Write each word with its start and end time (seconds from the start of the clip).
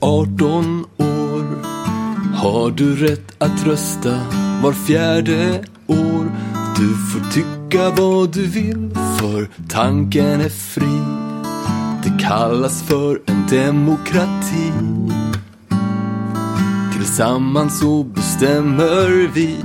18 0.00 0.84
år 0.96 1.44
har 2.34 2.70
du 2.70 2.96
rätt 2.96 3.34
att 3.38 3.66
rösta 3.66 4.20
var 4.62 4.72
fjärde 4.72 5.64
år. 5.86 6.32
Du 6.76 6.94
får 6.94 7.32
tycka 7.32 7.90
vad 8.02 8.32
du 8.32 8.46
vill 8.46 8.90
för 9.18 9.48
tanken 9.68 10.40
är 10.40 10.48
fri. 10.48 11.00
Det 12.04 12.24
kallas 12.24 12.82
för 12.82 13.20
en 13.26 13.46
demokrati. 13.50 14.72
Tillsammans 16.96 17.78
så 17.80 18.04
bestämmer 18.04 19.30
vi 19.34 19.56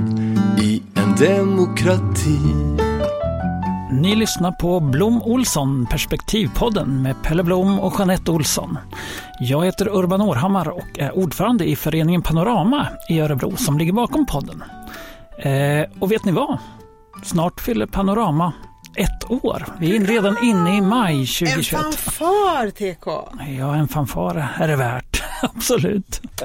i 0.62 0.82
en 0.94 1.14
demokrati. 1.16 2.83
Ni 4.00 4.14
lyssnar 4.14 4.52
på 4.52 4.80
Blom 4.80 5.22
Olsson 5.22 5.86
Perspektivpodden 5.86 7.02
med 7.02 7.22
Pelle 7.22 7.42
Blom 7.42 7.80
och 7.80 7.94
Jeanette 7.98 8.30
Olsson. 8.30 8.78
Jag 9.40 9.64
heter 9.64 9.88
Urban 9.88 10.20
Århammar 10.20 10.68
och 10.68 10.98
är 10.98 11.16
ordförande 11.18 11.64
i 11.64 11.76
föreningen 11.76 12.22
Panorama 12.22 12.88
i 13.08 13.20
Örebro 13.20 13.56
som 13.56 13.78
ligger 13.78 13.92
bakom 13.92 14.26
podden. 14.26 14.64
Eh, 15.38 15.84
och 15.98 16.12
vet 16.12 16.24
ni 16.24 16.32
vad? 16.32 16.58
Snart 17.24 17.60
fyller 17.60 17.86
Panorama 17.86 18.52
ett 18.96 19.30
år. 19.30 19.66
Vi 19.78 19.96
är 19.96 20.00
redan 20.00 20.44
inne 20.44 20.76
i 20.76 20.80
maj 20.80 21.26
2021. 21.26 21.72
En 21.72 21.92
fanfar 21.92 22.70
TK! 22.70 23.06
Ja, 23.58 23.74
en 23.74 23.88
fanfar 23.88 24.48
är 24.56 24.68
det 24.68 24.76
värt. 24.76 25.22
Absolut. 25.42 26.20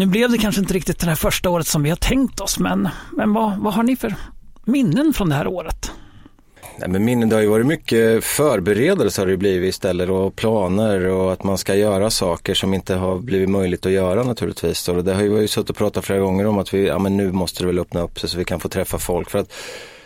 Nu 0.00 0.06
blev 0.06 0.30
det 0.30 0.38
kanske 0.38 0.60
inte 0.60 0.74
riktigt 0.74 0.98
det 0.98 1.06
här 1.06 1.14
första 1.14 1.50
året 1.50 1.66
som 1.66 1.82
vi 1.82 1.88
har 1.88 1.96
tänkt 1.96 2.40
oss, 2.40 2.58
men, 2.58 2.88
men 3.12 3.32
vad, 3.32 3.58
vad 3.58 3.74
har 3.74 3.82
ni 3.82 3.96
för 3.96 4.14
minnen 4.64 5.12
från 5.12 5.28
det 5.28 5.34
här 5.34 5.46
året? 5.46 5.92
Nej, 6.78 6.88
men 6.88 7.04
minnen, 7.04 7.28
det 7.28 7.34
har 7.36 7.42
ju 7.42 7.48
varit 7.48 7.66
mycket 7.66 8.24
förberedelser 8.24 9.22
har 9.22 9.30
det 9.30 9.36
blivit 9.36 9.68
istället 9.68 10.08
och 10.08 10.36
planer 10.36 11.06
och 11.06 11.32
att 11.32 11.44
man 11.44 11.58
ska 11.58 11.74
göra 11.74 12.10
saker 12.10 12.54
som 12.54 12.74
inte 12.74 12.94
har 12.94 13.18
blivit 13.18 13.50
möjligt 13.50 13.86
att 13.86 13.92
göra 13.92 14.22
naturligtvis. 14.22 14.88
Och 14.88 15.04
det 15.04 15.14
har 15.14 15.22
ju, 15.22 15.40
ju 15.40 15.48
suttit 15.48 15.70
och 15.70 15.76
pratat 15.76 16.04
flera 16.04 16.20
gånger 16.20 16.46
om 16.46 16.58
att 16.58 16.74
vi, 16.74 16.86
ja 16.86 16.98
men 16.98 17.16
nu 17.16 17.32
måste 17.32 17.62
det 17.62 17.66
väl 17.66 17.78
öppna 17.78 18.00
upp 18.00 18.20
sig 18.20 18.28
så 18.28 18.38
vi 18.38 18.44
kan 18.44 18.60
få 18.60 18.68
träffa 18.68 18.98
folk. 18.98 19.30
För 19.30 19.38
att 19.38 19.52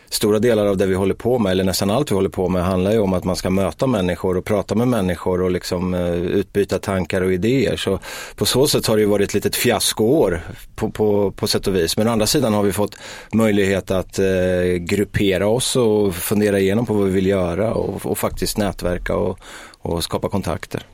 stora 0.09 0.39
delar 0.39 0.67
av 0.67 0.77
det 0.77 0.87
vi 0.87 0.95
håller 0.95 1.15
på 1.15 1.39
med, 1.39 1.53
eller 1.53 1.65
nästan 1.65 1.91
allt 1.91 2.11
vi 2.11 2.15
håller 2.15 2.29
på 2.29 2.49
med, 2.49 2.65
handlar 2.65 2.93
ju 2.93 2.99
om 2.99 3.13
att 3.13 3.25
man 3.25 3.37
ska 3.37 3.51
möta 3.51 3.87
människor 3.87 4.37
och 4.37 4.45
prata 4.45 4.75
med 4.75 4.89
människor 4.89 5.43
och 5.43 5.51
liksom 5.51 5.95
eh, 5.95 6.15
utbyta 6.15 6.79
tankar 6.79 7.21
och 7.21 7.33
idéer. 7.33 7.77
Så 7.77 7.99
på 8.37 8.47
så 8.47 8.67
sätt 8.67 8.87
har 8.87 8.97
det 8.97 9.03
ju 9.03 9.09
varit 9.09 9.29
ett 9.29 9.35
litet 9.35 9.57
fiaskoår 9.57 10.41
på, 10.75 10.91
på, 10.91 11.31
på 11.31 11.47
sätt 11.47 11.67
och 11.67 11.77
vis. 11.77 11.97
Men 11.97 12.09
å 12.09 12.11
andra 12.11 12.27
sidan 12.27 12.55
har 12.55 12.63
vi 12.63 12.73
fått 12.73 12.97
möjlighet 13.33 13.91
att 13.91 14.19
eh, 14.19 14.27
gruppera 14.79 15.47
oss 15.47 15.77
och 15.77 16.15
fundera 16.15 16.59
igenom 16.59 16.87
på 16.87 16.95
vad 16.95 17.07
vi 17.07 17.13
vill 17.13 17.27
göra 17.27 17.75
och, 17.75 18.07
och 18.07 18.19
faktiskt 18.19 18.59
nätverka 18.59 19.17
och, 19.17 19.39
och 19.79 20.05
skapa 20.05 20.29
kontakter. 20.29 20.87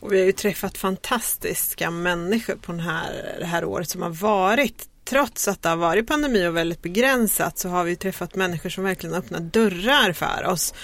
Och 0.00 0.12
vi 0.12 0.18
har 0.18 0.26
ju 0.26 0.32
träffat 0.32 0.78
fantastiska 0.78 1.90
människor 1.90 2.54
på 2.54 2.72
den 2.72 2.80
här, 2.80 3.36
det 3.38 3.46
här 3.46 3.64
året 3.64 3.88
som 3.88 4.02
har 4.02 4.10
varit 4.10 4.88
trots 5.04 5.48
att 5.48 5.62
det 5.62 5.68
har 5.68 5.76
varit 5.76 6.06
pandemi 6.06 6.46
och 6.46 6.56
väldigt 6.56 6.82
begränsat 6.82 7.58
så 7.58 7.68
har 7.68 7.84
vi 7.84 7.96
träffat 7.96 8.34
människor 8.34 8.70
som 8.70 8.84
verkligen 8.84 9.14
öppnat 9.14 9.52
dörrar 9.52 10.12
för 10.12 10.44
oss. 10.46 10.74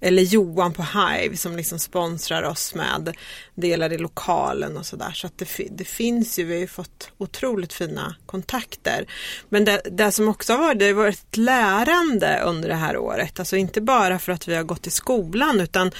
Eller 0.00 0.22
Johan 0.22 0.72
på 0.72 0.82
Hive 0.82 1.36
som 1.36 1.56
liksom 1.56 1.78
sponsrar 1.78 2.42
oss 2.42 2.74
med 2.74 3.16
delar 3.54 3.92
i 3.92 3.98
lokalen 3.98 4.76
och 4.76 4.86
sådär. 4.86 5.12
Så 5.14 5.26
att 5.26 5.38
det, 5.38 5.48
det, 5.70 5.84
finns 5.84 6.38
ju, 6.38 6.44
vi 6.44 6.54
har 6.54 6.60
ju 6.60 6.66
fått 6.66 7.10
otroligt 7.18 7.72
fina 7.72 8.14
kontakter. 8.26 9.06
Men 9.48 9.64
det, 9.64 9.82
det 9.90 10.12
som 10.12 10.28
också 10.28 10.52
har 10.52 10.60
varit, 10.60 10.78
det 10.78 10.86
har 10.86 10.92
varit 10.92 11.18
ett 11.18 11.36
lärande 11.36 12.40
under 12.44 12.68
det 12.68 12.74
här 12.74 12.96
året. 12.96 13.38
Alltså 13.38 13.56
inte 13.56 13.80
bara 13.80 14.18
för 14.18 14.32
att 14.32 14.48
vi 14.48 14.54
har 14.54 14.64
gått 14.64 14.86
i 14.86 14.90
skolan 14.90 15.60
utan 15.60 15.90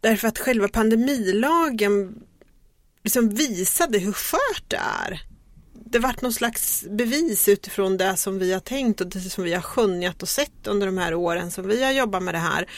därför 0.00 0.28
att 0.28 0.38
själva 0.38 0.68
pandemilagen 0.68 2.14
liksom 3.04 3.28
visade 3.28 3.98
hur 3.98 4.12
skört 4.12 4.64
det 4.68 4.80
är 5.06 5.29
det 5.90 5.98
varit 5.98 6.22
någon 6.22 6.32
slags 6.32 6.84
bevis 6.90 7.48
utifrån 7.48 7.96
det 7.96 8.16
som 8.16 8.38
vi 8.38 8.52
har 8.52 8.60
tänkt 8.60 9.00
och 9.00 9.06
det 9.06 9.20
som 9.20 9.44
vi 9.44 9.54
har 9.54 9.62
skönjat 9.62 10.22
och 10.22 10.28
sett 10.28 10.66
under 10.66 10.86
de 10.86 10.98
här 10.98 11.14
åren 11.14 11.50
som 11.50 11.68
vi 11.68 11.84
har 11.84 11.92
jobbat 11.92 12.22
med 12.22 12.34
det 12.34 12.38
här. 12.38 12.68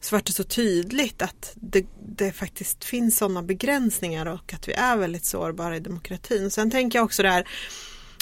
Så 0.00 0.16
vart 0.16 0.26
det 0.26 0.32
så 0.32 0.44
tydligt 0.44 1.22
att 1.22 1.52
det, 1.54 1.86
det 2.16 2.32
faktiskt 2.32 2.84
finns 2.84 3.18
sådana 3.18 3.42
begränsningar 3.42 4.26
och 4.26 4.52
att 4.54 4.68
vi 4.68 4.72
är 4.72 4.96
väldigt 4.96 5.24
sårbara 5.24 5.76
i 5.76 5.80
demokratin. 5.80 6.50
Sen 6.50 6.70
tänker 6.70 6.98
jag 6.98 7.04
också 7.04 7.22
det 7.22 7.30
här 7.30 7.48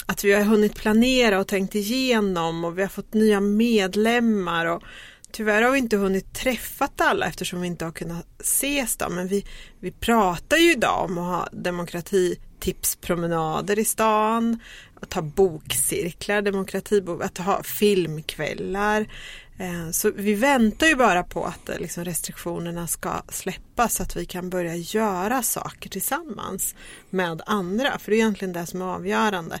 att 0.05 0.23
vi 0.23 0.33
har 0.33 0.41
hunnit 0.41 0.75
planera 0.75 1.39
och 1.39 1.47
tänkt 1.47 1.75
igenom 1.75 2.65
och 2.65 2.77
vi 2.77 2.81
har 2.81 2.89
fått 2.89 3.13
nya 3.13 3.39
medlemmar 3.39 4.65
och 4.65 4.83
Tyvärr 5.31 5.61
har 5.61 5.71
vi 5.71 5.79
inte 5.79 5.97
hunnit 5.97 6.33
träffat 6.33 7.01
alla 7.01 7.25
eftersom 7.25 7.61
vi 7.61 7.67
inte 7.67 7.85
har 7.85 7.91
kunnat 7.91 8.41
ses 8.41 8.97
då, 8.97 9.09
men 9.09 9.27
vi, 9.27 9.45
vi 9.79 9.91
pratar 9.91 10.57
ju 10.57 10.71
idag 10.71 11.05
om 11.05 11.17
att 11.17 11.25
ha 11.25 11.49
demokrati 11.51 12.39
Tipspromenader 12.59 13.79
i 13.79 13.85
stan, 13.85 14.59
att 15.01 15.13
ha 15.13 15.21
bokcirklar, 15.21 16.41
demokratibok, 16.41 17.23
att 17.23 17.37
ha 17.37 17.63
filmkvällar. 17.63 19.07
Eh, 19.59 19.91
så 19.91 20.11
vi 20.15 20.33
väntar 20.33 20.87
ju 20.87 20.95
bara 20.95 21.23
på 21.23 21.45
att 21.45 21.69
eh, 21.69 21.79
liksom 21.79 22.05
restriktionerna 22.05 22.87
ska 22.87 23.21
släppas 23.29 23.95
så 23.95 24.03
att 24.03 24.15
vi 24.15 24.25
kan 24.25 24.49
börja 24.49 24.75
göra 24.75 25.43
saker 25.43 25.89
tillsammans 25.89 26.75
med 27.09 27.41
andra. 27.45 27.99
För 27.99 28.11
det 28.11 28.17
är 28.17 28.19
egentligen 28.19 28.53
det 28.53 28.65
som 28.65 28.81
är 28.81 28.85
avgörande. 28.85 29.59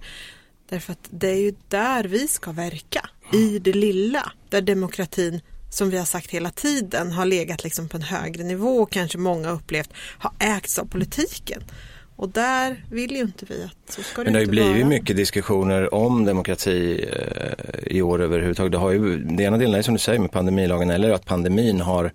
Därför 0.69 0.91
att 0.91 1.07
det 1.09 1.29
är 1.29 1.39
ju 1.39 1.53
där 1.67 2.03
vi 2.03 2.27
ska 2.27 2.51
verka, 2.51 3.09
i 3.33 3.59
det 3.59 3.73
lilla, 3.73 4.31
där 4.49 4.61
demokratin 4.61 5.41
som 5.69 5.89
vi 5.89 5.97
har 5.97 6.05
sagt 6.05 6.31
hela 6.31 6.51
tiden 6.51 7.11
har 7.11 7.25
legat 7.25 7.63
liksom 7.63 7.89
på 7.89 7.97
en 7.97 8.03
högre 8.03 8.43
nivå 8.43 8.77
och 8.77 8.91
kanske 8.91 9.17
många 9.17 9.49
upplevt 9.49 9.89
har 9.95 10.31
ägts 10.39 10.79
av 10.79 10.85
politiken. 10.85 11.63
Och 12.17 12.29
där 12.29 12.83
vill 12.91 13.11
ju 13.11 13.21
inte 13.21 13.45
vi 13.49 13.63
att 13.63 13.91
så 13.91 14.01
ska 14.03 14.21
det 14.21 14.23
Men 14.23 14.33
det 14.33 14.39
har 14.39 14.45
ju 14.45 14.51
blivit 14.51 14.75
vara. 14.75 14.85
mycket 14.85 15.17
diskussioner 15.17 15.93
om 15.93 16.25
demokrati 16.25 17.05
eh, 17.13 17.95
i 17.97 18.01
år 18.01 18.21
överhuvudtaget. 18.21 18.71
Det, 18.71 18.77
har 18.77 18.91
ju, 18.91 19.17
det 19.17 19.43
ena 19.43 19.57
delen 19.57 19.75
är 19.75 19.81
som 19.81 19.93
du 19.93 19.99
säger 19.99 20.19
med 20.19 20.31
pandemilagen 20.31 20.89
eller 20.89 21.11
att 21.11 21.25
pandemin 21.25 21.81
har 21.81 22.11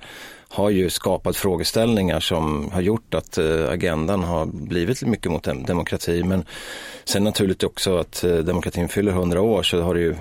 har 0.48 0.70
ju 0.70 0.90
skapat 0.90 1.36
frågeställningar 1.36 2.20
som 2.20 2.70
har 2.72 2.80
gjort 2.80 3.14
att 3.14 3.38
eh, 3.38 3.68
agendan 3.68 4.22
har 4.22 4.46
blivit 4.46 5.02
mycket 5.02 5.32
mot 5.32 5.66
demokrati. 5.66 6.22
Men 6.22 6.44
sen 7.04 7.24
naturligt 7.24 7.62
också 7.62 7.96
att 7.96 8.24
eh, 8.24 8.36
demokratin 8.36 8.88
fyller 8.88 9.12
100 9.12 9.40
år 9.40 9.62
så 9.62 9.80
har 9.80 9.94
det 9.94 10.00
ju 10.00 10.14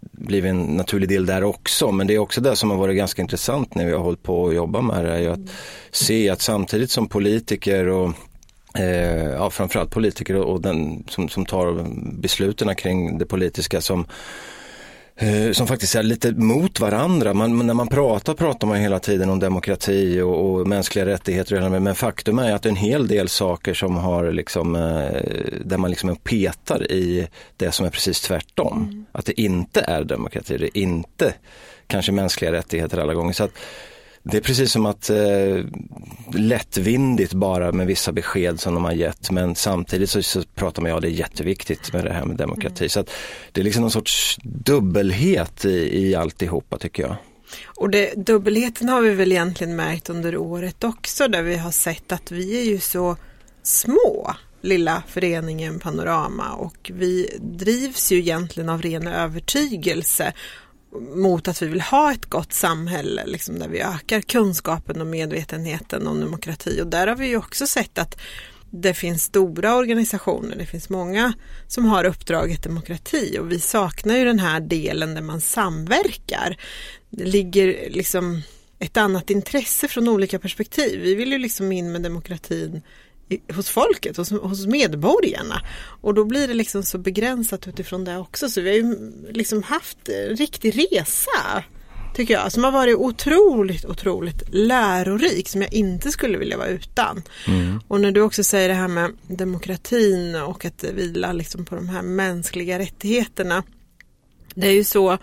blivit 0.00 0.50
en 0.50 0.62
naturlig 0.62 1.08
del 1.08 1.26
där 1.26 1.44
också. 1.44 1.92
Men 1.92 2.06
det 2.06 2.14
är 2.14 2.18
också 2.18 2.40
det 2.40 2.56
som 2.56 2.70
har 2.70 2.76
varit 2.76 2.96
ganska 2.96 3.22
intressant 3.22 3.74
när 3.74 3.86
vi 3.86 3.92
har 3.92 3.98
hållit 3.98 4.22
på 4.22 4.48
att 4.48 4.54
jobba 4.54 4.80
med 4.80 5.04
det. 5.04 5.12
Är 5.12 5.18
ju 5.18 5.28
att 5.28 5.50
se 5.90 6.30
att 6.30 6.40
samtidigt 6.40 6.90
som 6.90 7.08
politiker 7.08 7.88
och 7.88 8.12
eh, 8.78 9.30
ja, 9.30 9.50
framförallt 9.50 9.90
politiker 9.90 10.36
och, 10.36 10.52
och 10.52 10.60
den 10.60 11.04
som, 11.08 11.28
som 11.28 11.46
tar 11.46 11.86
besluten 12.20 12.74
kring 12.74 13.18
det 13.18 13.26
politiska 13.26 13.80
som 13.80 14.06
eh, 15.16 15.52
som 15.52 15.66
faktiskt 15.66 15.94
är 15.94 16.02
lite 16.02 16.32
mot 16.32 16.80
varandra. 16.80 17.34
Man, 17.34 17.66
när 17.66 17.74
man 17.74 17.88
pratar 17.88 18.34
pratar 18.34 18.66
man 18.66 18.76
hela 18.76 18.98
tiden 18.98 19.30
om 19.30 19.40
demokrati 19.40 20.20
och, 20.20 20.50
och 20.50 20.68
mänskliga 20.68 21.06
rättigheter. 21.06 21.80
Men 21.80 21.94
faktum 21.94 22.38
är 22.38 22.52
att 22.52 22.66
en 22.66 22.76
hel 22.76 23.08
del 23.08 23.28
saker 23.28 23.74
som 23.74 23.96
har 23.96 24.32
liksom, 24.32 24.76
eh, 24.76 25.22
där 25.64 25.78
man 25.78 25.90
liksom 25.90 26.16
petar 26.16 26.92
i 26.92 27.28
det 27.56 27.72
som 27.72 27.86
är 27.86 27.90
precis 27.90 28.20
tvärtom. 28.20 28.82
Mm. 28.82 29.06
Att 29.12 29.26
det 29.26 29.40
inte 29.40 29.80
är 29.80 30.04
demokrati, 30.04 30.58
det 30.58 30.78
är 30.78 30.82
inte 30.82 31.34
kanske 31.86 32.12
mänskliga 32.12 32.52
rättigheter 32.52 32.98
alla 32.98 33.14
gånger. 33.14 33.32
Så 33.32 33.44
att, 33.44 33.52
det 34.26 34.36
är 34.36 34.40
precis 34.40 34.72
som 34.72 34.86
att 34.86 35.10
eh, 35.10 35.64
lättvindigt 36.34 37.32
bara 37.32 37.72
med 37.72 37.86
vissa 37.86 38.12
besked 38.12 38.60
som 38.60 38.74
de 38.74 38.84
har 38.84 38.92
gett 38.92 39.30
men 39.30 39.54
samtidigt 39.54 40.10
så, 40.10 40.22
så 40.22 40.42
pratar 40.54 40.82
man, 40.82 40.90
ja 40.90 41.00
det 41.00 41.08
är 41.08 41.10
jätteviktigt 41.10 41.92
med 41.92 42.04
det 42.04 42.12
här 42.12 42.24
med 42.24 42.36
demokrati. 42.36 42.84
Mm. 42.84 42.88
Så 42.88 43.00
att 43.00 43.10
det 43.52 43.60
är 43.60 43.64
liksom 43.64 43.80
någon 43.80 43.90
sorts 43.90 44.38
dubbelhet 44.42 45.64
i, 45.64 46.06
i 46.06 46.14
alltihopa 46.14 46.78
tycker 46.78 47.02
jag. 47.02 47.16
Och 47.66 47.90
det, 47.90 48.12
dubbelheten 48.16 48.88
har 48.88 49.00
vi 49.00 49.10
väl 49.10 49.32
egentligen 49.32 49.76
märkt 49.76 50.10
under 50.10 50.36
året 50.36 50.84
också 50.84 51.28
där 51.28 51.42
vi 51.42 51.56
har 51.56 51.70
sett 51.70 52.12
att 52.12 52.30
vi 52.30 52.60
är 52.60 52.64
ju 52.64 52.80
så 52.80 53.16
små 53.62 54.34
lilla 54.60 55.02
föreningen 55.08 55.78
Panorama 55.78 56.52
och 56.52 56.90
vi 56.94 57.38
drivs 57.40 58.12
ju 58.12 58.18
egentligen 58.18 58.68
av 58.68 58.82
ren 58.82 59.06
övertygelse 59.06 60.32
mot 61.00 61.48
att 61.48 61.62
vi 61.62 61.66
vill 61.66 61.80
ha 61.80 62.12
ett 62.12 62.24
gott 62.24 62.52
samhälle 62.52 63.26
liksom, 63.26 63.58
där 63.58 63.68
vi 63.68 63.80
ökar 63.80 64.20
kunskapen 64.20 65.00
och 65.00 65.06
medvetenheten 65.06 66.06
om 66.06 66.20
demokrati 66.20 66.80
och 66.82 66.86
där 66.86 67.06
har 67.06 67.16
vi 67.16 67.26
ju 67.26 67.36
också 67.36 67.66
sett 67.66 67.98
att 67.98 68.20
det 68.70 68.94
finns 68.94 69.22
stora 69.22 69.76
organisationer, 69.76 70.56
det 70.56 70.66
finns 70.66 70.88
många 70.88 71.32
som 71.66 71.84
har 71.84 72.04
uppdraget 72.04 72.62
demokrati 72.62 73.38
och 73.40 73.52
vi 73.52 73.60
saknar 73.60 74.16
ju 74.16 74.24
den 74.24 74.38
här 74.38 74.60
delen 74.60 75.14
där 75.14 75.22
man 75.22 75.40
samverkar. 75.40 76.56
Det 77.10 77.24
ligger 77.24 77.90
liksom 77.90 78.42
ett 78.78 78.96
annat 78.96 79.30
intresse 79.30 79.88
från 79.88 80.08
olika 80.08 80.38
perspektiv. 80.38 81.00
Vi 81.00 81.14
vill 81.14 81.32
ju 81.32 81.38
liksom 81.38 81.72
in 81.72 81.92
med 81.92 82.02
demokratin 82.02 82.82
hos 83.54 83.68
folket, 83.68 84.16
hos, 84.16 84.30
hos 84.30 84.66
medborgarna. 84.66 85.60
Och 86.00 86.14
då 86.14 86.24
blir 86.24 86.48
det 86.48 86.54
liksom 86.54 86.82
så 86.82 86.98
begränsat 86.98 87.68
utifrån 87.68 88.04
det 88.04 88.18
också. 88.18 88.48
Så 88.48 88.60
vi 88.60 88.68
har 88.68 88.76
ju 88.76 89.12
liksom 89.32 89.62
haft 89.62 90.08
en 90.08 90.36
riktig 90.36 90.78
resa 90.78 91.64
tycker 92.14 92.34
jag, 92.34 92.52
som 92.52 92.64
har 92.64 92.70
varit 92.70 92.96
otroligt, 92.96 93.84
otroligt 93.84 94.42
lärorik 94.48 95.48
som 95.48 95.62
jag 95.62 95.72
inte 95.72 96.10
skulle 96.10 96.38
vilja 96.38 96.56
vara 96.56 96.68
utan. 96.68 97.22
Mm. 97.46 97.80
Och 97.88 98.00
när 98.00 98.12
du 98.12 98.20
också 98.20 98.44
säger 98.44 98.68
det 98.68 98.74
här 98.74 98.88
med 98.88 99.12
demokratin 99.26 100.34
och 100.34 100.64
att 100.64 100.84
vila 100.84 101.32
liksom 101.32 101.64
på 101.64 101.74
de 101.74 101.88
här 101.88 102.02
mänskliga 102.02 102.78
rättigheterna. 102.78 103.62
Det 104.54 104.68
är 104.68 104.72
ju 104.72 104.84
så 104.84 105.18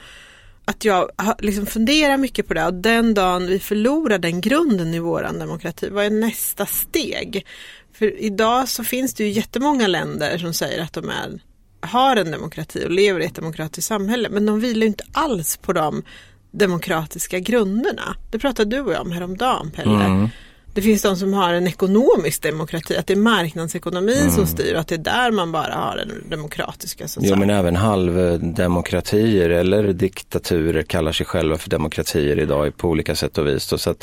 att 0.65 0.86
jag 0.86 1.12
liksom 1.39 1.65
funderar 1.65 2.18
mycket 2.18 2.48
på 2.48 2.53
det 2.53 2.65
och 2.65 2.74
den 2.74 3.13
dagen 3.13 3.48
vi 3.48 3.59
förlorar 3.59 4.18
den 4.18 4.42
grunden 4.42 4.94
i 4.94 5.00
våran 5.00 5.39
demokrati, 5.39 5.89
vad 5.89 6.06
är 6.06 6.09
nästa 6.09 6.65
steg? 6.65 7.45
För 7.93 8.21
idag 8.21 8.69
så 8.69 8.83
finns 8.83 9.13
det 9.13 9.23
ju 9.23 9.29
jättemånga 9.29 9.88
länder 9.88 10.38
som 10.38 10.53
säger 10.53 10.83
att 10.83 10.93
de 10.93 11.09
är, 11.09 11.41
har 11.81 12.15
en 12.15 12.31
demokrati 12.31 12.85
och 12.85 12.91
lever 12.91 13.19
i 13.19 13.25
ett 13.25 13.35
demokratiskt 13.35 13.88
samhälle 13.88 14.29
men 14.29 14.45
de 14.45 14.59
vilar 14.59 14.88
inte 14.88 15.03
alls 15.13 15.57
på 15.57 15.73
de 15.73 16.03
demokratiska 16.51 17.39
grunderna. 17.39 18.15
Det 18.31 18.39
pratade 18.39 18.75
du 18.75 18.81
och 18.81 18.93
jag 18.93 19.01
om 19.01 19.11
häromdagen 19.11 19.71
Pelle. 19.71 20.05
Mm. 20.05 20.29
Det 20.73 20.81
finns 20.81 21.01
de 21.01 21.15
som 21.15 21.33
har 21.33 21.53
en 21.53 21.68
ekonomisk 21.68 22.41
demokrati, 22.41 22.97
att 22.97 23.07
det 23.07 23.13
är 23.13 23.18
marknadsekonomin 23.18 24.18
mm. 24.18 24.31
som 24.31 24.47
styr 24.47 24.73
och 24.73 24.79
att 24.79 24.88
det 24.88 24.95
är 24.95 25.00
där 25.00 25.31
man 25.31 25.51
bara 25.51 25.73
har 25.73 25.97
den 25.97 26.29
demokratiska. 26.29 27.07
Så 27.07 27.19
jo 27.23 27.35
men 27.35 27.50
även 27.50 27.75
halvdemokratier 27.75 29.50
eller 29.50 29.83
diktaturer 29.94 30.83
kallar 30.83 31.12
sig 31.12 31.25
själva 31.25 31.57
för 31.57 31.69
demokratier 31.69 32.39
idag 32.39 32.77
på 32.77 32.89
olika 32.89 33.15
sätt 33.15 33.38
och 33.38 33.47
vis. 33.47 33.63
Så 33.63 33.95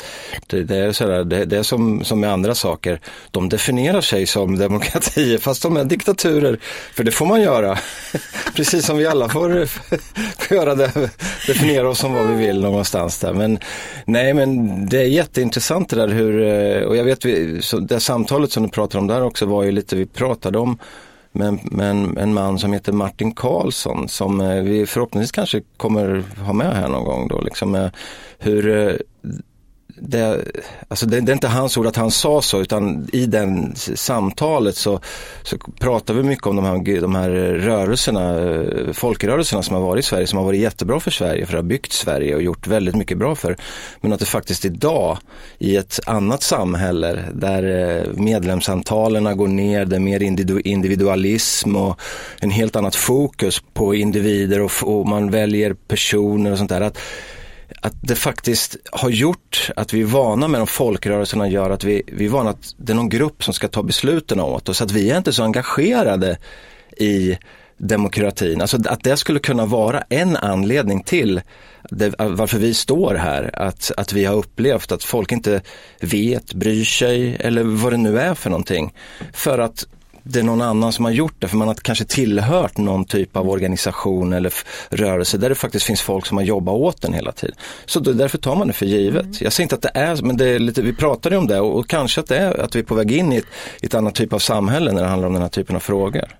det, 0.47 0.63
det, 0.63 0.77
är 0.77 0.91
sådär, 0.91 1.23
det, 1.23 1.45
det, 1.45 1.57
är 1.57 1.63
som, 1.63 2.03
som 2.03 2.19
med 2.19 2.31
andra 2.31 2.55
saker, 2.55 3.01
de 3.31 3.49
definierar 3.49 4.01
sig 4.01 4.25
som 4.25 4.57
demokratier 4.57 5.37
fast 5.41 5.61
de 5.61 5.77
är 5.77 5.83
diktaturer, 5.83 6.59
för 6.93 7.03
det 7.03 7.11
får 7.11 7.25
man 7.25 7.41
göra. 7.41 7.77
Precis 8.55 8.85
som 8.85 8.97
vi 8.97 9.05
alla 9.05 9.29
får, 9.29 9.65
får 10.37 10.57
göra 10.57 10.75
det, 10.75 11.09
definiera 11.47 11.89
oss 11.89 11.99
som 11.99 12.13
vad 12.13 12.27
vi 12.27 12.45
vill 12.45 12.61
någonstans 12.61 13.19
där. 13.19 13.33
Men 13.33 13.59
nej 14.05 14.33
men 14.33 14.85
det 14.89 14.97
är 14.97 15.05
jätteintressant 15.05 15.89
det 15.89 15.95
där 15.95 16.07
hur 16.07 16.58
Eh, 16.58 16.58
Eh, 16.59 16.83
och 16.83 16.97
jag 16.97 17.03
vet, 17.03 17.25
vi, 17.25 17.61
så 17.61 17.79
det 17.79 17.99
samtalet 17.99 18.51
som 18.51 18.63
du 18.63 18.69
pratar 18.69 18.99
om 18.99 19.07
där 19.07 19.23
också 19.23 19.45
var 19.45 19.63
ju 19.63 19.71
lite, 19.71 19.95
vi 19.95 20.05
pratade 20.05 20.59
om 20.59 20.77
med, 21.31 21.59
med 21.71 21.89
en, 21.89 22.17
en, 22.17 22.33
man 22.33 22.59
som 22.59 22.73
heter 22.73 22.93
Martin 22.93 23.31
Karlsson 23.31 24.09
som 24.09 24.41
eh, 24.41 24.61
vi 24.61 24.85
förhoppningsvis 24.85 25.31
kanske 25.31 25.61
kommer 25.77 26.23
ha 26.45 26.53
med 26.53 26.75
här 26.75 26.87
någon 26.87 27.05
gång 27.05 27.27
då. 27.27 27.41
Liksom, 27.41 27.75
eh, 27.75 27.89
hur 28.39 29.01
det, 30.01 30.45
alltså 30.87 31.05
det, 31.05 31.19
det, 31.19 31.31
är 31.31 31.33
inte 31.33 31.47
hans 31.47 31.77
ord 31.77 31.87
att 31.87 31.95
han 31.95 32.11
sa 32.11 32.41
så 32.41 32.61
utan 32.61 33.07
i 33.13 33.25
den 33.25 33.75
samtalet 33.75 34.75
så, 34.75 34.99
så 35.43 35.57
pratar 35.79 36.13
vi 36.13 36.23
mycket 36.23 36.47
om 36.47 36.55
de 36.55 36.65
här, 36.65 37.01
de 37.01 37.15
här 37.15 37.29
rörelserna, 37.29 38.33
folkrörelserna 38.93 39.63
som 39.63 39.75
har 39.75 39.81
varit 39.81 40.05
i 40.05 40.07
Sverige 40.07 40.27
som 40.27 40.37
har 40.37 40.45
varit 40.45 40.61
jättebra 40.61 40.99
för 40.99 41.11
Sverige 41.11 41.45
för 41.45 41.53
att 41.53 41.63
ha 41.63 41.67
byggt 41.67 41.91
Sverige 41.91 42.35
och 42.35 42.41
gjort 42.41 42.67
väldigt 42.67 42.95
mycket 42.95 43.17
bra 43.17 43.35
för. 43.35 43.57
Men 44.01 44.13
att 44.13 44.19
det 44.19 44.25
faktiskt 44.25 44.65
idag 44.65 45.17
i 45.57 45.75
ett 45.75 45.99
annat 46.05 46.43
samhälle 46.43 47.19
där 47.33 47.63
eh, 47.63 48.13
medlemsantalen 48.13 49.37
går 49.37 49.47
ner, 49.47 49.85
det 49.85 49.95
är 49.95 49.99
mer 49.99 50.23
individualism 50.67 51.75
och 51.75 51.99
en 52.39 52.51
helt 52.51 52.75
annat 52.75 52.95
fokus 52.95 53.63
på 53.73 53.95
individer 53.95 54.61
och, 54.61 54.71
och 54.83 55.07
man 55.07 55.31
väljer 55.31 55.73
personer 55.73 56.51
och 56.51 56.57
sånt 56.57 56.69
där. 56.69 56.81
Att, 56.81 56.97
att 57.81 57.93
det 58.01 58.15
faktiskt 58.15 58.77
har 58.91 59.09
gjort 59.09 59.69
att 59.75 59.93
vi 59.93 60.01
är 60.01 60.05
vana 60.05 60.47
med 60.47 60.59
de 60.59 60.67
folkrörelserna 60.67 61.47
gör 61.47 61.69
att 61.69 61.83
vi, 61.83 62.03
vi 62.07 62.25
är 62.25 62.29
vana 62.29 62.49
att 62.49 62.75
det 62.77 62.93
är 62.93 62.95
någon 62.95 63.09
grupp 63.09 63.43
som 63.43 63.53
ska 63.53 63.67
ta 63.67 63.83
besluten 63.83 64.39
åt 64.39 64.69
oss. 64.69 64.81
Att 64.81 64.91
vi 64.91 65.11
är 65.11 65.17
inte 65.17 65.33
så 65.33 65.43
engagerade 65.43 66.37
i 66.97 67.37
demokratin. 67.77 68.61
Alltså 68.61 68.77
att 68.85 69.03
det 69.03 69.17
skulle 69.17 69.39
kunna 69.39 69.65
vara 69.65 70.03
en 70.09 70.37
anledning 70.37 71.03
till 71.03 71.41
det, 71.89 72.13
varför 72.17 72.57
vi 72.57 72.73
står 72.73 73.15
här. 73.15 73.49
Att, 73.53 73.91
att 73.97 74.13
vi 74.13 74.25
har 74.25 74.35
upplevt 74.35 74.91
att 74.91 75.03
folk 75.03 75.31
inte 75.31 75.61
vet, 75.99 76.53
bryr 76.53 76.83
sig 76.83 77.35
eller 77.39 77.63
vad 77.63 77.93
det 77.93 77.97
nu 77.97 78.19
är 78.19 78.33
för 78.33 78.49
någonting. 78.49 78.93
För 79.33 79.59
att 79.59 79.85
det 80.23 80.39
är 80.39 80.43
någon 80.43 80.61
annan 80.61 80.93
som 80.93 81.05
har 81.05 81.11
gjort 81.11 81.35
det, 81.39 81.47
för 81.47 81.57
man 81.57 81.67
har 81.67 81.75
kanske 81.75 82.05
tillhört 82.05 82.77
någon 82.77 83.05
typ 83.05 83.37
av 83.37 83.49
organisation 83.49 84.33
eller 84.33 84.53
rörelse 84.89 85.37
där 85.37 85.49
det 85.49 85.55
faktiskt 85.55 85.85
finns 85.85 86.01
folk 86.01 86.25
som 86.25 86.37
har 86.37 86.43
jobbat 86.43 86.75
åt 86.75 87.01
den 87.01 87.13
hela 87.13 87.31
tiden. 87.31 87.55
Så 87.85 87.99
då, 87.99 88.11
därför 88.11 88.37
tar 88.37 88.55
man 88.55 88.67
det 88.67 88.73
för 88.73 88.85
givet. 88.85 89.25
Mm. 89.25 89.35
Jag 89.39 89.53
säger 89.53 89.65
inte 89.65 89.75
att 89.75 89.81
det 89.81 89.91
är, 89.93 90.21
men 90.21 90.37
det 90.37 90.45
är 90.45 90.59
lite, 90.59 90.81
vi 90.81 90.93
pratade 90.93 91.37
om 91.37 91.47
det 91.47 91.59
och, 91.59 91.79
och 91.79 91.89
kanske 91.89 92.21
att 92.21 92.27
det 92.27 92.37
är 92.37 92.59
att 92.59 92.75
vi 92.75 92.79
är 92.79 92.83
på 92.83 92.95
väg 92.95 93.11
in 93.11 93.33
i 93.33 93.37
ett, 93.37 93.47
ett 93.81 93.93
annat 93.93 94.15
typ 94.15 94.33
av 94.33 94.39
samhälle 94.39 94.91
när 94.91 95.01
det 95.01 95.07
handlar 95.07 95.27
om 95.27 95.33
den 95.33 95.41
här 95.41 95.49
typen 95.49 95.75
av 95.75 95.79
frågor. 95.79 96.37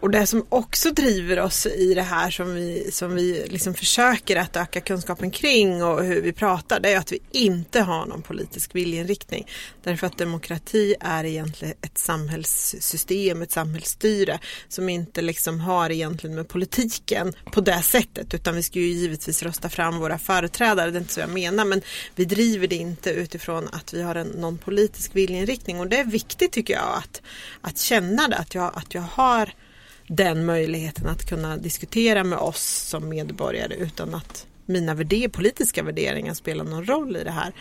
Och 0.00 0.10
det 0.10 0.26
som 0.26 0.46
också 0.48 0.90
driver 0.90 1.40
oss 1.40 1.66
i 1.66 1.94
det 1.94 2.02
här 2.02 2.30
som 2.30 2.54
vi, 2.54 2.90
som 2.92 3.14
vi 3.14 3.46
liksom 3.48 3.74
försöker 3.74 4.36
att 4.36 4.56
öka 4.56 4.80
kunskapen 4.80 5.30
kring 5.30 5.84
och 5.84 6.04
hur 6.04 6.22
vi 6.22 6.32
pratar, 6.32 6.80
det 6.80 6.92
är 6.92 6.98
att 6.98 7.12
vi 7.12 7.18
inte 7.30 7.80
har 7.80 8.06
någon 8.06 8.22
politisk 8.22 8.74
viljeinriktning. 8.74 9.46
Därför 9.82 10.06
att 10.06 10.18
demokrati 10.18 10.94
är 11.00 11.24
egentligen 11.24 11.74
ett 11.80 11.98
samhällssystem, 11.98 13.42
ett 13.42 13.52
samhällsstyre 13.52 14.38
som 14.68 14.88
inte 14.88 15.22
liksom 15.22 15.60
har 15.60 15.90
egentligen 15.90 16.36
med 16.36 16.48
politiken 16.48 17.32
på 17.52 17.60
det 17.60 17.82
sättet. 17.82 18.34
Utan 18.34 18.54
vi 18.54 18.62
ska 18.62 18.78
ju 18.78 18.88
givetvis 18.88 19.42
rösta 19.42 19.68
fram 19.68 19.98
våra 19.98 20.18
företrädare, 20.18 20.90
det 20.90 20.98
är 20.98 21.00
inte 21.00 21.14
så 21.14 21.20
jag 21.20 21.30
menar. 21.30 21.64
Men 21.64 21.82
vi 22.14 22.24
driver 22.24 22.66
det 22.66 22.76
inte 22.76 23.10
utifrån 23.10 23.68
att 23.72 23.94
vi 23.94 24.02
har 24.02 24.14
en, 24.14 24.28
någon 24.28 24.58
politisk 24.58 25.16
viljeinriktning. 25.16 25.80
Och 25.80 25.86
det 25.86 25.98
är 25.98 26.04
viktigt 26.04 26.52
tycker 26.52 26.74
jag 26.74 26.94
att, 26.96 27.22
att 27.60 27.78
känna 27.78 28.28
det, 28.28 28.36
att 28.36 28.54
jag, 28.54 28.72
att 28.74 28.94
jag 28.94 29.02
har 29.02 29.52
den 30.08 30.44
möjligheten 30.44 31.06
att 31.06 31.28
kunna 31.28 31.56
diskutera 31.56 32.24
med 32.24 32.38
oss 32.38 32.62
som 32.62 33.08
medborgare 33.08 33.74
utan 33.74 34.14
att 34.14 34.46
mina 34.66 34.94
värder, 34.94 35.28
politiska 35.28 35.82
värderingar 35.82 36.34
spelar 36.34 36.64
någon 36.64 36.86
roll 36.86 37.16
i 37.16 37.24
det 37.24 37.30
här. 37.30 37.52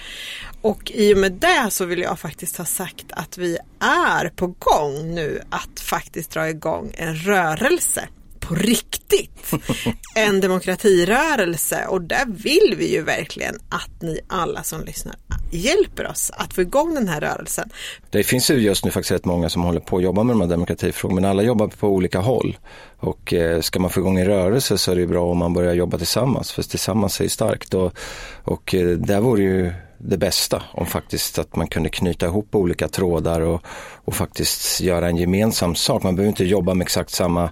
Och 0.61 0.91
i 0.91 1.13
och 1.13 1.17
med 1.17 1.31
det 1.31 1.67
så 1.69 1.85
vill 1.85 1.99
jag 1.99 2.19
faktiskt 2.19 2.57
ha 2.57 2.65
sagt 2.65 3.05
att 3.11 3.37
vi 3.37 3.57
är 3.79 4.29
på 4.29 4.47
gång 4.47 5.15
nu 5.15 5.41
att 5.49 5.79
faktiskt 5.79 6.31
dra 6.31 6.49
igång 6.49 6.91
en 6.97 7.15
rörelse 7.15 8.07
på 8.47 8.55
riktigt 8.55 9.53
en 10.15 10.41
demokratirörelse 10.41 11.85
och 11.89 12.01
där 12.01 12.25
vill 12.27 12.75
vi 12.77 12.93
ju 12.93 13.01
verkligen 13.01 13.55
att 13.69 14.01
ni 14.01 14.19
alla 14.27 14.63
som 14.63 14.83
lyssnar 14.83 15.15
hjälper 15.51 16.07
oss 16.07 16.31
att 16.33 16.53
få 16.53 16.61
igång 16.61 16.93
den 16.95 17.07
här 17.07 17.21
rörelsen. 17.21 17.69
Det 18.09 18.23
finns 18.23 18.51
ju 18.51 18.55
just 18.55 18.85
nu 18.85 18.91
faktiskt 18.91 19.11
rätt 19.11 19.25
många 19.25 19.49
som 19.49 19.63
håller 19.63 19.79
på 19.79 19.97
att 19.97 20.03
jobba 20.03 20.23
med 20.23 20.35
de 20.35 20.41
här 20.41 20.47
demokratifrågorna 20.47 21.21
men 21.21 21.29
alla 21.29 21.43
jobbar 21.43 21.67
på 21.67 21.87
olika 21.87 22.19
håll. 22.19 22.57
Och 22.99 23.33
eh, 23.33 23.61
ska 23.61 23.79
man 23.79 23.89
få 23.89 23.99
igång 23.99 24.19
en 24.19 24.25
rörelse 24.25 24.77
så 24.77 24.91
är 24.91 24.95
det 24.95 25.07
bra 25.07 25.31
om 25.31 25.37
man 25.37 25.53
börjar 25.53 25.73
jobba 25.73 25.97
tillsammans 25.97 26.51
för 26.51 26.63
tillsammans 26.63 27.21
är 27.21 27.27
starkt 27.27 27.73
och, 27.73 27.93
och 28.43 28.75
eh, 28.75 28.87
där 28.87 29.21
vore 29.21 29.41
ju 29.41 29.73
det 29.97 30.17
bästa 30.17 30.63
om 30.71 30.85
faktiskt 30.85 31.39
att 31.39 31.55
man 31.55 31.67
kunde 31.67 31.89
knyta 31.89 32.25
ihop 32.25 32.55
olika 32.55 32.87
trådar 32.87 33.41
och, 33.41 33.61
och 34.05 34.15
faktiskt 34.15 34.81
göra 34.81 35.07
en 35.07 35.17
gemensam 35.17 35.75
sak. 35.75 36.03
Man 36.03 36.15
behöver 36.15 36.29
inte 36.29 36.45
jobba 36.45 36.73
med 36.73 36.85
exakt 36.85 37.11
samma 37.11 37.49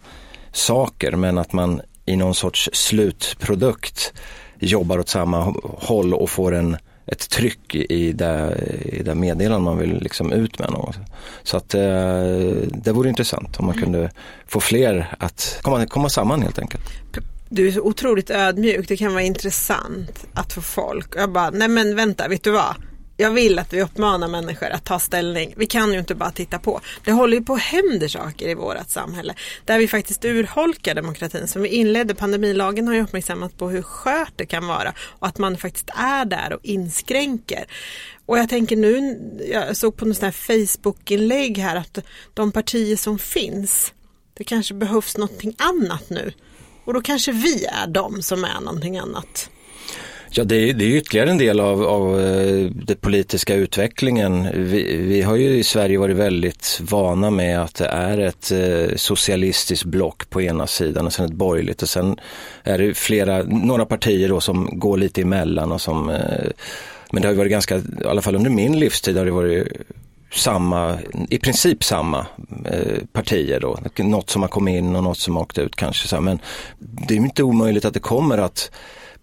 saker 0.54 1.12
men 1.12 1.38
att 1.38 1.54
man 1.54 1.82
i 2.06 2.16
någon 2.16 2.36
sorts 2.36 2.70
slutprodukt 2.74 4.14
jobbar 4.60 5.00
åt 5.00 5.10
samma 5.10 5.54
håll 5.64 6.14
och 6.14 6.30
får 6.30 6.56
en, 6.56 6.78
ett 7.06 7.30
tryck 7.30 7.76
i 7.76 8.12
det, 8.12 8.58
i 8.86 9.04
det 9.04 9.16
meddelande 9.16 9.66
man 9.66 9.78
vill 9.78 10.02
liksom 10.02 10.32
ut 10.32 10.60
med. 10.60 10.72
Något. 10.72 10.96
Så 11.44 11.58
att 11.58 11.74
eh, 11.74 11.82
det 12.68 12.92
vore 12.92 13.10
intressant 13.10 13.60
om 13.60 13.66
man 13.66 13.76
kunde 13.76 14.12
få 14.48 14.60
fler 14.60 15.16
att 15.20 15.60
komma, 15.62 15.86
komma 15.86 16.10
samman 16.10 16.42
helt 16.42 16.60
enkelt. 16.60 16.84
Du 17.50 17.68
är 17.68 17.72
så 17.72 17.82
otroligt 17.82 18.30
ödmjuk, 18.30 18.88
det 18.88 18.98
kan 18.98 19.14
vara 19.14 19.24
intressant 19.24 20.26
att 20.34 20.54
få 20.54 20.62
folk. 20.62 21.14
Jag 21.16 21.32
bara, 21.32 21.50
nej 21.50 21.68
men 21.68 21.96
vänta, 21.96 22.28
vet 22.28 22.44
du 22.44 22.52
vad? 22.52 22.76
Jag 23.18 23.32
vill 23.32 23.60
att 23.60 23.74
vi 23.74 23.82
uppmanar 23.82 24.28
människor 24.28 24.70
att 24.70 24.84
ta 24.84 25.00
ställning. 25.00 25.54
Vi 25.58 25.66
kan 25.66 25.94
ju 25.94 26.00
inte 26.00 26.16
bara 26.16 26.32
titta 26.32 26.60
på. 26.60 26.82
Det 27.04 27.12
håller 27.12 27.38
ju 27.38 27.44
på 27.44 27.54
att 27.54 27.62
hända 27.62 28.10
saker 28.10 28.50
i 28.50 28.54
vårt 28.54 28.90
samhälle 28.90 29.34
där 29.66 29.80
vi 29.80 29.88
faktiskt 29.88 30.26
urholkar 30.26 30.96
demokratin. 30.96 31.48
Som 31.48 31.62
vi 31.62 31.70
inledde, 31.70 32.16
pandemilagen 32.16 32.88
har 32.88 32.96
ju 32.96 33.04
uppmärksammat 33.04 33.58
på 33.58 33.70
hur 33.70 33.82
skört 33.82 34.34
det 34.36 34.46
kan 34.46 34.68
vara 34.68 34.94
och 35.00 35.28
att 35.28 35.38
man 35.38 35.58
faktiskt 35.58 35.90
är 35.96 36.26
där 36.26 36.54
och 36.54 36.60
inskränker. 36.64 37.66
Och 38.26 38.38
jag 38.38 38.50
tänker 38.50 38.76
nu, 38.76 39.20
jag 39.52 39.78
såg 39.78 39.98
på 39.98 40.06
något 40.06 40.18
sånt 40.18 40.36
här 40.36 40.66
Facebook-inlägg 40.66 41.58
här 41.58 41.76
att 41.76 42.00
de 42.34 42.52
partier 42.52 42.96
som 42.96 43.20
finns, 43.20 43.94
det 44.34 44.44
kanske 44.44 44.74
behövs 44.74 45.18
någonting 45.18 45.56
annat 45.58 46.10
nu. 46.10 46.34
Och 46.86 46.94
då 46.94 47.02
kanske 47.02 47.32
vi 47.32 47.66
är 47.66 47.88
de 47.88 48.22
som 48.22 48.44
är 48.44 48.62
någonting 48.62 48.98
annat. 48.98 49.50
Ja, 50.36 50.44
det 50.44 50.56
är, 50.56 50.74
det 50.74 50.86
är 50.86 50.98
ytterligare 50.98 51.32
en 51.32 51.38
del 51.38 51.60
av, 51.60 51.84
av 51.84 52.22
eh, 52.22 52.70
den 52.70 52.98
politiska 52.98 53.56
utvecklingen. 53.56 54.48
Vi, 54.54 54.98
vi, 54.98 55.22
har 55.22 55.36
ju 55.36 55.58
i 55.58 55.64
Sverige 55.64 55.98
varit 55.98 56.16
väldigt 56.16 56.82
vana 56.84 57.30
med 57.30 57.62
att 57.62 57.76
det 57.76 57.86
är 57.86 58.18
ett 58.18 58.52
eh, 58.52 58.96
socialistiskt 58.96 59.86
block 59.86 60.30
på 60.30 60.42
ena 60.42 60.68
sidan 60.68 61.06
och 61.06 61.14
sen 61.14 61.26
ett 61.26 61.34
borgerligt 61.34 61.82
och 61.82 61.90
sen 61.90 62.20
är 62.64 62.78
det 62.78 62.94
flera, 62.94 63.44
några 63.44 63.86
partier 63.86 64.30
då 64.30 64.42
som 64.42 64.80
går 64.80 64.98
lite 64.98 65.22
emellan 65.22 65.72
och 65.72 65.82
som 65.82 66.10
eh, 66.10 66.50
men 67.12 67.22
det 67.22 67.28
har 67.28 67.34
ju 67.34 67.38
varit 67.38 67.52
ganska, 67.52 67.78
i 67.78 67.82
alla 68.06 68.22
fall 68.22 68.36
under 68.36 68.50
min 68.50 68.80
livstid 68.80 69.18
har 69.18 69.26
det 69.26 69.32
varit 69.32 69.68
samma, 70.32 70.98
i 71.30 71.40
princip 71.40 71.84
samma 71.84 72.26
eh, 72.66 73.04
partier 73.12 73.60
då. 73.60 73.80
Något 73.96 74.30
som 74.30 74.42
har 74.42 74.50
kommit 74.50 74.76
in 74.76 74.96
och 74.96 75.04
något 75.04 75.18
som 75.18 75.36
har 75.36 75.44
åkt 75.44 75.58
ut 75.58 75.76
kanske. 75.76 76.20
Men 76.20 76.40
det 76.80 77.14
är 77.14 77.18
inte 77.18 77.44
omöjligt 77.44 77.86
att 77.86 77.94
det 77.94 78.00
kommer 78.00 78.38
att 78.38 78.72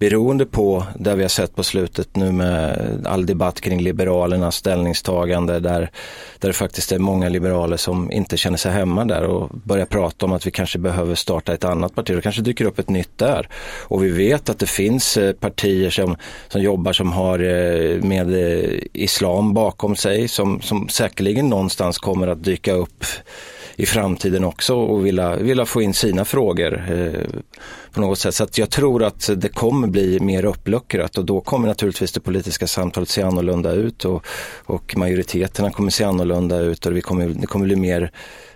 beroende 0.00 0.46
på 0.46 0.84
det 0.98 1.14
vi 1.14 1.22
har 1.22 1.28
sett 1.28 1.56
på 1.56 1.62
slutet 1.62 2.16
nu 2.16 2.32
med 2.32 3.06
all 3.06 3.26
debatt 3.26 3.60
kring 3.60 3.80
Liberalernas 3.80 4.56
ställningstagande 4.56 5.60
där, 5.60 5.90
där 6.38 6.48
det 6.48 6.52
faktiskt 6.52 6.92
är 6.92 6.98
många 6.98 7.28
liberaler 7.28 7.76
som 7.76 8.12
inte 8.12 8.36
känner 8.36 8.56
sig 8.56 8.72
hemma 8.72 9.04
där 9.04 9.22
och 9.22 9.50
börjar 9.52 9.86
prata 9.86 10.26
om 10.26 10.32
att 10.32 10.46
vi 10.46 10.50
kanske 10.50 10.78
behöver 10.78 11.14
starta 11.14 11.54
ett 11.54 11.64
annat 11.64 11.94
parti. 11.94 12.16
Det 12.16 12.22
kanske 12.22 12.42
dyker 12.42 12.64
upp 12.64 12.78
ett 12.78 12.88
nytt 12.88 13.18
där. 13.18 13.48
Och 13.80 14.04
vi 14.04 14.10
vet 14.10 14.48
att 14.48 14.58
det 14.58 14.66
finns 14.66 15.16
eh, 15.16 15.32
partier 15.32 15.90
som, 15.90 16.16
som 16.48 16.62
jobbar 16.62 16.92
som 16.92 17.12
har 17.12 17.38
eh, 17.38 18.02
med 18.02 18.34
eh, 18.34 18.80
islam 18.92 19.54
bakom 19.54 19.96
sig 19.96 20.28
som, 20.28 20.60
som 20.60 20.88
säkerligen 20.88 21.48
någonstans 21.48 21.98
kommer 21.98 22.26
att 22.26 22.44
dyka 22.44 22.72
upp 22.72 23.04
i 23.80 23.86
framtiden 23.86 24.44
också 24.44 24.74
och 24.74 25.06
vilja, 25.06 25.36
vilja 25.36 25.66
få 25.66 25.82
in 25.82 25.94
sina 25.94 26.24
frågor 26.24 26.84
eh, 26.90 27.40
på 27.92 28.00
något 28.00 28.18
sätt. 28.18 28.34
Så 28.34 28.44
att 28.44 28.58
jag 28.58 28.70
tror 28.70 29.02
att 29.02 29.30
det 29.36 29.48
kommer 29.48 29.88
bli 29.88 30.20
mer 30.20 30.44
uppluckrat 30.44 31.18
och 31.18 31.24
då 31.24 31.40
kommer 31.40 31.68
naturligtvis 31.68 32.12
det 32.12 32.20
politiska 32.20 32.66
samtalet 32.66 33.08
se 33.08 33.22
annorlunda 33.22 33.72
ut 33.72 34.04
och, 34.04 34.26
och 34.66 34.96
majoriteterna 34.96 35.70
kommer 35.70 35.90
se 35.90 36.04
annorlunda 36.04 36.58
ut 36.58 36.86
och 36.86 36.92
det 36.92 37.00
kommer, 37.00 37.28
det 37.28 37.46
kommer 37.46 37.64
bli 37.64 37.76
mer 37.76 38.12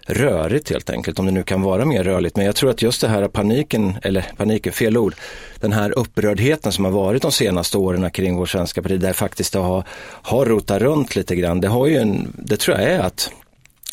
rörigt 0.06 0.70
helt 0.70 0.90
enkelt, 0.90 1.18
om 1.18 1.26
det 1.26 1.32
nu 1.32 1.42
kan 1.42 1.62
vara 1.62 1.84
mer 1.84 2.04
rörligt. 2.04 2.36
Men 2.36 2.46
jag 2.46 2.56
tror 2.56 2.70
att 2.70 2.82
just 2.82 3.00
det 3.00 3.08
här 3.08 3.28
paniken, 3.28 3.94
eller 4.02 4.26
paniken, 4.36 4.72
fel 4.72 4.96
ord, 4.96 5.14
den 5.60 5.72
här 5.72 5.98
upprördheten 5.98 6.72
som 6.72 6.84
har 6.84 6.92
varit 6.92 7.22
de 7.22 7.32
senaste 7.32 7.78
åren 7.78 8.10
kring 8.10 8.36
vår 8.36 8.46
svenska 8.46 8.82
parti, 8.82 9.00
där 9.00 9.12
faktiskt 9.12 9.52
det 9.52 9.58
har, 9.58 9.84
har 10.22 10.46
rotat 10.46 10.82
runt 10.82 11.16
lite 11.16 11.36
grann. 11.36 11.60
Det 11.60 11.68
har 11.68 11.86
ju 11.86 11.96
en, 11.96 12.32
det 12.38 12.56
tror 12.56 12.78
jag 12.78 12.90
är 12.90 13.00
att 13.00 13.30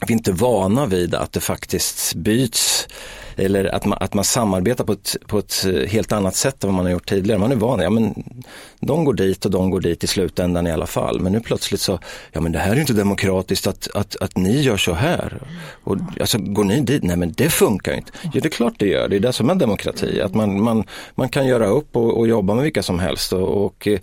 vi 0.07 0.13
är 0.13 0.17
inte 0.17 0.31
vana 0.31 0.85
vid 0.85 1.15
att 1.15 1.31
det 1.31 1.39
faktiskt 1.39 2.15
byts 2.15 2.87
eller 3.35 3.65
att 3.65 3.85
man, 3.85 3.97
att 4.01 4.13
man 4.13 4.23
samarbetar 4.23 4.83
på 4.83 4.93
ett, 4.93 5.15
på 5.27 5.39
ett 5.39 5.65
helt 5.87 6.11
annat 6.11 6.35
sätt 6.35 6.63
än 6.63 6.67
vad 6.67 6.75
man 6.75 6.85
har 6.85 6.91
gjort 6.91 7.09
tidigare. 7.09 7.39
Man 7.39 7.51
är 7.51 7.55
van, 7.55 7.79
ja 7.79 7.89
men 7.89 8.23
de 8.79 9.05
går 9.05 9.13
dit 9.13 9.45
och 9.45 9.51
de 9.51 9.69
går 9.69 9.79
dit 9.79 10.03
i 10.03 10.07
slutändan 10.07 10.67
i 10.67 10.71
alla 10.71 10.87
fall. 10.87 11.19
Men 11.19 11.31
nu 11.31 11.39
plötsligt 11.39 11.81
så, 11.81 11.99
ja 12.31 12.41
men 12.41 12.51
det 12.51 12.59
här 12.59 12.75
är 12.75 12.79
inte 12.79 12.93
demokratiskt 12.93 13.67
att, 13.67 13.87
att, 13.93 14.15
att 14.15 14.37
ni 14.37 14.61
gör 14.61 14.77
så 14.77 14.93
här. 14.93 15.41
Och, 15.83 15.97
alltså 16.19 16.37
går 16.37 16.63
ni 16.63 16.81
dit? 16.81 17.03
Nej 17.03 17.17
men 17.17 17.31
det 17.31 17.49
funkar 17.49 17.93
inte. 17.93 18.11
Jo 18.23 18.29
det 18.33 18.47
är 18.47 18.49
klart 18.49 18.73
det 18.77 18.87
gör, 18.87 19.07
det 19.07 19.15
är 19.15 19.19
det 19.19 19.33
som 19.33 19.49
är 19.49 19.55
demokrati. 19.55 20.21
Att 20.21 20.33
man, 20.33 20.61
man, 20.61 20.83
man 21.15 21.29
kan 21.29 21.47
göra 21.47 21.67
upp 21.67 21.95
och, 21.95 22.17
och 22.17 22.27
jobba 22.27 22.53
med 22.53 22.63
vilka 22.63 22.83
som 22.83 22.99
helst. 22.99 23.33
och, 23.33 23.65
och 23.65 23.87
eh, 23.87 23.99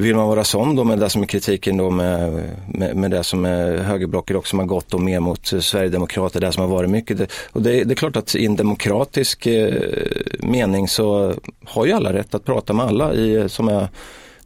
vill 0.00 0.16
man 0.16 0.28
vara 0.28 0.44
sån 0.44 0.76
då 0.76 0.84
med 0.84 0.98
det 0.98 1.10
som 1.10 1.22
är 1.22 1.26
kritiken 1.26 1.76
då 1.76 1.90
med, 1.90 2.42
med, 2.68 2.96
med 2.96 3.10
det 3.10 3.24
som 3.24 3.44
är 3.44 3.78
högerblocket 3.78 4.36
också 4.36 4.50
som 4.50 4.58
har 4.58 4.66
gått 4.66 4.88
då 4.88 4.98
mer 4.98 5.20
mot 5.20 5.46
Sverigedemokrater, 5.46 6.40
det 6.40 6.52
som 6.52 6.60
har 6.62 6.68
varit 6.68 6.90
mycket. 6.90 7.18
Det, 7.18 7.26
och 7.52 7.62
det, 7.62 7.84
det, 7.84 7.92
är 7.92 7.96
klart 7.96 8.16
att 8.16 8.34
i 8.34 8.46
en 8.46 8.56
demokratisk 8.56 9.46
eh, 9.46 9.74
mening 10.38 10.88
så 10.88 11.34
har 11.64 11.86
ju 11.86 11.92
alla 11.92 12.12
rätt 12.12 12.34
att 12.34 12.44
prata 12.44 12.72
med 12.72 12.86
alla 12.86 13.14
i, 13.14 13.48
som 13.48 13.68
är 13.68 13.88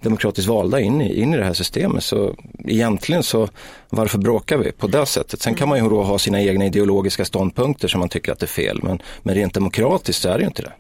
demokratiskt 0.00 0.49
valda 0.49 0.80
in 0.80 1.00
i, 1.00 1.20
in 1.20 1.34
i 1.34 1.37
det 1.37 1.44
här 1.44 1.52
systemet. 1.52 2.04
Så 2.04 2.34
egentligen 2.64 3.23
så 3.23 3.49
varför 3.90 4.18
bråkar 4.18 4.58
vi 4.58 4.73
på 4.73 4.87
det 4.87 5.06
sättet? 5.06 5.40
Sen 5.40 5.54
kan 5.54 5.68
man 5.68 5.78
ju 5.78 5.88
då 5.88 6.02
ha 6.02 6.18
sina 6.18 6.42
egna 6.42 6.66
ideologiska 6.66 7.25
ståndpunkter 7.25 7.88
som 7.88 8.00
man 8.00 8.08
tycker 8.08 8.32
att 8.32 8.38
det 8.38 8.46
är 8.46 8.49
fel 8.49 8.80
men, 8.82 9.02
men 9.23 9.34
rent 9.34 9.54
demokratiskt 9.54 10.23
så 10.23 10.28
är 10.28 10.34
det 10.34 10.40
ju 10.40 10.46
inte 10.46 10.62
det. 10.62 10.73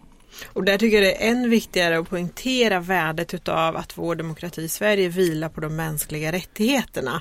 Och 0.46 0.64
där 0.64 0.78
tycker 0.78 0.96
jag 0.96 1.04
det 1.04 1.24
är 1.24 1.30
än 1.30 1.50
viktigare 1.50 1.98
att 1.98 2.10
poängtera 2.10 2.80
värdet 2.80 3.34
utav 3.34 3.76
att 3.76 3.98
vår 3.98 4.14
demokrati 4.14 4.62
i 4.62 4.68
Sverige 4.68 5.08
vilar 5.08 5.48
på 5.48 5.60
de 5.60 5.76
mänskliga 5.76 6.32
rättigheterna. 6.32 7.20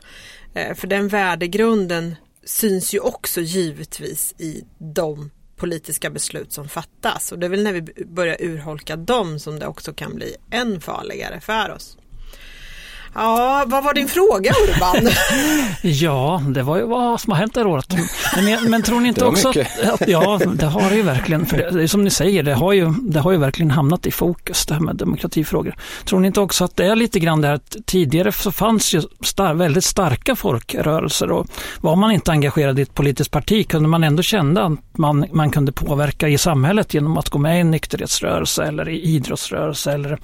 Eh, 0.53 0.75
för 0.75 0.87
den 0.87 1.07
värdegrunden 1.07 2.15
syns 2.43 2.93
ju 2.93 2.99
också 2.99 3.41
givetvis 3.41 4.35
i 4.37 4.63
de 4.77 5.31
politiska 5.55 6.09
beslut 6.09 6.53
som 6.53 6.69
fattas. 6.69 7.31
Och 7.31 7.39
det 7.39 7.47
är 7.47 7.49
väl 7.49 7.63
när 7.63 7.73
vi 7.73 8.05
börjar 8.05 8.37
urholka 8.39 8.95
dem 8.95 9.39
som 9.39 9.59
det 9.59 9.67
också 9.67 9.93
kan 9.93 10.15
bli 10.15 10.35
än 10.51 10.81
farligare 10.81 11.39
för 11.39 11.71
oss. 11.71 11.97
Ja, 13.15 13.63
vad 13.67 13.83
var 13.83 13.93
din 13.93 14.07
fråga 14.07 14.51
Urban? 14.67 15.11
ja, 15.81 16.41
det 16.47 16.63
var 16.63 16.77
ju 16.77 16.85
vad 16.85 17.21
som 17.21 17.31
har 17.31 17.39
hänt 17.39 17.53
det 17.53 17.59
här 17.59 17.67
året. 17.67 17.95
Men, 18.35 18.69
men 18.69 18.83
tror 18.83 18.99
ni 18.99 19.07
inte 19.07 19.25
också 19.25 19.49
att, 19.49 19.57
att, 19.57 20.07
Ja, 20.07 20.39
det 20.55 20.65
har 20.65 20.89
det 20.89 20.95
ju 20.95 21.01
verkligen. 21.01 21.45
För 21.45 21.57
det, 21.57 21.71
det 21.71 21.83
är 21.83 21.87
som 21.87 22.03
ni 22.03 22.09
säger, 22.09 22.43
det 22.43 22.53
har, 22.53 22.73
ju, 22.73 22.93
det 23.01 23.19
har 23.19 23.31
ju 23.31 23.37
verkligen 23.37 23.71
hamnat 23.71 24.05
i 24.05 24.11
fokus 24.11 24.65
det 24.65 24.73
här 24.73 24.81
med 24.81 24.95
demokratifrågor. 24.95 25.75
Tror 26.05 26.19
ni 26.19 26.27
inte 26.27 26.41
också 26.41 26.63
att 26.63 26.75
det 26.75 26.85
är 26.85 26.95
lite 26.95 27.19
grann 27.19 27.41
det 27.41 27.47
här 27.47 27.55
att 27.55 27.75
tidigare 27.85 28.31
så 28.31 28.51
fanns 28.51 28.93
ju 28.93 29.01
star, 29.21 29.53
väldigt 29.53 29.85
starka 29.85 30.35
folkrörelser 30.35 31.31
och 31.31 31.47
var 31.81 31.95
man 31.95 32.11
inte 32.11 32.31
engagerad 32.31 32.79
i 32.79 32.81
ett 32.81 32.93
politiskt 32.93 33.31
parti 33.31 33.67
kunde 33.67 33.89
man 33.89 34.03
ändå 34.03 34.23
känna 34.23 34.65
att 34.65 34.97
man, 34.97 35.25
man 35.31 35.51
kunde 35.51 35.71
påverka 35.71 36.27
i 36.27 36.37
samhället 36.37 36.93
genom 36.93 37.17
att 37.17 37.29
gå 37.29 37.39
med 37.39 37.57
i 37.57 37.61
en 37.61 37.71
nykterhetsrörelse 37.71 38.63
eller 38.63 38.89
i 38.89 39.01
idrottsrörelse 39.01 39.91
eller 39.91 40.19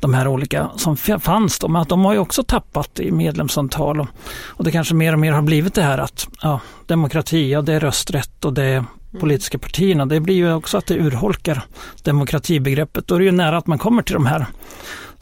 de 0.00 0.14
här 0.14 0.28
olika 0.28 0.70
som 0.76 0.96
fanns. 0.96 1.58
De, 1.58 1.76
att 1.76 1.88
de 1.88 2.04
har 2.04 2.12
ju 2.12 2.18
också 2.18 2.31
också 2.32 2.42
tappat 2.42 3.00
i 3.00 3.10
medlemsantal. 3.10 4.06
Och, 4.34 4.64
det 4.64 4.70
kanske 4.70 4.94
mer 4.94 5.12
och 5.12 5.18
mer 5.18 5.32
har 5.32 5.42
blivit 5.42 5.74
det 5.74 5.82
här 5.82 5.98
att 5.98 6.28
ja, 6.42 6.60
demokrati, 6.86 7.50
ja, 7.50 7.62
det 7.62 7.72
är 7.72 7.80
rösträtt 7.80 8.44
och 8.44 8.52
det 8.52 8.64
är 8.64 8.84
politiska 9.20 9.58
partierna. 9.58 10.06
Det 10.06 10.20
blir 10.20 10.34
ju 10.34 10.54
också 10.54 10.78
att 10.78 10.86
det 10.86 10.94
urholkar 10.94 11.62
demokratibegreppet. 12.02 13.06
Då 13.06 13.14
är 13.14 13.18
det 13.18 13.24
ju 13.24 13.32
nära 13.32 13.56
att 13.56 13.66
man 13.66 13.78
kommer 13.78 14.02
till 14.02 14.14
de 14.14 14.26
här 14.26 14.46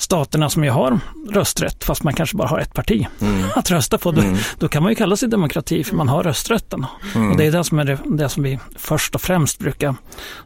staterna 0.00 0.50
som 0.50 0.64
ju 0.64 0.70
har 0.70 1.00
rösträtt, 1.30 1.84
fast 1.84 2.02
man 2.02 2.14
kanske 2.14 2.36
bara 2.36 2.48
har 2.48 2.58
ett 2.58 2.74
parti 2.74 3.06
mm. 3.20 3.44
att 3.54 3.70
rösta 3.70 3.98
på, 3.98 4.12
då, 4.12 4.20
mm. 4.20 4.36
då, 4.58 4.68
kan 4.68 4.82
man 4.82 4.92
ju 4.92 4.96
kalla 4.96 5.16
sig 5.16 5.28
demokrati 5.28 5.84
för 5.84 5.96
man 5.96 6.08
har 6.08 6.22
rösträtten. 6.22 6.86
Mm. 7.14 7.30
Och 7.30 7.36
det 7.36 7.46
är 7.46 7.52
det 7.52 7.64
som 7.64 7.78
är 7.78 7.84
det, 7.84 7.98
det, 8.04 8.28
som 8.28 8.42
vi 8.42 8.58
först 8.76 9.14
och 9.14 9.20
främst 9.20 9.58
brukar 9.58 9.94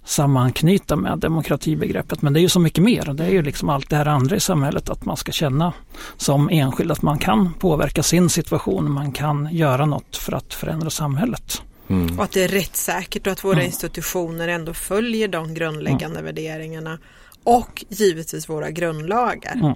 sammanknyta 0.05 0.97
med 0.97 1.19
demokratibegreppet. 1.19 2.23
Men 2.23 2.33
det 2.33 2.41
är 2.41 2.43
ju 2.43 2.49
så 2.49 2.61
mycket 2.61 2.85
mer. 2.85 3.13
Det 3.13 3.25
är 3.25 3.31
ju 3.31 3.43
liksom 3.43 3.69
allt 3.69 3.91
det 3.91 3.97
här 3.97 4.07
andra 4.07 4.37
i 4.37 4.41
samhället, 4.41 4.89
att 4.89 5.05
man 5.05 5.17
ska 5.17 5.33
känna 5.33 5.73
som 6.17 6.49
enskild 6.49 6.93
att 6.93 7.03
man 7.03 7.19
kan 7.19 7.55
påverka 7.55 8.03
sin 8.03 8.31
situation, 8.31 8.93
man 8.93 9.13
kan 9.13 9.49
göra 9.53 9.87
något 9.87 10.17
för 10.17 10.33
att 10.33 10.55
förändra 10.55 10.91
samhället. 10.91 11.63
Mm. 11.89 12.19
Och 12.19 12.25
att 12.25 12.33
det 12.33 12.45
är 12.45 12.49
rättssäkert 12.49 13.27
och 13.27 13.33
att 13.33 13.45
våra 13.45 13.53
mm. 13.53 13.67
institutioner 13.67 14.49
ändå 14.49 14.75
följer 14.75 15.29
de 15.29 15.55
grundläggande 15.55 16.19
mm. 16.19 16.25
värderingarna 16.25 16.99
och 17.45 17.85
givetvis 17.89 18.49
våra 18.49 18.71
grundlagar. 18.71 19.55
Mm. 19.55 19.75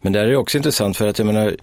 Men 0.00 0.12
det 0.12 0.20
är 0.20 0.36
också 0.36 0.56
intressant 0.56 0.96
för 0.96 1.08
att 1.08 1.18
jag 1.18 1.26
menar 1.26 1.56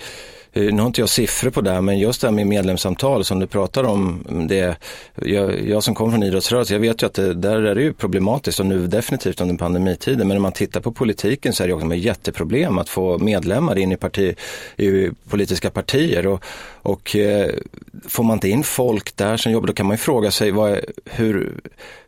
eh, 0.54 0.74
nu 0.74 0.82
har 0.82 0.88
inte 0.88 1.02
jag 1.02 1.10
siffror 1.10 1.50
på 1.50 1.62
det, 1.62 1.72
här 1.72 1.82
men 1.82 2.00
just 2.00 2.22
det 2.22 2.28
här 2.28 2.34
med 2.34 2.48
medlemssamtal 2.48 3.26
som 3.26 3.40
du 3.40 3.48
pratar 3.48 3.84
om, 3.84 4.26
det, 4.50 4.78
jag, 5.16 5.68
jag 5.68 5.84
som 5.84 5.96
kommer 5.96 6.12
från 6.12 6.24
idrottsrörelsen, 6.24 6.76
jag 6.76 6.82
vet 6.82 7.02
ju 7.02 7.06
att 7.06 7.14
det, 7.14 7.34
där 7.34 7.62
är 7.62 7.76
det 7.76 7.82
ju 7.82 7.94
problematiskt 7.94 8.60
och 8.60 8.66
nu 8.66 8.88
definitivt 8.88 9.42
under 9.42 9.56
pandemitiden, 9.56 10.28
men 10.28 10.38
om 10.38 10.44
man 10.44 10.52
tittar 10.52 10.82
på 10.82 10.92
politiken 10.92 11.54
så 11.54 11.64
är 11.64 11.68
det 11.68 11.74
också 11.74 11.94
ett 11.94 12.00
jätteproblem 12.00 12.78
att 12.78 12.90
få 12.90 13.18
medlemmar 13.18 13.78
in 13.78 13.92
i, 13.92 13.98
parti, 13.98 14.36
i 14.78 15.10
politiska 15.30 15.70
partier 15.70 16.28
och, 16.28 16.44
och 16.86 17.16
eh, 17.16 17.50
får 18.08 18.24
man 18.24 18.34
inte 18.34 18.50
in 18.50 18.64
folk 18.64 19.16
där 19.16 19.38
som 19.38 19.52
jobbar, 19.52 19.68
då 19.68 19.74
kan 19.74 19.86
man 19.86 19.94
ju 19.94 19.98
fråga 19.98 20.32
sig 20.32 20.52
vad, 20.52 20.80
hur, 21.06 21.60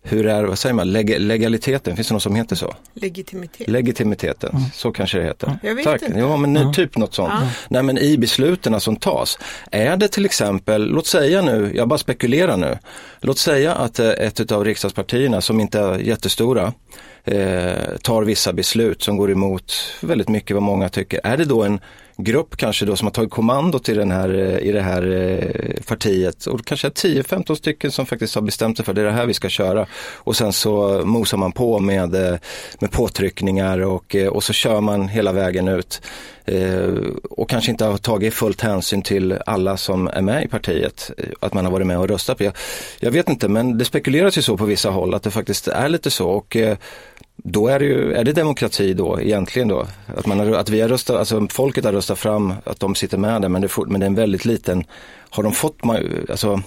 hur 0.01 0.25
är, 0.27 0.43
vad 0.43 0.60
säger 0.60 0.74
man, 0.74 0.91
Leg 0.91 1.19
legaliteten, 1.19 1.96
finns 1.96 2.07
det 2.07 2.13
något 2.13 2.24
som 2.24 2.36
heter 2.36 2.55
så? 2.55 2.75
Legitimitet. 2.93 3.67
Legitimiteten, 3.67 4.50
mm. 4.50 4.63
så 4.74 4.91
kanske 4.91 5.17
det 5.17 5.24
heter. 5.24 5.60
Jag 5.63 5.75
vet 5.75 5.86
Tack. 5.86 6.01
inte. 6.01 6.19
Ja, 6.19 6.38
men 6.38 6.57
mm. 6.57 6.74
typ 6.74 6.98
något 6.98 7.13
sånt. 7.13 7.34
Mm. 7.34 7.48
Nej, 7.69 7.84
men 7.84 7.98
i 7.98 8.17
besluten 8.17 8.79
som 8.79 8.96
tas, 8.96 9.39
är 9.72 9.98
det 9.98 10.07
till 10.07 10.25
exempel, 10.25 10.86
låt 10.86 11.07
säga 11.07 11.41
nu, 11.41 11.72
jag 11.75 11.88
bara 11.88 12.00
spekulerar 12.00 12.57
nu, 12.57 12.77
låt 13.19 13.38
säga 13.38 13.75
att 13.75 14.00
eh, 14.00 14.10
ett 14.10 14.51
av 14.51 14.65
riksdagspartierna 14.65 15.41
som 15.41 15.60
inte 15.60 15.79
är 15.79 16.00
jättestora 16.00 16.74
eh, 17.24 17.98
tar 18.01 18.24
vissa 18.24 18.53
beslut 18.53 19.03
som 19.03 19.17
går 19.17 19.31
emot 19.31 19.74
väldigt 20.01 20.29
mycket 20.29 20.53
vad 20.53 20.63
många 20.63 20.89
tycker. 20.89 21.22
Är 21.24 21.38
det 21.38 21.46
då 21.46 21.63
en 21.63 21.79
grupp 22.17 22.57
kanske 22.57 22.86
då 22.86 22.95
som 22.95 23.05
har 23.05 23.12
tagit 23.12 23.31
kommandot 23.31 23.89
i, 23.89 23.93
den 23.93 24.12
här, 24.12 24.29
eh, 24.29 24.67
i 24.67 24.71
det 24.71 24.81
här 24.81 25.12
eh, 25.12 25.83
partiet. 25.88 26.45
Och 26.45 26.65
kanske 26.65 26.89
10-15 26.89 27.55
stycken 27.55 27.91
som 27.91 28.05
faktiskt 28.05 28.36
har 28.36 28.41
bestämt 28.41 28.77
sig 28.77 28.86
för 28.86 28.93
det 28.93 29.01
är 29.01 29.05
det 29.05 29.12
här 29.12 29.25
vi 29.25 29.33
ska 29.33 29.50
köra. 29.50 29.88
Och 30.15 30.36
sen 30.36 30.53
så 30.53 31.01
mosar 31.05 31.38
man 31.38 31.51
på 31.51 31.79
med, 31.79 32.15
eh, 32.15 32.39
med 32.79 32.91
påtryckningar 32.91 33.79
och, 33.79 34.15
och 34.31 34.43
så 34.43 34.53
kör 34.53 34.81
man 34.81 35.07
hela 35.07 35.31
vägen 35.31 35.67
ut. 35.67 36.01
Eh, 36.48 36.94
och 37.30 37.50
kanske 37.50 37.72
inte 37.72 37.86
har 37.86 37.98
tagit 37.98 38.34
fullt 38.34 38.62
hänsyn 38.62 39.01
till 39.01 39.38
alla 39.46 39.77
som 39.77 40.08
är 40.08 40.22
med 40.22 40.46
i 40.46 40.48
partiet, 40.48 41.12
eh, 41.18 41.25
att 41.39 41.54
man 41.54 41.66
har 41.66 41.72
varit 41.72 41.88
med 41.88 42.00
och 42.00 42.08
röstat. 42.08 42.39
Jag, 42.39 42.54
jag 43.00 43.12
vet 43.12 43.30
inte 43.30 43.48
men 43.48 43.77
det 43.77 43.86
spekuleras 43.86 44.38
ju 44.38 44.42
så 44.42 44.58
på 44.58 44.66
vissa 44.66 44.89
håll 44.89 45.13
att 45.13 45.24
det 45.24 45.32
faktiskt 45.32 45.68
är 45.68 45.89
lite 45.89 46.12
så 46.12 46.30
och 46.30 46.56
eh, 46.56 46.77
då 47.36 47.68
är 47.68 47.80
det 47.80 47.86
ju, 47.86 48.13
är 48.13 48.24
det 48.24 48.34
demokrati 48.34 48.94
då 48.94 49.22
egentligen 49.22 49.68
då? 49.68 49.88
Att, 50.18 50.25
man 50.25 50.39
har, 50.39 50.51
att 50.51 50.70
vi 50.70 50.82
har 50.82 50.89
röstat, 50.89 51.16
alltså 51.16 51.48
folket 51.51 51.86
har 51.86 51.94
röstat 51.94 52.20
fram 52.20 52.54
att 52.63 52.80
de 52.80 52.96
sitter 52.96 53.18
med 53.18 53.42
där 53.42 53.50
men 53.50 53.62
det, 53.62 53.70
men 53.88 54.00
det 54.00 54.06
är 54.06 54.08
en 54.08 54.16
väldigt 54.16 54.46
liten, 54.46 54.84
har 55.30 55.44
de 55.44 55.51
fått, 55.51 55.77
alltså 56.30 56.62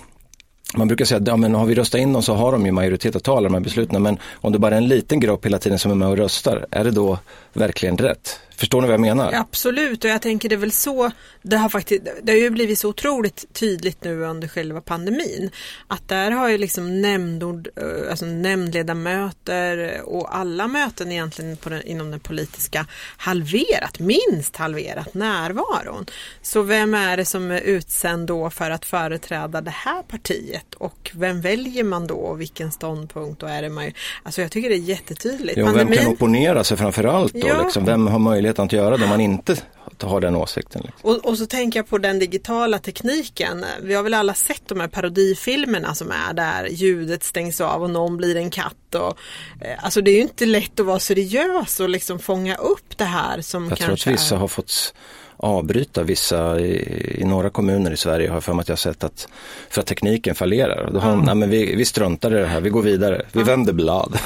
man 0.75 0.89
brukar 0.89 1.05
säga 1.05 1.21
att 1.21 1.27
ja, 1.27 1.37
men 1.37 1.55
har 1.55 1.67
vi 1.67 1.75
röstat 1.75 2.01
in 2.01 2.13
dem 2.13 2.23
så 2.23 2.35
har 2.35 2.53
de 2.53 2.67
ju 2.67 2.73
majoritet 2.73 3.17
att 3.17 3.25
ta 3.25 3.37
alla 3.37 3.49
de 3.49 3.55
här 3.55 3.61
besluten. 3.61 4.03
Men 4.03 4.19
om 4.33 4.53
det 4.53 4.59
bara 4.59 4.75
är 4.75 4.79
en 4.79 4.89
liten 4.89 5.21
grupp 5.21 5.47
hela 5.47 5.59
tiden 5.59 5.79
som 5.79 5.91
är 5.91 5.95
med 5.95 6.09
och 6.09 6.17
röstar, 6.17 6.67
är 6.71 6.85
det 6.85 6.91
då 6.91 7.19
verkligen 7.53 7.99
rätt? 7.99 8.41
Förstår 8.61 8.81
ni 8.81 8.87
vad 8.87 8.95
jag 8.95 9.01
menar? 9.01 9.33
Absolut, 9.33 10.05
och 10.05 10.11
jag 10.11 10.23
tänker 10.23 10.49
det 10.49 10.55
är 10.55 10.57
väl 10.57 10.73
så 10.73 11.11
det 11.43 11.57
har 11.57 11.69
faktiskt, 11.69 12.03
det 12.23 12.33
har 12.33 12.39
ju 12.39 12.51
blivit 12.51 12.79
så 12.79 12.89
otroligt 12.89 13.55
tydligt 13.55 14.05
nu 14.05 14.25
under 14.25 14.49
själva 14.49 14.81
pandemin. 14.81 15.51
Att 15.87 16.09
där 16.09 16.31
har 16.31 16.49
ju 16.49 16.59
liksom 16.59 17.03
nämndord, 17.03 17.69
eh, 17.77 18.11
alltså 18.11 18.27
nämndledamöter 18.27 20.01
och 20.05 20.37
alla 20.37 20.69
möten 20.69 21.13
egentligen 21.13 21.57
den, 21.65 21.83
inom 21.83 22.11
den 22.11 22.21
politiska 22.21 22.87
halverat, 23.17 23.99
minst 23.99 24.57
halverat 24.57 25.15
närvaron. 25.15 26.07
Så 26.43 26.63
vem 26.63 26.95
är 26.95 27.17
det 27.17 27.25
som 27.25 27.51
är 27.51 27.61
utsänd 27.61 28.27
då 28.27 28.51
för 28.51 28.71
att 28.71 28.85
företräda 28.85 29.61
det 29.61 29.71
här 29.71 30.03
partiet 30.03 30.75
och 30.75 31.11
vem 31.15 31.41
väljer 31.41 31.85
man 31.85 32.07
då 32.07 32.15
och 32.15 32.41
vilken 32.41 32.73
ståndpunkt 32.73 33.43
och 33.43 33.51
är 33.51 33.63
det 33.63 33.69
man 33.69 33.93
alltså 34.23 34.43
jag 34.43 34.51
tycker 34.51 34.69
det 34.69 34.75
är 34.75 34.79
jättetydligt. 34.79 35.59
Ja, 35.59 35.65
Pandemin... 35.65 35.89
Vem 35.89 35.99
kan 35.99 36.13
opponera 36.13 36.65
sig 36.65 36.77
framförallt 36.77 37.33
då? 37.33 37.49
Ja. 37.49 37.63
Liksom? 37.63 37.85
Vem 37.85 38.07
har 38.07 38.19
möjlighet 38.19 38.50
att 38.59 38.73
göra 38.73 38.97
det 38.97 39.05
om 39.05 39.11
man 39.11 39.21
inte 39.21 39.57
har 40.07 40.21
den 40.21 40.37
åsikten. 40.37 40.83
Liksom. 40.85 41.11
Och, 41.11 41.17
och, 41.17 41.39
så 41.39 41.47
tänker 41.47 41.79
jag 41.79 41.89
på 41.89 41.99
den 41.99 42.19
digitala 42.19 42.79
tekniken. 42.79 43.65
Vi 43.83 43.95
har 43.95 44.03
väl 44.03 44.15
alla 44.15 44.35
sett 44.35 44.69
de 44.69 44.81
här 44.81 44.89
parodifilmerna 44.89 45.95
som 45.95 46.11
är 46.11 46.33
där 46.33 46.67
ljudet 46.67 47.25
stängs 47.25 47.61
av 47.61 47.83
och 47.83 47.91
någon 47.91 48.17
blir 48.17 48.37
en 48.37 48.51
katt. 48.51 48.95
Och, 48.95 49.19
eh, 49.61 49.85
alltså 49.85 50.01
det 50.01 50.11
är 50.11 50.15
ju 50.15 50.23
inte 50.23 50.47
lätt 50.47 50.81
att 50.81 50.87
vara 50.87 50.99
seriös 50.99 51.81
och 51.81 51.89
liksom 51.89 52.19
fånga 52.19 52.57
upp 52.57 52.99
det 52.99 53.05
här 53.05 53.41
som 53.41 53.63
jag 53.63 53.79
kanske 53.79 53.93
Jag 53.93 53.99
tror 53.99 54.13
att 54.13 54.21
vissa 54.21 54.37
har 54.37 54.49
fått 54.49 54.95
avbryta 55.43 56.03
vissa, 56.03 56.61
i, 56.61 57.21
i, 57.21 57.25
några 57.25 57.51
kommuner 57.51 57.91
i 57.91 57.97
Sverige 57.97 58.29
har 58.29 58.37
jag 58.37 58.45
för 58.45 58.53
mig 58.53 58.61
att 58.61 58.69
jag 58.69 58.79
sett 58.79 59.05
att 59.05 59.29
för 59.71 59.81
att 59.81 59.87
tekniken 59.87 60.35
fallerar. 60.35 60.91
Då 60.93 61.01
har 61.01 61.13
mm. 61.13 61.25
nej, 61.25 61.35
men 61.35 61.51
vi, 61.51 61.75
vi 61.75 61.85
struntar 61.85 62.31
i 62.31 62.41
det 62.41 62.47
här, 62.47 62.61
vi 62.61 62.71
går 62.71 62.83
vidare, 62.83 63.23
vi 63.33 63.41
mm. 63.41 63.47
vänder 63.47 63.73
blad. 63.73 64.19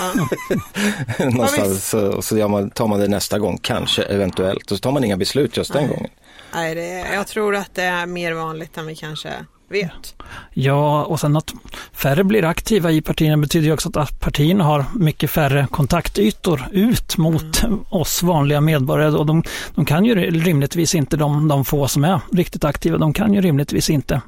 Mm. 1.18 1.34
Någonstans, 1.34 1.88
så, 1.88 2.06
och 2.06 2.24
så 2.24 2.48
man, 2.48 2.70
tar 2.70 2.86
man 2.86 3.00
det 3.00 3.08
nästa 3.08 3.38
gång, 3.38 3.58
kanske, 3.62 4.02
eventuellt. 4.02 4.70
Och 4.70 4.76
så 4.76 4.80
tar 4.80 4.92
man 4.92 5.04
inga 5.04 5.16
beslut 5.16 5.56
just 5.56 5.72
den 5.72 5.88
gången. 5.88 6.10
Nej, 6.54 6.74
det, 6.74 7.14
jag 7.14 7.26
tror 7.26 7.56
att 7.56 7.74
det 7.74 7.82
är 7.82 8.06
mer 8.06 8.32
vanligt 8.32 8.78
än 8.78 8.86
vi 8.86 8.96
kanske 8.96 9.44
vet. 9.68 10.14
Ja, 10.52 11.04
och 11.04 11.20
sen 11.20 11.36
att 11.36 11.54
färre 11.92 12.24
blir 12.24 12.44
aktiva 12.44 12.90
i 12.90 13.00
partierna 13.00 13.36
betyder 13.36 13.66
ju 13.66 13.72
också 13.72 13.90
att 13.94 14.20
partierna 14.20 14.64
har 14.64 14.84
mycket 14.94 15.30
färre 15.30 15.66
kontaktytor 15.70 16.68
ut 16.72 17.16
mot 17.16 17.62
mm. 17.62 17.84
oss 17.88 18.22
vanliga 18.22 18.60
medborgare. 18.60 19.10
Och 19.10 19.26
de, 19.26 19.42
de, 19.74 19.84
kan 19.84 20.04
ju 20.04 20.14
rimligtvis 20.30 20.94
inte, 20.94 21.16
de, 21.16 21.48
de 21.48 21.64
få 21.64 21.88
som 21.88 22.04
är 22.04 22.20
riktigt 22.32 22.64
aktiva, 22.64 22.98
de 22.98 23.12
kan 23.12 23.34
ju 23.34 23.40
rimligtvis 23.40 23.90
inte 23.90 24.20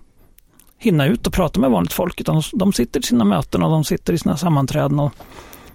hinna 0.79 1.07
ut 1.07 1.27
och 1.27 1.33
prata 1.33 1.61
med 1.61 1.71
vanligt 1.71 1.93
folk, 1.93 2.21
utan 2.21 2.43
de 2.53 2.73
sitter 2.73 3.01
i 3.01 3.03
sina 3.03 3.25
möten 3.25 3.63
och 3.63 3.71
de 3.71 3.85
sitter 3.85 4.13
i 4.13 4.19
sina 4.19 4.37
sammanträden. 4.37 5.01
Och 5.01 5.13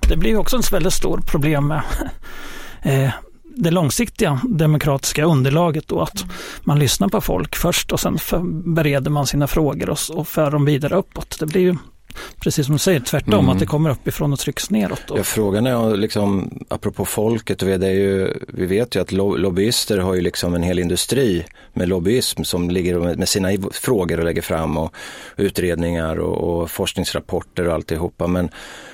det 0.10 0.18
blir 0.18 0.38
också 0.38 0.60
ett 0.60 0.74
väldigt 0.74 0.94
stort 0.94 1.28
problem 1.28 1.68
med 1.68 1.82
eh, 2.82 3.12
det 3.56 3.72
långsiktiga 3.72 4.40
demokratiska 4.44 5.24
underlaget 5.24 5.92
och 5.92 6.04
att 6.04 6.26
man 6.64 6.80
lyssnar 6.80 7.10
på 7.10 7.22
folk 7.22 7.56
först 7.56 7.92
och 7.92 8.00
sen 8.00 8.18
bereder 8.66 9.12
man 9.12 9.28
sina 9.28 9.48
frågor 9.48 9.90
och, 9.90 9.98
och 10.14 10.28
för 10.28 10.52
dem 10.52 10.66
vidare 10.66 10.96
uppåt. 10.96 11.40
Det 11.40 11.46
blir 11.46 11.62
ju 11.62 11.76
precis 12.40 12.66
som 12.66 12.76
du 12.76 12.80
säger, 12.80 13.00
tvärtom, 13.00 13.34
mm. 13.34 13.50
att 13.50 13.60
det 13.60 13.66
kommer 13.66 13.90
uppifrån 13.90 14.34
och 14.34 14.40
trycks 14.40 14.70
neråt. 14.70 15.04
Ja, 15.16 15.24
frågan 15.24 15.68
är 15.68 15.98
liksom, 15.98 16.60
apropå 16.68 17.06
folket, 17.06 17.62
och 17.62 17.68
det 17.68 17.88
är 17.88 17.92
ju, 17.92 18.34
vi 18.48 18.66
vet 18.66 18.96
ju 18.96 19.02
att 19.02 19.12
lobbyister 19.12 19.98
har 19.98 20.14
ju 20.14 20.22
liksom 20.22 20.56
en 20.56 20.64
hel 20.64 20.80
industri 20.80 21.46
med 21.74 21.90
lobbyism 21.90 22.44
som 22.44 22.70
ligger 22.70 23.00
med 23.16 23.30
sina 23.30 23.50
frågor 23.72 24.18
och 24.18 24.26
lägger 24.26 24.42
fram 24.42 24.78
och 24.78 24.94
utredningar 25.38 26.20
och, 26.20 26.62
och 26.62 26.72
forskningsrapporter 26.72 27.68
och 27.68 27.74
alltihopa. 27.74 28.28
Men 28.28 28.50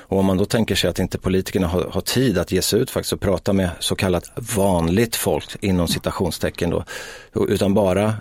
och 0.10 0.20
om 0.20 0.26
man 0.26 0.38
då 0.38 0.46
tänker 0.46 0.76
sig 0.76 0.90
att 0.90 1.00
inte 1.00 1.18
politikerna 1.18 1.68
har, 1.68 1.84
har, 1.84 2.02
tid 2.02 2.38
att 2.38 2.52
ge 2.52 2.62
sig 2.62 2.80
ut 2.80 2.90
faktiskt 2.90 3.14
och 3.14 3.20
prata 3.20 3.54
med 3.54 3.70
så 3.80 3.96
kallat 3.96 4.32
vanligt 4.56 5.16
folk 5.16 5.56
inom 5.62 5.88
citationstecken 5.88 6.70
då, 6.70 6.84
utan 7.48 7.74
bara 7.74 8.14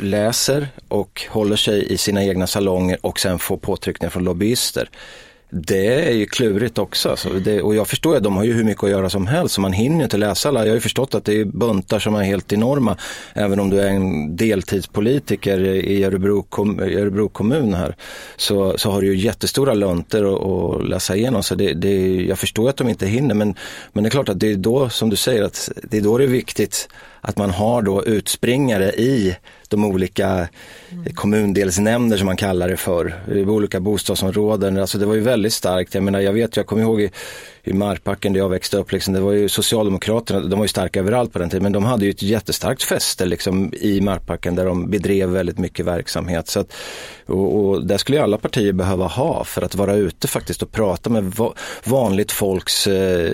läser 0.00 0.68
och 0.88 1.22
håller 1.30 1.56
sig 1.56 1.92
i 1.92 1.98
sina 1.98 2.24
egna 2.24 2.46
salonger 2.46 2.98
och 3.00 3.20
sen 3.20 3.38
får 3.38 3.56
påtryckningar 3.56 4.10
från 4.10 4.24
lobbyister 4.24 4.88
det 5.50 6.08
är 6.08 6.12
ju 6.12 6.26
klurigt 6.26 6.78
också. 6.78 7.08
Alltså 7.08 7.28
det, 7.28 7.62
och 7.62 7.74
jag 7.74 7.88
förstår 7.88 8.16
att 8.16 8.22
de 8.22 8.36
har 8.36 8.44
ju 8.44 8.52
hur 8.52 8.64
mycket 8.64 8.84
att 8.84 8.90
göra 8.90 9.10
som 9.10 9.26
helst 9.26 9.54
så 9.54 9.60
man 9.60 9.72
hinner 9.72 10.04
inte 10.04 10.16
läsa 10.16 10.48
alla. 10.48 10.60
Jag 10.60 10.68
har 10.68 10.74
ju 10.74 10.80
förstått 10.80 11.14
att 11.14 11.24
det 11.24 11.40
är 11.40 11.44
buntar 11.44 11.98
som 11.98 12.14
är 12.14 12.22
helt 12.22 12.52
enorma. 12.52 12.96
Även 13.34 13.60
om 13.60 13.70
du 13.70 13.80
är 13.80 13.88
en 13.88 14.36
deltidspolitiker 14.36 15.60
i 15.66 16.04
Örebro, 16.04 16.42
kom, 16.42 16.80
Örebro 16.80 17.28
kommun 17.28 17.74
här 17.74 17.96
så, 18.36 18.78
så 18.78 18.90
har 18.90 19.00
du 19.00 19.06
ju 19.06 19.16
jättestora 19.16 19.74
lunter 19.74 20.24
att, 20.24 20.88
läsa 20.88 21.16
igenom. 21.16 21.42
Så 21.42 21.54
det, 21.54 21.72
det, 21.72 22.22
jag 22.22 22.38
förstår 22.38 22.68
att 22.68 22.76
de 22.76 22.88
inte 22.88 23.06
hinner 23.06 23.34
men, 23.34 23.54
men 23.92 24.04
det 24.04 24.08
är 24.08 24.10
klart 24.10 24.28
att 24.28 24.40
det 24.40 24.50
är 24.52 24.56
då 24.56 24.88
som 24.88 25.10
du 25.10 25.16
säger 25.16 25.42
att 25.42 25.70
det 25.82 25.96
är 25.96 26.00
då 26.00 26.18
det 26.18 26.24
är 26.24 26.28
viktigt 26.28 26.88
att 27.20 27.36
man 27.36 27.50
har 27.50 27.82
då 27.82 28.04
utspringare 28.04 28.92
i 28.92 29.36
de 29.68 29.84
olika 29.84 30.48
mm. 30.90 31.04
kommundelsnämnder 31.14 32.16
som 32.16 32.26
man 32.26 32.36
kallar 32.36 32.68
det 32.68 32.76
för, 32.76 33.14
i 33.34 33.44
olika 33.44 33.80
bostadsområden. 33.80 34.78
Alltså 34.78 34.98
det 34.98 35.06
var 35.06 35.14
ju 35.14 35.20
väldigt 35.20 35.52
starkt. 35.52 35.94
Jag 35.94 36.02
menar, 36.02 36.20
jag 36.20 36.32
vet, 36.32 36.56
jag 36.56 36.66
kommer 36.66 36.82
ihåg 36.82 37.00
i, 37.00 37.10
i 37.62 37.72
Markbacken 37.72 38.32
där 38.32 38.40
jag 38.40 38.48
växte 38.48 38.76
upp, 38.76 38.92
liksom, 38.92 39.14
det 39.14 39.20
var 39.20 39.32
ju 39.32 39.48
Socialdemokraterna, 39.48 40.40
de 40.40 40.58
var 40.58 40.64
ju 40.64 40.68
starka 40.68 41.00
överallt 41.00 41.32
på 41.32 41.38
den 41.38 41.50
tiden, 41.50 41.62
men 41.62 41.72
de 41.72 41.84
hade 41.84 42.04
ju 42.04 42.10
ett 42.10 42.22
jättestarkt 42.22 42.82
fäste 42.82 43.26
liksom, 43.26 43.72
i 43.74 44.00
Markbacken 44.00 44.54
där 44.54 44.64
de 44.64 44.90
bedrev 44.90 45.28
väldigt 45.28 45.58
mycket 45.58 45.86
verksamhet. 45.86 46.48
Så 46.48 46.60
att, 46.60 46.72
och, 47.26 47.56
och 47.56 47.86
där 47.86 47.98
skulle 47.98 48.18
ju 48.18 48.24
alla 48.24 48.38
partier 48.38 48.72
behöva 48.72 49.06
ha 49.06 49.44
för 49.44 49.62
att 49.62 49.74
vara 49.74 49.94
ute 49.94 50.28
faktiskt 50.28 50.62
och 50.62 50.72
prata 50.72 51.10
med 51.10 51.24
va 51.24 51.54
vanligt 51.84 52.32
folks 52.32 52.86
eh, 52.86 53.32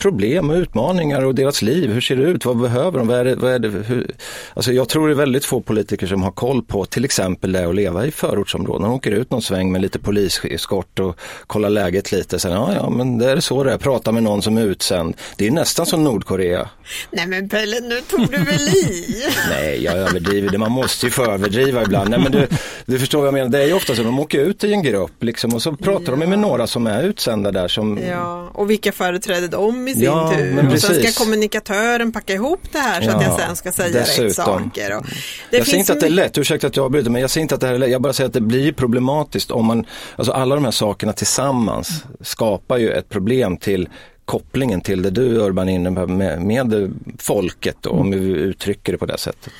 problem 0.00 0.50
och 0.50 0.56
utmaningar 0.56 1.24
och 1.24 1.34
deras 1.34 1.62
liv. 1.62 1.90
Hur 1.90 2.00
ser 2.00 2.16
det 2.16 2.22
ut? 2.22 2.44
Vad 2.44 2.56
behöver 2.60 2.98
de? 2.98 3.08
Vad 3.08 3.18
är 3.18 3.24
det, 3.24 3.34
vad 3.34 3.52
är 3.52 3.58
det, 3.58 3.68
hur? 3.68 4.14
Alltså 4.54 4.72
jag 4.72 4.88
tror 4.88 5.08
det 5.08 5.14
är 5.14 5.16
väldigt 5.16 5.44
få 5.44 5.60
politiker 5.60 6.06
som 6.06 6.22
har 6.22 6.30
koll 6.30 6.62
på 6.62 6.84
till 6.84 7.04
exempel 7.04 7.52
det 7.52 7.68
att 7.68 7.74
leva 7.74 8.06
i 8.06 8.10
förortsområden. 8.10 8.82
De 8.82 8.92
åker 8.92 9.10
ut 9.10 9.30
någon 9.30 9.42
sväng 9.42 9.72
med 9.72 9.82
lite 9.82 9.98
poliseskort 9.98 10.98
och 10.98 11.16
kollar 11.46 11.70
läget 11.70 12.12
lite. 12.12 12.38
Sen, 12.38 12.52
ja, 12.52 12.74
ja, 12.74 12.90
men 12.90 13.18
det 13.18 13.30
är 13.30 13.40
så 13.40 13.64
det 13.64 13.72
är. 13.72 13.78
Prata 13.78 14.12
med 14.12 14.22
någon 14.22 14.42
som 14.42 14.58
är 14.58 14.62
utsänd. 14.62 15.16
Det 15.36 15.46
är 15.46 15.50
nästan 15.50 15.86
som 15.86 16.04
Nordkorea. 16.04 16.68
Nej 17.10 17.26
men 17.26 17.48
Pelle, 17.48 17.80
nu 17.80 18.00
tog 18.00 18.30
du 18.30 18.38
väl 18.38 18.68
i? 18.68 19.24
Nej, 19.50 19.84
jag 19.84 19.94
överdriver. 19.94 20.58
Man 20.58 20.72
måste 20.72 21.06
ju 21.06 21.10
få 21.10 21.24
överdriva 21.24 21.82
ibland. 21.82 22.10
Nej, 22.10 22.18
men 22.18 22.32
du, 22.32 22.46
du 22.86 22.98
förstår 22.98 23.18
vad 23.18 23.26
jag 23.26 23.34
menar. 23.34 23.48
Det 23.48 23.62
är 23.62 23.66
ju 23.66 23.72
ofta 23.72 23.94
så. 23.94 24.02
De 24.02 24.20
åker 24.20 24.40
ut 24.40 24.64
i 24.64 24.72
en 24.72 24.82
grupp 24.82 25.22
liksom, 25.22 25.54
och 25.54 25.62
så 25.62 25.76
pratar 25.76 26.12
ja. 26.12 26.18
de 26.18 26.26
med 26.26 26.38
några 26.38 26.66
som 26.66 26.86
är 26.86 27.02
utsända 27.02 27.52
där. 27.52 27.68
Som... 27.68 27.98
Ja, 28.08 28.50
och 28.54 28.70
vilka 28.70 28.92
företräder 28.92 29.48
de 29.48 29.88
i 29.90 29.94
sin 29.94 30.02
ja, 30.02 30.32
tur. 30.36 30.72
Och 30.72 30.80
sen 30.80 31.02
ska 31.02 31.24
kommunikatören 31.24 32.12
packa 32.12 32.32
ihop 32.32 32.60
det 32.72 32.78
här 32.78 33.00
så 33.00 33.08
ja, 33.08 33.16
att 33.16 33.22
jag 33.22 33.40
sen 33.40 33.56
ska 33.56 33.72
säga 33.72 34.00
dessutom. 34.00 34.24
rätt 34.24 34.34
saker. 34.34 34.96
Och 34.96 35.04
det 35.50 35.56
jag 35.56 35.66
säger 35.66 35.78
inte 35.78 35.92
att 35.92 36.00
det 36.00 36.06
är 36.06 36.10
lätt, 36.10 36.38
ursäkta 36.38 36.66
att 36.66 36.76
jag 36.76 36.84
avbryter, 36.84 37.10
men 37.10 37.20
jag 37.20 37.30
säger 37.30 37.42
inte 37.42 37.54
att 37.54 37.60
det 37.60 37.66
här 37.66 37.74
är 37.74 37.78
lätt. 37.78 37.90
Jag 37.90 38.02
bara 38.02 38.12
säger 38.12 38.28
att 38.28 38.34
det 38.34 38.40
blir 38.40 38.72
problematiskt 38.72 39.50
om 39.50 39.66
man, 39.66 39.86
alltså 40.16 40.32
alla 40.32 40.54
de 40.54 40.64
här 40.64 40.72
sakerna 40.72 41.12
tillsammans 41.12 42.04
skapar 42.20 42.78
ju 42.78 42.90
ett 42.92 43.08
problem 43.08 43.56
till 43.56 43.88
kopplingen 44.24 44.80
till 44.80 45.02
det 45.02 45.10
du 45.10 45.36
Urban 45.36 45.68
är 45.68 45.72
inne 45.72 45.90
med, 45.90 46.40
med 46.40 46.94
folket 47.18 47.76
då, 47.80 47.90
om 47.90 48.10
vi 48.10 48.16
uttrycker 48.18 48.92
det 48.92 48.98
på 48.98 49.06
det 49.06 49.18
sättet. 49.18 49.52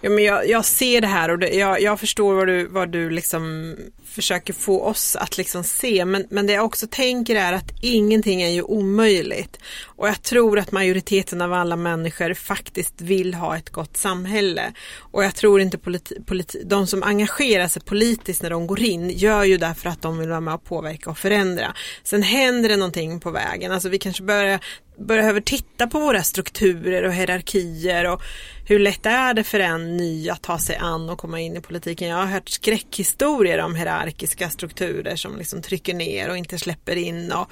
Ja, 0.00 0.10
men 0.10 0.24
jag, 0.24 0.48
jag 0.48 0.64
ser 0.64 1.00
det 1.00 1.06
här 1.06 1.30
och 1.30 1.38
det, 1.38 1.48
jag, 1.48 1.82
jag 1.82 2.00
förstår 2.00 2.34
vad 2.34 2.46
du, 2.46 2.66
vad 2.66 2.88
du 2.88 3.10
liksom 3.10 3.74
försöker 4.08 4.52
få 4.52 4.82
oss 4.82 5.16
att 5.16 5.38
liksom 5.38 5.64
se. 5.64 6.04
Men, 6.04 6.26
men 6.30 6.46
det 6.46 6.52
jag 6.52 6.64
också 6.64 6.86
tänker 6.90 7.36
är 7.36 7.52
att 7.52 7.72
ingenting 7.82 8.42
är 8.42 8.48
ju 8.48 8.62
omöjligt. 8.62 9.58
Och 9.84 10.08
jag 10.08 10.22
tror 10.22 10.58
att 10.58 10.72
majoriteten 10.72 11.42
av 11.42 11.52
alla 11.52 11.76
människor 11.76 12.34
faktiskt 12.34 13.00
vill 13.00 13.34
ha 13.34 13.56
ett 13.56 13.70
gott 13.70 13.96
samhälle. 13.96 14.72
Och 14.98 15.24
jag 15.24 15.34
tror 15.34 15.60
inte 15.60 15.78
politi, 15.78 16.22
politi, 16.26 16.62
de 16.66 16.86
som 16.86 17.02
engagerar 17.02 17.68
sig 17.68 17.82
politiskt 17.82 18.42
när 18.42 18.50
de 18.50 18.66
går 18.66 18.80
in 18.80 19.10
gör 19.10 19.44
ju 19.44 19.56
därför 19.56 19.88
att 19.88 20.02
de 20.02 20.18
vill 20.18 20.28
vara 20.28 20.40
med 20.40 20.54
och 20.54 20.64
påverka 20.64 21.10
och 21.10 21.18
förändra. 21.18 21.74
Sen 22.02 22.22
händer 22.22 22.68
det 22.68 22.76
någonting 22.76 23.20
på 23.20 23.30
vägen. 23.30 23.72
Alltså 23.72 23.88
vi 23.88 23.98
kanske 23.98 24.22
börjar 24.22 24.60
behöver 24.98 25.40
titta 25.40 25.86
på 25.86 26.00
våra 26.00 26.22
strukturer 26.22 27.02
och 27.02 27.12
hierarkier 27.12 28.12
och 28.12 28.22
hur 28.66 28.78
lätt 28.78 29.06
är 29.06 29.34
det 29.34 29.44
för 29.44 29.60
en 29.60 29.96
ny 29.96 30.30
att 30.30 30.42
ta 30.42 30.58
sig 30.58 30.76
an 30.76 31.10
och 31.10 31.18
komma 31.18 31.40
in 31.40 31.56
i 31.56 31.60
politiken. 31.60 32.08
Jag 32.08 32.16
har 32.16 32.26
hört 32.26 32.48
skräckhistorier 32.48 33.58
om 33.58 33.74
hierarkier 33.74 33.97
hierarkiska 33.98 34.50
strukturer 34.50 35.16
som 35.16 35.36
liksom 35.36 35.62
trycker 35.62 35.94
ner 35.94 36.30
och 36.30 36.36
inte 36.36 36.58
släpper 36.58 36.96
in 36.96 37.32
och 37.32 37.50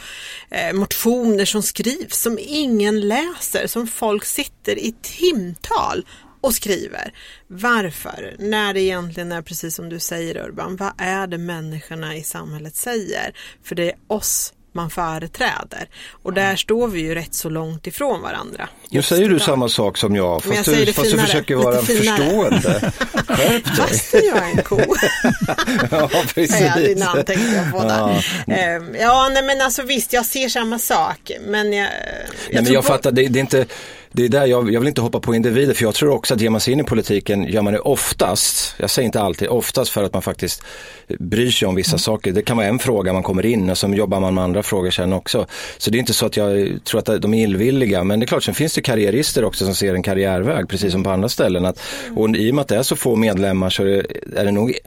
eh, 0.50 0.72
motioner 0.72 1.44
som 1.44 1.62
skrivs 1.62 2.20
som 2.20 2.38
ingen 2.42 3.08
läser, 3.08 3.66
som 3.66 3.86
folk 3.86 4.24
sitter 4.24 4.78
i 4.78 4.94
timtal 5.02 6.06
och 6.40 6.54
skriver. 6.54 7.14
Varför? 7.46 8.36
När 8.38 8.74
det 8.74 8.80
egentligen 8.80 9.32
är 9.32 9.42
precis 9.42 9.74
som 9.74 9.88
du 9.88 9.98
säger 9.98 10.36
Urban, 10.36 10.76
vad 10.76 10.92
är 10.98 11.26
det 11.26 11.38
människorna 11.38 12.16
i 12.16 12.22
samhället 12.22 12.76
säger? 12.76 13.36
För 13.62 13.74
det 13.74 13.90
är 13.90 13.96
oss 14.06 14.52
man 14.76 14.90
företräder. 14.90 15.88
Och 16.22 16.32
där 16.32 16.56
står 16.56 16.88
vi 16.88 17.00
ju 17.00 17.14
rätt 17.14 17.34
så 17.34 17.48
långt 17.48 17.86
ifrån 17.86 18.22
varandra. 18.22 18.68
Nu 18.90 19.02
säger 19.02 19.28
du 19.28 19.38
samma 19.38 19.68
sak 19.68 19.98
som 19.98 20.16
jag, 20.16 20.42
fast, 20.42 20.66
jag 20.66 20.86
du, 20.86 20.92
fast 20.92 21.10
du 21.10 21.18
försöker 21.18 21.54
vara 21.56 21.82
förstående. 21.82 22.92
Skärp 23.28 23.64
dig. 23.64 23.74
Fast 23.76 24.14
jag 24.14 24.36
är 24.36 24.50
en 24.56 24.62
ko. 24.62 24.80
ja, 25.90 26.10
precis. 26.34 26.60
Ja, 26.60 26.74
dina 26.76 27.06
anteckningar 27.06 27.70
på 27.70 27.78
ja. 27.78 28.54
Ehm, 28.54 28.94
ja, 29.00 29.30
nej 29.32 29.42
men 29.42 29.60
alltså 29.60 29.82
visst, 29.82 30.12
jag 30.12 30.26
ser 30.26 30.48
samma 30.48 30.78
sak. 30.78 31.30
Men 31.40 31.72
jag, 31.72 31.84
jag, 31.84 31.92
nej, 32.52 32.62
men 32.62 32.72
jag 32.72 32.84
fattar, 32.84 33.12
det, 33.12 33.28
det 33.28 33.38
är 33.38 33.40
inte 33.40 33.66
det 34.16 34.24
är 34.24 34.28
där 34.28 34.46
jag, 34.46 34.72
jag 34.72 34.80
vill 34.80 34.88
inte 34.88 35.00
hoppa 35.00 35.20
på 35.20 35.34
individer 35.34 35.74
för 35.74 35.84
jag 35.84 35.94
tror 35.94 36.10
också 36.10 36.34
att 36.34 36.40
ger 36.40 36.50
man 36.50 36.60
sig 36.60 36.72
in 36.72 36.80
i 36.80 36.84
politiken 36.84 37.44
gör 37.44 37.62
man 37.62 37.72
det 37.72 37.78
oftast, 37.78 38.74
jag 38.78 38.90
säger 38.90 39.06
inte 39.06 39.20
alltid, 39.20 39.48
oftast 39.48 39.90
för 39.90 40.04
att 40.04 40.12
man 40.12 40.22
faktiskt 40.22 40.62
bryr 41.18 41.50
sig 41.50 41.68
om 41.68 41.74
vissa 41.74 41.90
mm. 41.90 41.98
saker. 41.98 42.32
Det 42.32 42.42
kan 42.42 42.56
vara 42.56 42.66
en 42.66 42.78
fråga 42.78 43.12
man 43.12 43.22
kommer 43.22 43.46
in 43.46 43.70
och 43.70 43.78
så 43.78 43.88
jobbar 43.88 44.20
man 44.20 44.34
med 44.34 44.44
andra 44.44 44.62
frågor 44.62 44.90
sen 44.90 45.12
också. 45.12 45.46
Så 45.78 45.90
det 45.90 45.96
är 45.96 46.00
inte 46.00 46.14
så 46.14 46.26
att 46.26 46.36
jag 46.36 46.78
tror 46.84 46.98
att 46.98 47.22
de 47.22 47.34
är 47.34 47.42
illvilliga 47.42 48.04
men 48.04 48.20
det 48.20 48.24
är 48.24 48.26
klart, 48.26 48.42
sen 48.42 48.54
finns 48.54 48.74
det 48.74 48.82
karriärister 48.82 49.44
också 49.44 49.64
som 49.64 49.74
ser 49.74 49.94
en 49.94 50.02
karriärväg 50.02 50.68
precis 50.68 50.92
som 50.92 51.04
på 51.04 51.10
andra 51.10 51.28
ställen. 51.28 51.64
Att, 51.64 51.80
och 52.16 52.36
i 52.36 52.50
och 52.50 52.54
med 52.54 52.62
att 52.62 52.68
det 52.68 52.76
är 52.76 52.82
så 52.82 52.96
få 52.96 53.16
medlemmar 53.16 53.70
så 53.70 53.82
är 53.82 54.44
det 54.44 54.50
nog 54.50 54.78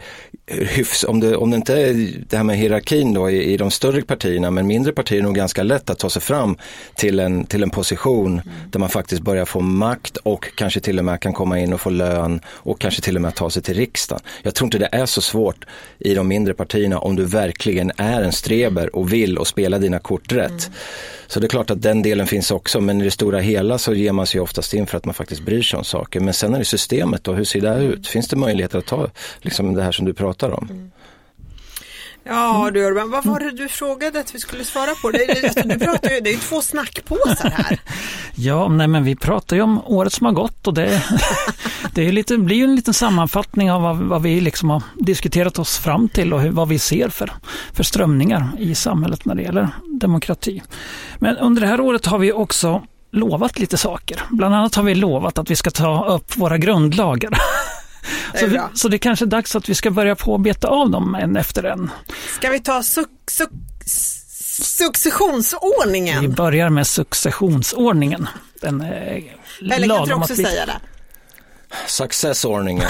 hyfs, 0.50 1.04
om 1.04 1.20
det, 1.20 1.36
om 1.36 1.52
det 1.52 1.56
inte 1.56 1.82
är 1.82 2.14
det 2.30 2.38
här 2.38 2.44
med 2.44 2.58
hierarkin 2.58 3.14
då 3.14 3.30
i, 3.30 3.54
i 3.54 3.58
de 3.58 3.72
större 3.72 4.02
partierna 4.02 4.52
men 4.52 4.68
mindre 4.68 4.94
partier 4.94 5.20
är 5.20 5.24
nog 5.24 5.36
ganska 5.36 5.64
lätt 5.64 5.90
att 5.90 6.00
ta 6.00 6.10
sig 6.10 6.22
fram 6.22 6.58
till 6.96 7.20
en, 7.20 7.46
till 7.46 7.64
en 7.64 7.70
position 7.70 8.32
mm. 8.34 8.48
där 8.72 8.80
man 8.80 8.90
faktiskt 8.90 9.19
börjar 9.22 9.46
få 9.46 9.60
makt 9.60 10.18
och 10.18 10.56
kanske 10.56 10.80
till 10.80 11.00
och 11.00 11.06
med 11.06 11.22
kan 11.22 11.34
komma 11.34 11.60
in 11.60 11.74
och 11.74 11.82
få 11.82 11.90
lön 11.90 12.42
och 12.48 12.80
kanske 12.80 13.02
till 13.02 13.16
och 13.16 13.22
med 13.22 13.36
ta 13.36 13.50
sig 13.50 13.64
till 13.64 13.76
riksdagen. 13.76 14.24
Jag 14.44 14.56
tror 14.56 14.68
inte 14.68 14.78
det 14.78 14.90
är 14.92 15.06
så 15.06 15.22
svårt 15.22 15.66
i 16.00 16.14
de 16.14 16.28
mindre 16.28 16.54
partierna 16.54 17.00
om 17.00 17.16
du 17.16 17.26
verkligen 17.26 17.92
är 17.98 18.22
en 18.22 18.32
streber 18.32 18.96
och 18.96 19.14
vill 19.14 19.38
och 19.38 19.48
spela 19.48 19.80
dina 19.80 20.00
kort 20.00 20.32
rätt. 20.32 20.50
Mm. 20.50 20.74
Så 21.28 21.40
det 21.40 21.46
är 21.46 21.50
klart 21.50 21.70
att 21.70 21.82
den 21.82 22.02
delen 22.02 22.28
finns 22.28 22.52
också 22.52 22.82
men 22.82 23.02
i 23.02 23.04
det 23.04 23.12
stora 23.12 23.40
hela 23.40 23.78
så 23.78 23.94
ger 23.94 24.12
man 24.12 24.28
sig 24.28 24.42
oftast 24.42 24.74
in 24.74 24.88
för 24.88 24.98
att 24.98 25.06
man 25.06 25.14
faktiskt 25.14 25.42
bryr 25.42 25.62
sig 25.62 25.78
om 25.78 25.84
saker. 25.84 26.20
Men 26.20 26.34
sen 26.34 26.54
är 26.54 26.60
det 26.60 26.66
systemet 26.66 27.24
då, 27.24 27.34
hur 27.34 27.44
ser 27.44 27.62
det 27.62 27.84
ut? 27.84 28.08
Finns 28.08 28.28
det 28.28 28.36
möjligheter 28.36 28.78
att 28.78 28.86
ta 28.86 29.08
liksom 29.42 29.74
det 29.74 29.84
här 29.84 29.92
som 29.92 30.06
du 30.06 30.14
pratar 30.14 30.50
om? 30.50 30.68
Mm. 30.70 30.92
Ja 32.30 32.72
du 32.74 32.86
Urban, 32.86 33.12
vad 33.12 33.26
var 33.26 33.40
det 33.40 33.52
du 33.52 33.70
frågade 33.70 34.20
att 34.20 34.36
vi 34.36 34.40
skulle 34.40 34.64
svara 34.64 34.90
på? 35.02 35.12
Det, 35.12 35.18
det, 35.18 35.64
du 35.66 35.80
pratar 35.80 36.10
ju, 36.10 36.20
det 36.20 36.30
är 36.30 36.34
ju 36.34 36.40
två 36.40 36.62
snackpåsar 36.62 37.50
här. 37.50 37.80
Ja, 38.36 38.68
nej 38.68 38.88
men 38.88 39.04
vi 39.04 39.16
pratar 39.16 39.56
ju 39.56 39.62
om 39.62 39.82
året 39.86 40.14
som 40.14 40.26
har 40.26 40.34
gått 40.34 40.68
och 40.68 40.74
det, 40.74 41.04
det 41.94 42.08
är 42.08 42.12
lite, 42.12 42.38
blir 42.38 42.56
ju 42.56 42.64
en 42.64 42.76
liten 42.76 42.94
sammanfattning 42.94 43.72
av 43.72 43.82
vad, 43.82 43.98
vad, 43.98 44.22
vi 44.22 44.42
liksom 44.42 44.70
har 44.70 44.84
diskuterat 44.96 45.60
oss 45.60 45.78
fram 45.78 46.10
till 46.10 46.34
och 46.34 46.42
hur, 46.42 46.52
vad 46.52 46.68
vi 46.68 46.80
ser 46.80 47.10
för, 47.10 47.32
för 47.74 47.84
strömningar 47.84 48.52
i 48.60 48.76
samhället 48.76 49.26
när 49.26 49.36
det 49.36 49.42
gäller 49.42 49.70
demokrati. 50.02 50.62
Men 51.18 51.38
under 51.38 51.62
det 51.62 51.68
här 51.68 51.82
året 51.82 52.06
har 52.06 52.20
vi 52.20 52.32
också 52.32 52.82
lovat 53.12 53.60
lite 53.60 53.78
saker. 53.78 54.22
Bland 54.30 54.56
annat 54.56 54.76
har 54.76 54.84
vi 54.84 54.96
lovat 54.96 55.38
att 55.38 55.52
vi 55.52 55.56
ska 55.56 55.72
ta 55.72 56.06
upp 56.06 56.38
våra 56.38 56.58
grundlagar. 56.58 57.32
Så 58.36 58.46
det, 58.48 58.70
så 58.74 58.88
det 58.88 58.96
är 58.96 58.98
kanske 58.98 59.26
är 59.26 59.28
dags 59.28 59.56
att 59.56 59.70
vi 59.70 59.76
ska 59.76 59.92
börja 59.92 60.16
på 60.16 60.36
att 60.36 60.42
beta 60.42 60.68
av 60.68 60.90
dem 60.90 61.16
en 61.16 61.38
efter 61.38 61.64
en. 61.64 61.92
Ska 62.36 62.50
vi 62.50 62.60
ta 62.60 62.84
su 62.84 63.06
su 63.28 63.46
successionsordningen? 64.62 66.22
Vi 66.22 66.28
börjar 66.28 66.70
med 66.70 66.88
successionsordningen. 66.88 68.28
Den 68.62 68.82
är 68.82 69.24
Eller 69.62 69.98
kan 69.98 70.08
du 70.08 70.14
också 70.14 70.34
vi... 70.34 70.44
säga 70.44 70.66
det? 70.66 70.80
Successordningen. 71.88 72.90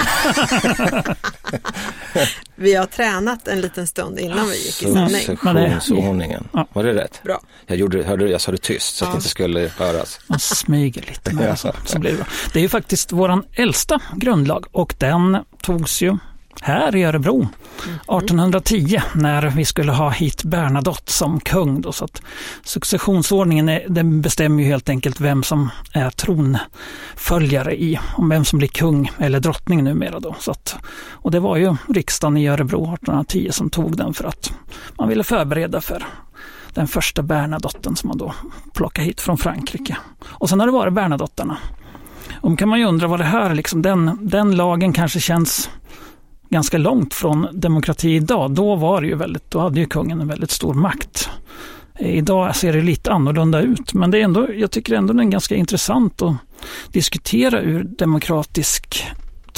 vi 2.54 2.74
har 2.74 2.86
tränat 2.86 3.48
en 3.48 3.60
liten 3.60 3.86
stund 3.86 4.18
innan 4.18 4.48
vi 4.48 4.56
gick 4.56 4.82
i 4.82 4.92
sändning. 4.92 5.22
Successionsordningen. 5.22 6.48
Ja. 6.52 6.68
Var 6.72 6.84
det 6.84 6.92
rätt? 6.92 7.20
Bra. 7.22 7.40
Jag, 7.66 7.78
gjorde, 7.78 8.02
hörde, 8.02 8.28
jag 8.28 8.40
sa 8.40 8.52
det 8.52 8.58
tyst 8.58 8.96
så 8.96 9.04
att 9.04 9.10
det 9.10 9.16
inte 9.16 9.28
skulle 9.28 9.70
höras. 9.78 10.20
Man 10.26 10.40
smyger 10.40 11.02
lite 11.02 11.34
med 11.34 11.48
det, 11.48 11.56
så, 11.56 11.72
så 11.84 11.98
blir 11.98 12.10
det 12.10 12.16
bra. 12.16 12.26
Det 12.52 12.58
är 12.58 12.62
ju 12.62 12.68
faktiskt 12.68 13.12
vår 13.12 13.42
äldsta 13.52 14.00
grundlag 14.16 14.66
och 14.72 14.94
den 14.98 15.38
togs 15.62 16.02
ju 16.02 16.16
här 16.60 16.96
i 16.96 17.04
Örebro 17.04 17.48
1810 17.82 19.00
när 19.14 19.50
vi 19.50 19.64
skulle 19.64 19.92
ha 19.92 20.10
hit 20.10 20.44
Bernadotte 20.44 21.12
som 21.12 21.40
kung. 21.40 21.80
Då, 21.80 21.92
så 21.92 22.04
att 22.04 22.22
successionsordningen 22.64 23.68
är, 23.68 23.86
den 23.88 24.20
bestämmer 24.20 24.62
ju 24.62 24.68
helt 24.68 24.88
enkelt 24.88 25.20
vem 25.20 25.42
som 25.42 25.70
är 25.92 26.10
tronföljare 26.10 27.82
i, 27.82 27.98
om 28.16 28.28
vem 28.28 28.44
som 28.44 28.58
blir 28.58 28.68
kung 28.68 29.10
eller 29.18 29.40
drottning 29.40 29.84
numera. 29.84 30.20
Då. 30.20 30.36
Så 30.38 30.50
att, 30.50 30.76
och 31.12 31.30
det 31.30 31.40
var 31.40 31.56
ju 31.56 31.76
riksdagen 31.88 32.36
i 32.36 32.48
Örebro 32.48 32.82
1810 32.94 33.48
som 33.52 33.70
tog 33.70 33.96
den 33.96 34.14
för 34.14 34.24
att 34.24 34.52
man 34.98 35.08
ville 35.08 35.24
förbereda 35.24 35.80
för 35.80 36.06
den 36.74 36.86
första 36.86 37.22
Bernadotten 37.22 37.96
som 37.96 38.08
man 38.08 38.18
då 38.18 38.34
plockade 38.74 39.06
hit 39.06 39.20
från 39.20 39.38
Frankrike. 39.38 39.96
Och 40.24 40.48
sen 40.48 40.60
har 40.60 40.66
det 40.66 40.72
varit 40.72 40.92
Bernadotterna. 40.92 41.58
Och 42.40 42.58
kan 42.58 42.68
man 42.68 42.78
ju 42.78 42.84
undra 42.84 43.06
vad 43.06 43.20
det 43.20 43.24
här, 43.24 43.54
liksom, 43.54 43.82
den, 43.82 44.18
den 44.20 44.56
lagen 44.56 44.92
kanske 44.92 45.20
känns 45.20 45.70
ganska 46.50 46.78
långt 46.78 47.14
från 47.14 47.48
demokrati 47.52 48.10
idag. 48.10 48.50
Då 48.50 48.76
var 48.76 49.00
det 49.00 49.06
ju 49.06 49.14
väldigt, 49.14 49.50
då 49.50 49.60
hade 49.60 49.80
ju 49.80 49.86
kungen 49.86 50.20
en 50.20 50.28
väldigt 50.28 50.50
stor 50.50 50.74
makt. 50.74 51.30
Idag 51.98 52.56
ser 52.56 52.72
det 52.72 52.82
lite 52.82 53.12
annorlunda 53.12 53.60
ut, 53.60 53.94
men 53.94 54.10
det 54.10 54.18
är 54.18 54.24
ändå, 54.24 54.48
jag 54.54 54.70
tycker 54.70 54.94
ändå 54.94 55.12
den 55.12 55.26
är 55.26 55.30
ganska 55.30 55.54
intressant 55.54 56.22
att 56.22 56.36
diskutera 56.92 57.60
ur 57.60 57.84
demokratiskt 57.84 59.04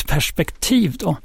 perspektiv. 0.09 0.96
Då. 0.98 1.16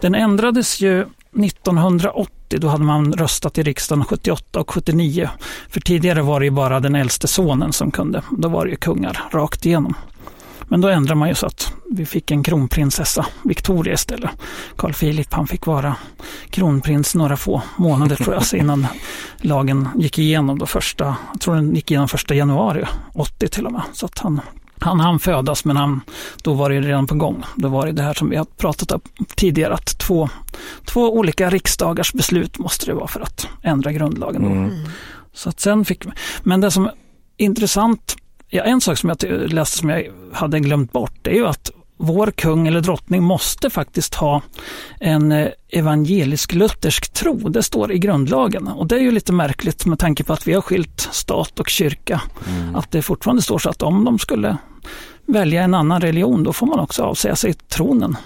Den 0.00 0.14
ändrades 0.14 0.80
ju 0.80 1.00
1980, 1.00 2.58
då 2.60 2.68
hade 2.68 2.84
man 2.84 3.12
röstat 3.12 3.58
i 3.58 3.62
riksdagen 3.62 4.04
78 4.04 4.60
och 4.60 4.70
79. 4.70 5.28
För 5.68 5.80
tidigare 5.80 6.22
var 6.22 6.40
det 6.40 6.46
ju 6.46 6.50
bara 6.50 6.80
den 6.80 6.94
äldste 6.94 7.28
sonen 7.28 7.72
som 7.72 7.90
kunde, 7.90 8.22
då 8.30 8.48
var 8.48 8.64
det 8.64 8.70
ju 8.70 8.76
kungar 8.76 9.22
rakt 9.30 9.66
igenom. 9.66 9.94
Men 10.68 10.80
då 10.80 10.88
ändrade 10.88 11.18
man 11.18 11.28
ju 11.28 11.34
så 11.34 11.46
att 11.46 11.72
vi 11.90 12.06
fick 12.06 12.30
en 12.30 12.42
kronprinsessa, 12.42 13.26
Victoria 13.42 13.94
istället. 13.94 14.30
Carl 14.76 14.92
Philip 14.92 15.32
han 15.32 15.46
fick 15.46 15.66
vara 15.66 15.96
kronprins 16.50 17.14
några 17.14 17.36
få 17.36 17.62
månader 17.76 18.16
tror 18.16 18.34
jag, 18.34 18.44
innan 18.60 18.86
lagen 19.36 19.88
gick 19.94 20.18
igenom. 20.18 20.58
Då 20.58 20.66
första, 20.66 21.16
jag 21.32 21.40
tror 21.40 21.54
den 21.54 21.74
gick 21.74 21.90
igenom 21.90 22.08
första 22.08 22.34
januari 22.34 22.84
80 23.14 23.48
till 23.48 23.66
och 23.66 23.72
med. 23.72 23.82
Så 23.92 24.06
att 24.06 24.18
han, 24.18 24.40
han 24.78 25.00
hann 25.00 25.18
födas 25.18 25.64
men 25.64 25.76
han, 25.76 26.00
då 26.42 26.54
var 26.54 26.70
det 26.70 26.80
redan 26.80 27.06
på 27.06 27.14
gång. 27.14 27.44
Då 27.56 27.68
var 27.68 27.86
det 27.86 27.92
det 27.92 28.02
här 28.02 28.14
som 28.14 28.30
vi 28.30 28.36
har 28.36 28.44
pratat 28.44 28.92
om 28.92 29.00
tidigare 29.34 29.74
att 29.74 29.98
två, 29.98 30.28
två 30.84 31.16
olika 31.16 31.50
riksdagars 31.50 32.12
beslut 32.12 32.58
måste 32.58 32.86
det 32.86 32.94
vara 32.94 33.08
för 33.08 33.20
att 33.20 33.48
ändra 33.62 33.92
grundlagen. 33.92 34.44
Mm. 34.44 34.70
Så 35.32 35.48
att 35.48 35.60
sen 35.60 35.84
fick, 35.84 36.04
men 36.42 36.60
det 36.60 36.70
som 36.70 36.86
är 36.86 36.92
intressant 37.36 38.16
Ja, 38.54 38.62
en 38.62 38.80
sak 38.80 38.98
som 38.98 39.08
jag 39.08 39.52
läste 39.52 39.78
som 39.78 39.88
jag 39.88 40.04
hade 40.32 40.60
glömt 40.60 40.92
bort 40.92 41.26
är 41.26 41.32
ju 41.32 41.46
att 41.46 41.70
vår 42.04 42.30
kung 42.30 42.66
eller 42.66 42.80
drottning 42.80 43.22
måste 43.22 43.70
faktiskt 43.70 44.14
ha 44.14 44.42
en 45.00 45.32
eh, 45.32 45.48
evangelisk-luthersk 45.68 47.12
tro. 47.12 47.48
Det 47.48 47.62
står 47.62 47.92
i 47.92 47.98
grundlagen 47.98 48.68
och 48.68 48.86
det 48.86 48.94
är 48.94 49.00
ju 49.00 49.10
lite 49.10 49.32
märkligt 49.32 49.86
med 49.86 49.98
tanke 49.98 50.24
på 50.24 50.32
att 50.32 50.48
vi 50.48 50.52
har 50.52 50.60
skilt 50.60 51.08
stat 51.12 51.60
och 51.60 51.68
kyrka. 51.68 52.20
Mm. 52.48 52.76
Att 52.76 52.90
det 52.90 53.02
fortfarande 53.02 53.42
står 53.42 53.58
så 53.58 53.70
att 53.70 53.82
om 53.82 54.04
de 54.04 54.18
skulle 54.18 54.56
välja 55.26 55.62
en 55.62 55.74
annan 55.74 56.00
religion 56.00 56.42
då 56.42 56.52
får 56.52 56.66
man 56.66 56.80
också 56.80 57.02
avsäga 57.02 57.36
sig 57.36 57.54
tronen. 57.54 58.16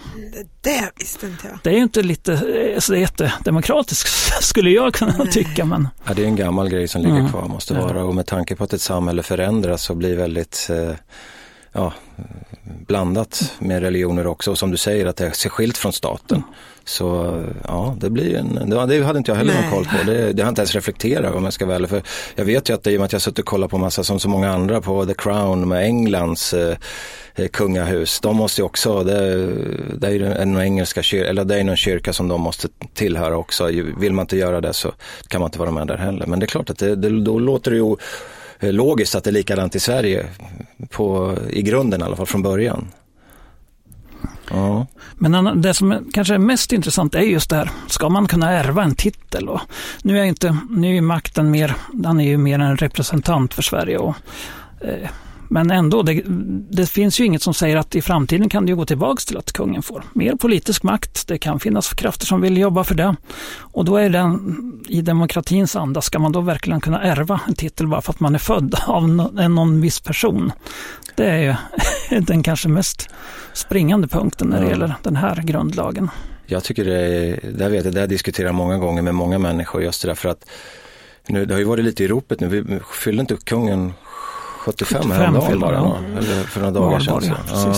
Det 0.60 0.90
visste 0.96 1.26
inte 1.26 1.46
jag. 1.46 1.58
Det 1.62 1.70
är 1.70 1.74
ju 1.74 1.82
inte 1.82 2.02
lite 2.02 2.32
eh, 2.32 2.78
så 2.78 2.96
jättedemokratiskt 2.96 4.08
skulle 4.44 4.70
jag 4.70 4.94
kunna 4.94 5.14
Nej. 5.18 5.30
tycka. 5.30 5.64
Men... 5.64 5.88
Ja, 6.04 6.14
det 6.14 6.22
är 6.22 6.26
en 6.26 6.36
gammal 6.36 6.68
grej 6.68 6.88
som 6.88 7.02
ligger 7.02 7.16
mm. 7.16 7.30
kvar 7.30 7.48
måste 7.48 7.74
vara 7.74 8.04
och 8.04 8.14
med 8.14 8.26
tanke 8.26 8.56
på 8.56 8.64
att 8.64 8.72
ett 8.72 8.80
samhälle 8.80 9.22
förändras 9.22 9.90
och 9.90 9.96
blir 9.96 10.16
väldigt 10.16 10.68
eh, 10.70 10.94
ja, 11.78 11.92
blandat 12.86 13.52
med 13.58 13.82
religioner 13.82 14.26
också 14.26 14.50
och 14.50 14.58
som 14.58 14.70
du 14.70 14.76
säger 14.76 15.06
att 15.06 15.16
det 15.16 15.26
är 15.26 15.48
skilt 15.48 15.78
från 15.78 15.92
staten. 15.92 16.42
Så 16.84 17.38
ja, 17.64 17.96
det 18.00 18.10
blir 18.10 18.36
en, 18.36 18.70
det 18.70 19.04
hade 19.04 19.18
inte 19.18 19.30
jag 19.30 19.36
heller 19.36 19.54
någon 19.54 19.70
koll 19.70 19.84
på. 19.84 20.10
Det, 20.10 20.32
det 20.32 20.42
har 20.42 20.48
inte 20.48 20.60
ens 20.60 20.74
reflekterat 20.74 21.34
om 21.34 21.44
jag 21.44 21.52
ska 21.52 21.66
väl. 21.66 21.86
För 21.86 22.02
jag 22.34 22.44
vet 22.44 22.70
ju 22.70 22.74
att 22.74 22.82
det, 22.82 22.92
i 22.92 22.96
och 22.96 23.00
med 23.00 23.04
att 23.04 23.12
jag 23.12 23.22
suttit 23.22 23.38
och 23.38 23.44
kollat 23.44 23.70
på 23.70 23.78
massa 23.78 24.04
som 24.04 24.20
så 24.20 24.28
många 24.28 24.50
andra 24.50 24.80
på 24.80 25.06
The 25.06 25.14
Crown 25.14 25.68
med 25.68 25.84
Englands 25.84 26.54
eh, 26.54 26.76
eh 27.34 27.48
kungahus. 27.48 28.20
De 28.20 28.36
måste 28.36 28.60
ju 28.60 28.64
också, 28.64 29.04
det, 29.04 29.46
det 29.98 30.06
är 30.06 30.10
ju 30.10 30.32
en 30.32 30.60
engelska 30.60 31.02
kyrka, 31.02 31.30
eller 31.30 31.44
det 31.44 31.60
är 31.60 31.64
någon 31.64 31.76
kyrka 31.76 32.12
som 32.12 32.28
de 32.28 32.40
måste 32.40 32.68
tillhöra 32.94 33.36
också. 33.36 33.66
Vill 34.00 34.12
man 34.12 34.22
inte 34.22 34.36
göra 34.36 34.60
det 34.60 34.72
så 34.72 34.92
kan 35.28 35.40
man 35.40 35.48
inte 35.48 35.58
vara 35.58 35.70
med 35.70 35.86
där 35.86 35.96
heller. 35.96 36.26
Men 36.26 36.40
det 36.40 36.44
är 36.44 36.48
klart 36.48 36.70
att 36.70 36.78
det, 36.78 36.96
det, 36.96 37.20
då 37.20 37.38
låter 37.38 37.70
det 37.70 37.76
ju 37.76 37.96
Eh, 38.61 38.73
logiskt 38.73 39.14
att 39.14 39.25
det 39.25 39.31
är 39.31 39.33
likadant 39.33 39.75
i 39.75 39.81
Sverige 39.81 40.27
på, 40.90 41.37
i 41.51 41.62
grunden 41.62 42.01
i 42.01 42.05
alla 42.05 42.16
fall 42.16 42.27
från 42.27 42.42
början. 42.42 42.88
Ja. 44.51 44.87
Men 45.14 45.62
det 45.62 45.75
som 45.75 46.11
kanske 46.12 46.35
är 46.35 46.38
mest 46.38 46.73
intressant 46.73 47.14
är 47.14 47.21
just 47.21 47.51
det 47.51 47.57
här, 47.57 47.71
ska 47.87 48.09
man 48.09 48.29
kunna 48.29 48.53
ärva 48.53 48.83
en 48.83 48.94
titel? 48.94 49.49
Och 49.49 49.61
nu 50.03 50.18
är 50.18 50.25
inte, 50.25 50.57
nu 50.71 50.97
är 50.97 51.01
makten 51.01 51.51
mer, 51.51 51.75
han 52.05 52.21
är 52.21 52.25
ju 52.25 52.38
mer 52.38 52.59
en 52.59 52.77
representant 52.77 53.55
för 53.55 53.62
Sverige. 53.62 53.99
Och, 53.99 54.14
eh, 54.81 55.09
men 55.48 55.70
ändå, 55.70 56.02
det, 56.02 56.22
det, 56.70 56.87
finns 56.87 57.20
ju 57.20 57.24
inget 57.24 57.42
som 57.42 57.54
säger 57.54 57.76
att 57.76 57.94
i 57.94 58.02
framtiden 58.02 58.48
kan 58.48 58.66
det 58.66 58.72
gå 58.72 58.87
tillbaks 58.87 59.26
till 59.26 59.37
att 59.37 59.52
kungen 59.52 59.82
får 59.82 60.04
mer 60.12 60.34
politisk 60.34 60.82
makt. 60.82 61.26
Det 61.28 61.38
kan 61.38 61.61
finnas 61.61 61.94
krafter 61.94 62.26
som 62.26 62.40
vill 62.40 62.56
jobba 62.56 62.84
för 62.84 62.94
det. 62.94 63.16
Och 63.58 63.84
då 63.84 63.96
är 63.96 64.11
den, 64.11 64.82
i 64.88 65.02
demokratins 65.02 65.76
anda, 65.76 66.00
ska 66.00 66.18
man 66.18 66.32
då 66.32 66.40
verkligen 66.40 66.80
kunna 66.80 67.02
ärva 67.02 67.40
en 67.48 67.54
titel 67.54 67.87
bara 67.87 68.00
för 68.00 68.12
att 68.12 68.20
man 68.20 68.34
är 68.34 68.38
född 68.38 68.74
av 68.87 69.08
någon, 69.08 69.54
någon 69.54 69.80
viss 69.80 70.00
person? 70.00 70.52
Det 71.14 71.26
är 71.26 71.38
ju 71.38 71.54
den 72.20 72.42
kanske 72.42 72.68
mest 72.68 73.08
springande 73.52 74.08
punkten 74.08 74.48
när 74.48 74.61
det 74.61 74.68
gäller 74.68 74.94
den 75.02 75.16
här 75.16 75.42
grundlagen. 75.42 76.11
Jag 76.46 76.64
tycker 76.64 76.84
det 76.84 76.96
är, 76.96 77.40
det 77.52 77.68
vet 77.68 77.84
jag, 77.84 77.94
det 77.94 77.98
har 77.98 78.02
jag 78.02 78.08
diskuterat 78.08 78.54
många 78.54 78.78
gånger 78.78 79.02
med 79.02 79.14
många 79.14 79.38
människor 79.38 79.82
just 79.82 80.02
det 80.02 80.08
där 80.08 80.14
för 80.14 80.28
att 80.28 80.48
nu, 81.28 81.44
det 81.44 81.54
har 81.54 81.58
ju 81.58 81.64
varit 81.64 81.84
lite 81.84 82.04
i 82.04 82.08
ropet 82.08 82.40
nu, 82.40 82.48
vi 82.48 82.80
fyllde 83.04 83.20
inte 83.20 83.37
kungen 83.37 83.92
75, 84.68 85.02
75 85.02 85.11
häromdagen 85.11 85.61
bara, 85.61 85.74
ja. 85.74 85.98
eller 86.18 86.42
för 86.42 86.61
några 86.61 86.72
dagar 86.72 87.00
sedan. 87.00 87.35
Så. 87.46 87.68
ja. 87.68 87.74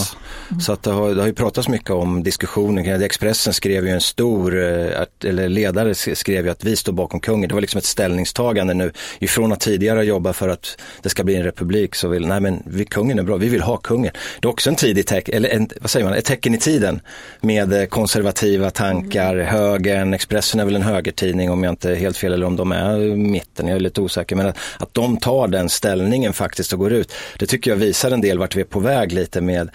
Så 0.59 0.72
att 0.72 0.83
det, 0.83 0.90
har, 0.90 1.14
det 1.14 1.20
har 1.20 1.26
ju 1.26 1.35
pratats 1.35 1.68
mycket 1.68 1.90
om 1.90 2.22
diskussionen 2.22 2.85
kring. 2.85 3.03
Expressen 3.03 3.53
skrev 3.53 3.87
ju 3.87 3.90
en 3.90 4.00
stor, 4.00 4.59
eh, 4.62 5.29
eller 5.31 5.48
ledare 5.48 5.94
skrev 5.94 6.44
ju 6.44 6.50
att 6.50 6.64
vi 6.64 6.76
står 6.76 6.92
bakom 6.92 7.20
kungen. 7.20 7.48
Det 7.48 7.55
var 7.55 7.61
liksom 7.61 7.79
ett 7.79 7.85
ställningstagande 7.85 8.74
nu. 8.74 8.92
Ifrån 9.18 9.53
att 9.53 9.61
tidigare 9.61 10.05
jobba 10.05 10.33
för 10.33 10.48
att 10.48 10.81
det 11.03 11.09
ska 11.09 11.24
bli 11.24 11.37
en 11.37 11.42
republik 11.42 11.94
så 11.94 12.09
vill, 12.09 12.26
nej 12.26 12.40
men 12.40 12.62
vi, 12.66 12.85
kungen 12.85 13.18
är 13.18 13.22
bra, 13.22 13.37
vi 13.37 13.48
vill 13.48 13.62
ha 13.62 13.76
kungen. 13.76 14.12
Det 14.40 14.46
är 14.46 14.50
också 14.50 14.70
en 14.70 14.76
tidig 14.76 15.07
tecken, 15.07 15.35
eller 15.35 15.48
en, 15.48 15.70
vad 15.81 15.90
säger 15.90 16.07
man, 16.07 16.14
ett 16.14 16.24
tecken 16.24 16.55
i 16.55 16.59
tiden 16.59 17.00
med 17.40 17.72
eh, 17.72 17.85
konservativa 17.85 18.70
tankar, 18.70 19.37
högern, 19.37 20.14
Expressen 20.14 20.61
är 20.61 20.64
väl 20.64 20.76
en 20.76 20.83
högertidning 20.83 21.50
om 21.50 21.64
jag 21.64 21.72
inte 21.72 21.90
är 21.90 21.94
helt 21.94 22.16
fel 22.16 22.33
eller 22.33 22.46
om 22.46 22.57
de 22.57 22.72
är 22.72 23.16
mitten, 23.16 23.68
jag 23.68 23.76
är 23.76 23.81
lite 23.81 24.00
osäker. 24.00 24.37
Men 24.37 24.46
att, 24.46 24.57
att 24.79 24.94
de 24.94 25.16
tar 25.16 25.48
den 25.48 25.68
ställningen 25.68 26.33
faktiskt 26.33 26.72
går 26.81 26.93
ut, 26.93 27.12
det 27.38 27.47
tycker 27.47 27.71
jag 27.71 27.77
visar 27.77 28.11
en 28.11 28.21
del 28.21 28.38
vart 28.38 28.57
vi 28.57 28.61
är 28.61 28.64
på 28.64 28.81
väg 28.81 29.12
lite 29.12 29.40
med 29.40 29.71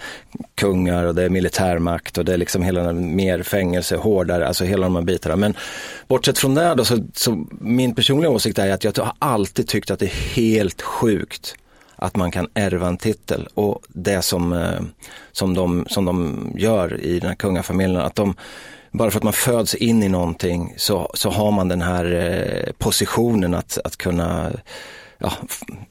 kungar 0.54 1.04
och 1.04 1.14
det 1.14 1.22
är 1.22 1.28
militärmakt 1.28 2.18
och 2.18 2.24
det 2.24 2.32
är 2.32 2.36
liksom 2.36 2.62
hela 2.62 2.82
den 2.82 2.96
här 2.96 3.14
mer 3.14 3.42
fängelse, 3.42 3.96
hårdare, 3.96 4.46
alltså 4.46 4.64
hela 4.64 4.86
de 4.86 4.96
här 4.96 5.02
bitarna. 5.02 5.36
Men 5.36 5.54
bortsett 6.08 6.38
från 6.38 6.54
det 6.54 6.74
då 6.74 6.84
så, 6.84 6.98
så 7.14 7.46
min 7.60 7.94
personliga 7.94 8.30
åsikt 8.30 8.58
är 8.58 8.70
att 8.70 8.84
jag 8.84 8.98
har 8.98 9.12
alltid 9.18 9.68
tyckt 9.68 9.90
att 9.90 9.98
det 9.98 10.06
är 10.06 10.34
helt 10.34 10.82
sjukt 10.82 11.56
att 11.96 12.16
man 12.16 12.30
kan 12.30 12.48
ärva 12.54 12.88
en 12.88 12.96
titel 12.96 13.48
och 13.54 13.82
det 13.88 14.22
som, 14.22 14.52
eh, 14.52 14.80
som, 15.32 15.54
de, 15.54 15.86
som 15.88 16.04
de 16.04 16.50
gör 16.58 17.00
i 17.00 17.18
den 17.18 17.28
här 17.28 17.36
kungafamiljen, 17.36 18.00
att 18.00 18.14
de 18.14 18.34
bara 18.90 19.10
för 19.10 19.18
att 19.18 19.24
man 19.24 19.32
föds 19.32 19.74
in 19.74 20.02
i 20.02 20.08
någonting 20.08 20.74
så, 20.76 21.10
så 21.14 21.30
har 21.30 21.50
man 21.50 21.68
den 21.68 21.82
här 21.82 22.12
eh, 22.12 22.72
positionen 22.78 23.54
att, 23.54 23.78
att 23.84 23.96
kunna 23.96 24.52
ja, 25.18 25.32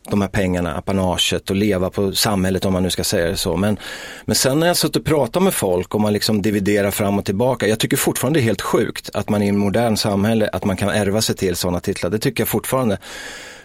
de 0.10 0.22
här 0.22 0.28
pengarna, 0.28 0.76
apanaget 0.76 1.50
och 1.50 1.56
leva 1.56 1.90
på 1.90 2.12
samhället 2.12 2.66
om 2.66 2.74
man 2.74 2.84
nu 2.84 2.90
ska 2.90 3.04
säga 3.04 3.28
det 3.28 3.38
så. 3.38 3.58
Men, 3.58 3.78
men 4.26 4.36
sen 4.36 4.60
när 4.60 4.68
jag 4.68 4.78
suttit 4.78 4.96
och 4.96 5.06
pratat 5.06 5.44
med 5.44 5.54
folk 5.54 5.96
och 5.96 6.02
man 6.02 6.14
liksom 6.14 6.42
dividerar 6.42 6.92
fram 6.92 7.20
och 7.20 7.26
tillbaka. 7.26 7.68
Jag 7.68 7.80
tycker 7.80 7.98
fortfarande 7.98 8.40
det 8.40 8.44
är 8.44 8.46
helt 8.46 8.62
sjukt 8.62 9.10
att 9.14 9.30
man 9.30 9.44
i 9.44 9.48
en 9.48 9.58
modern 9.58 9.98
samhälle, 9.98 10.50
att 10.54 10.66
man 10.66 10.78
kan 10.78 10.90
ärva 10.90 11.22
sig 11.22 11.36
till 11.36 11.56
sådana 11.56 11.80
titlar. 11.80 12.10
Det 12.10 12.20
tycker 12.20 12.42
jag 12.42 12.48
fortfarande. 12.48 12.98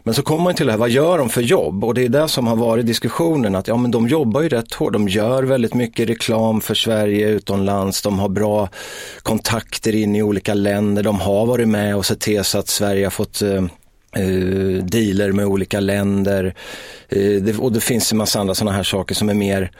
Men 0.03 0.15
så 0.15 0.23
kommer 0.23 0.45
man 0.45 0.55
till 0.55 0.67
det 0.67 0.73
här, 0.73 0.79
vad 0.79 0.91
gör 0.91 1.19
de 1.19 1.29
för 1.29 1.43
jobb? 1.43 1.85
Och 1.85 1.95
det 1.95 2.05
är 2.05 2.09
det 2.09 2.29
som 2.29 2.47
har 2.47 2.57
varit 2.57 2.87
diskussionen, 2.87 3.55
att 3.55 3.69
ja 3.69 3.77
men 3.77 3.91
de 3.91 4.09
jobbar 4.09 4.41
ju 4.41 4.49
rätt 4.49 4.75
hårt, 4.75 4.93
de 4.93 5.09
gör 5.09 5.43
väldigt 5.43 5.75
mycket 5.75 6.09
reklam 6.09 6.61
för 6.61 6.75
Sverige 6.75 7.29
utomlands, 7.29 8.03
de 8.03 8.19
har 8.19 8.29
bra 8.29 8.69
kontakter 9.23 9.95
in 9.95 10.17
i 10.17 10.23
olika 10.23 10.55
länder, 10.55 11.03
de 11.03 11.21
har 11.21 11.47
varit 11.47 11.69
med 11.69 11.97
och 11.97 12.07
sett 12.07 12.21
till 12.21 12.45
så 12.45 12.59
att 12.59 12.69
Sverige 12.69 13.07
har 13.07 13.11
fått 13.11 13.43
eh, 13.43 13.65
eh, 14.17 14.85
dealer 14.85 15.33
med 15.33 15.47
olika 15.47 15.81
länder. 15.81 16.55
Eh, 17.09 17.43
det, 17.43 17.59
och 17.59 17.73
det 17.73 17.81
finns 17.81 18.13
en 18.13 18.19
massa 18.19 18.41
andra 18.41 18.55
sådana 18.55 18.77
här 18.77 18.83
saker 18.83 19.15
som 19.15 19.29
är 19.29 19.35
mer 19.35 19.71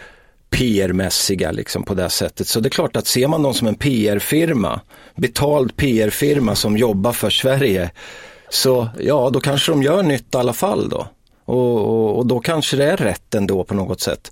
PR-mässiga 0.51 1.53
liksom 1.53 1.83
på 1.83 1.95
det 1.95 2.11
sättet. 2.11 2.49
Så 2.49 2.61
det 2.61 2.69
är 2.69 2.71
klart 2.71 2.97
att 2.97 3.07
ser 3.07 3.29
man 3.29 3.43
dem 3.43 3.55
som 3.55 3.67
en 3.67 3.75
PR-firma, 3.75 4.81
betald 5.15 5.77
PR-firma 5.77 6.55
som 6.55 6.77
jobbar 6.77 7.13
för 7.13 7.31
Sverige, 7.31 7.91
så 8.49 8.89
ja, 8.99 9.31
då 9.33 9.41
kanske 9.41 9.73
de 9.73 9.83
gör 9.83 10.03
nytta 10.03 10.39
i 10.39 10.41
alla 10.41 10.53
fall 10.53 10.89
då. 10.89 11.07
Och, 11.45 11.77
och, 11.77 12.19
och 12.19 12.27
då 12.27 12.41
kanske 12.41 12.77
det 12.77 12.85
är 12.85 12.97
rätt 12.97 13.35
ändå 13.35 13.65
på 13.65 13.75
något 13.75 14.01
sätt 14.01 14.31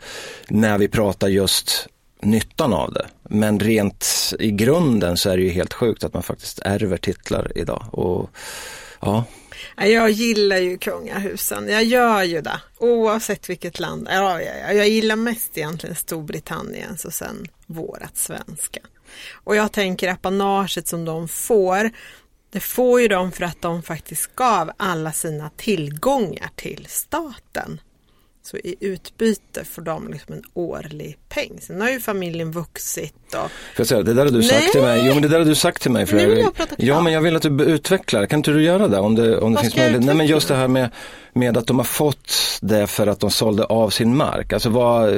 när 0.48 0.78
vi 0.78 0.88
pratar 0.88 1.28
just 1.28 1.88
nyttan 2.22 2.72
av 2.72 2.92
det. 2.92 3.06
Men 3.22 3.60
rent 3.60 4.34
i 4.38 4.50
grunden 4.50 5.16
så 5.16 5.30
är 5.30 5.36
det 5.36 5.42
ju 5.42 5.50
helt 5.50 5.72
sjukt 5.72 6.04
att 6.04 6.14
man 6.14 6.22
faktiskt 6.22 6.58
ärver 6.58 6.96
titlar 6.96 7.52
idag. 7.54 7.84
Och 7.90 8.30
ja, 9.00 9.24
Ja, 9.24 9.24
jag 9.80 10.10
gillar 10.10 10.56
ju 10.56 10.78
kungahusen, 10.78 11.68
jag 11.68 11.84
gör 11.84 12.22
ju 12.22 12.40
det. 12.40 12.60
Oavsett 12.78 13.50
vilket 13.50 13.80
land. 13.80 14.08
Ja, 14.10 14.42
ja, 14.42 14.52
ja. 14.62 14.72
Jag 14.72 14.88
gillar 14.88 15.16
mest 15.16 15.58
egentligen 15.58 15.96
Storbritanniens 15.96 17.04
och 17.04 17.14
sen 17.14 17.46
vårat 17.66 18.16
svenska. 18.16 18.80
Och 19.32 19.56
jag 19.56 19.72
tänker 19.72 20.08
apanaget 20.08 20.88
som 20.88 21.04
de 21.04 21.28
får, 21.28 21.90
det 22.50 22.60
får 22.60 23.00
ju 23.00 23.08
de 23.08 23.32
för 23.32 23.44
att 23.44 23.62
de 23.62 23.82
faktiskt 23.82 24.34
gav 24.34 24.70
alla 24.76 25.12
sina 25.12 25.50
tillgångar 25.56 26.50
till 26.56 26.86
staten. 26.88 27.80
Så 28.42 28.56
i 28.56 28.76
utbyte 28.80 29.64
får 29.64 29.82
de 29.82 30.08
liksom 30.12 30.34
en 30.34 30.44
årlig 30.54 31.18
peng. 31.28 31.60
Sen 31.60 31.80
har 31.80 31.90
ju 31.90 32.00
familjen 32.00 32.52
vuxit 32.52 33.27
Får 33.32 33.50
jag 33.76 33.86
säga, 33.86 34.02
det 34.02 34.14
där 34.14 34.24
har 34.24 34.32
du 34.32 34.42
sagt 34.42 34.60
Nej. 34.60 34.70
till 34.72 34.82
mig. 34.82 35.02
Jo 35.06 35.12
men 35.14 35.22
det 35.22 35.28
där 35.28 35.38
har 35.38 35.44
du 35.46 35.54
sagt 35.54 35.82
till 35.82 35.90
mig. 35.90 36.06
Nu 36.12 36.26
vill 36.26 36.38
jag 36.38 36.52
ja 36.76 37.00
men 37.00 37.12
jag 37.12 37.20
vill 37.20 37.36
att 37.36 37.42
du 37.42 37.64
utvecklar. 37.64 38.26
Kan 38.26 38.38
inte 38.38 38.50
du 38.50 38.62
göra 38.62 38.88
det 38.88 38.98
om 38.98 39.14
det, 39.14 39.38
om 39.38 39.52
det 39.52 39.56
Vad 39.56 39.60
finns 39.64 39.76
möjlighet? 39.76 40.04
Nej 40.04 40.14
men 40.14 40.26
just 40.26 40.48
det 40.48 40.54
här 40.54 40.68
med, 40.68 40.90
med 41.32 41.56
att 41.56 41.66
de 41.66 41.78
har 41.78 41.84
fått 41.84 42.32
det 42.60 42.86
för 42.86 43.06
att 43.06 43.20
de 43.20 43.30
sålde 43.30 43.64
av 43.64 43.90
sin 43.90 44.16
mark. 44.16 44.52
Alltså 44.52 44.68
vad, 44.70 45.10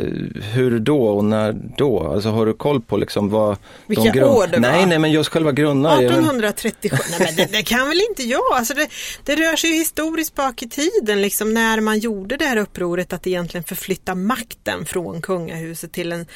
hur 0.53 0.79
då 0.79 1.07
och 1.07 1.25
när 1.25 1.53
då? 1.77 2.13
Alltså 2.13 2.29
har 2.29 2.47
du 2.47 2.53
koll 2.53 2.81
på 2.81 2.97
liksom 2.97 3.31
vad 3.31 3.57
Vilka 3.87 4.03
de 4.03 4.11
grund... 4.11 4.33
år 4.33 4.47
det 4.47 4.53
var? 4.53 4.61
Nej 4.61 4.87
nej 4.87 4.99
men 4.99 5.11
just 5.13 5.31
själva 5.31 5.53
grunderna. 5.53 5.95
är 5.95 5.97
väl- 5.97 6.07
1837, 6.07 6.97
nej 7.11 7.19
men 7.21 7.37
det, 7.37 7.53
det 7.53 7.63
kan 7.63 7.89
väl 7.89 8.01
inte 8.11 8.23
jag. 8.23 8.41
Alltså 8.55 8.75
det, 8.75 8.89
det 9.25 9.37
rör 9.37 9.57
sig 9.57 9.71
ju 9.71 9.77
historiskt 9.77 10.35
bak 10.35 10.63
i 10.63 10.69
tiden, 10.69 11.23
liksom 11.23 11.55
när 11.55 11.81
man 11.81 11.99
gjorde 11.99 12.37
det 12.37 12.45
här 12.45 12.57
upproret 12.57 13.13
att 13.13 13.27
egentligen 13.27 13.65
förflytta 13.65 14.15
makten 14.15 14.85
från 14.87 15.23
kungahuset 15.23 15.93
till 15.93 16.13
en 16.13 16.27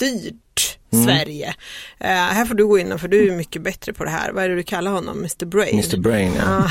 tjänstemannastyrt 0.00 0.76
Mm. 0.92 1.04
Sverige. 1.04 1.54
Eh, 1.98 2.06
här 2.08 2.44
får 2.44 2.54
du 2.54 2.66
gå 2.66 2.78
in 2.78 2.98
för 2.98 3.08
du 3.08 3.28
är 3.32 3.36
mycket 3.36 3.62
bättre 3.62 3.92
på 3.92 4.04
det 4.04 4.10
här. 4.10 4.32
Vad 4.32 4.44
är 4.44 4.48
det 4.48 4.54
du 4.56 4.62
kallar 4.62 4.90
honom? 4.92 5.18
Mr 5.18 5.44
Brain? 5.46 5.74
Mr 5.78 5.96
Brain 5.96 6.32
ja. 6.38 6.68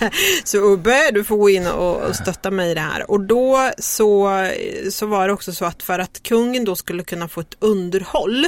Ja. 0.00 0.10
så 0.44 0.58
Ubbe, 0.58 1.10
du 1.10 1.24
får 1.24 1.36
gå 1.36 1.50
in 1.50 1.66
och, 1.66 1.96
och 2.02 2.16
stötta 2.16 2.50
mig 2.50 2.70
i 2.70 2.74
det 2.74 2.80
här. 2.80 3.10
Och 3.10 3.20
då 3.20 3.70
så, 3.78 4.30
så 4.90 5.06
var 5.06 5.26
det 5.26 5.32
också 5.32 5.52
så 5.52 5.64
att 5.64 5.82
för 5.82 5.98
att 5.98 6.22
kungen 6.22 6.64
då 6.64 6.76
skulle 6.76 7.02
kunna 7.04 7.28
få 7.28 7.40
ett 7.40 7.56
underhåll 7.58 8.46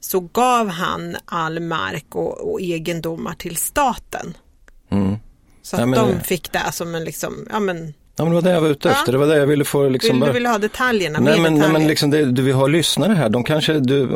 så 0.00 0.20
gav 0.20 0.68
han 0.68 1.16
all 1.24 1.60
mark 1.60 2.14
och, 2.14 2.52
och 2.52 2.60
egendomar 2.60 3.34
till 3.34 3.56
staten. 3.56 4.36
Mm. 4.90 5.16
Så 5.62 5.76
Ja, 5.76 5.82
att 5.82 5.88
men- 5.88 5.98
de 6.16 6.20
fick 6.24 6.52
det 6.52 6.72
som 6.72 6.94
en 6.94 7.04
liksom, 7.04 7.46
ja 7.50 7.60
men, 7.60 7.94
Ja 8.18 8.24
men 8.24 8.30
det 8.30 8.34
var 8.34 8.42
det 8.42 8.54
jag 8.54 8.60
var 8.60 8.68
ute 8.68 8.88
Ja. 8.88 8.94
efter. 8.94 9.12
Det 9.12 9.18
var 9.18 9.26
det 9.26 9.36
jag 9.36 9.46
ville 9.46 9.64
få 9.64 9.88
liksom 9.88 10.10
vill, 10.10 10.20
bara... 10.20 10.26
du 10.26 10.32
vill 10.32 10.46
ha 10.46 10.58
detaljerna, 10.58 11.18
Nej 11.20 11.32
men, 11.40 11.42
nej, 11.42 11.60
detaljer. 11.60 11.78
men 11.78 11.88
liksom 11.88 12.10
det, 12.10 12.24
du 12.24 12.42
vill 12.42 12.54
ha 12.54 12.66
lyssnare 12.66 13.12
här, 13.12 13.28
de 13.28 13.44
kanske, 13.44 13.72
du, 13.72 14.06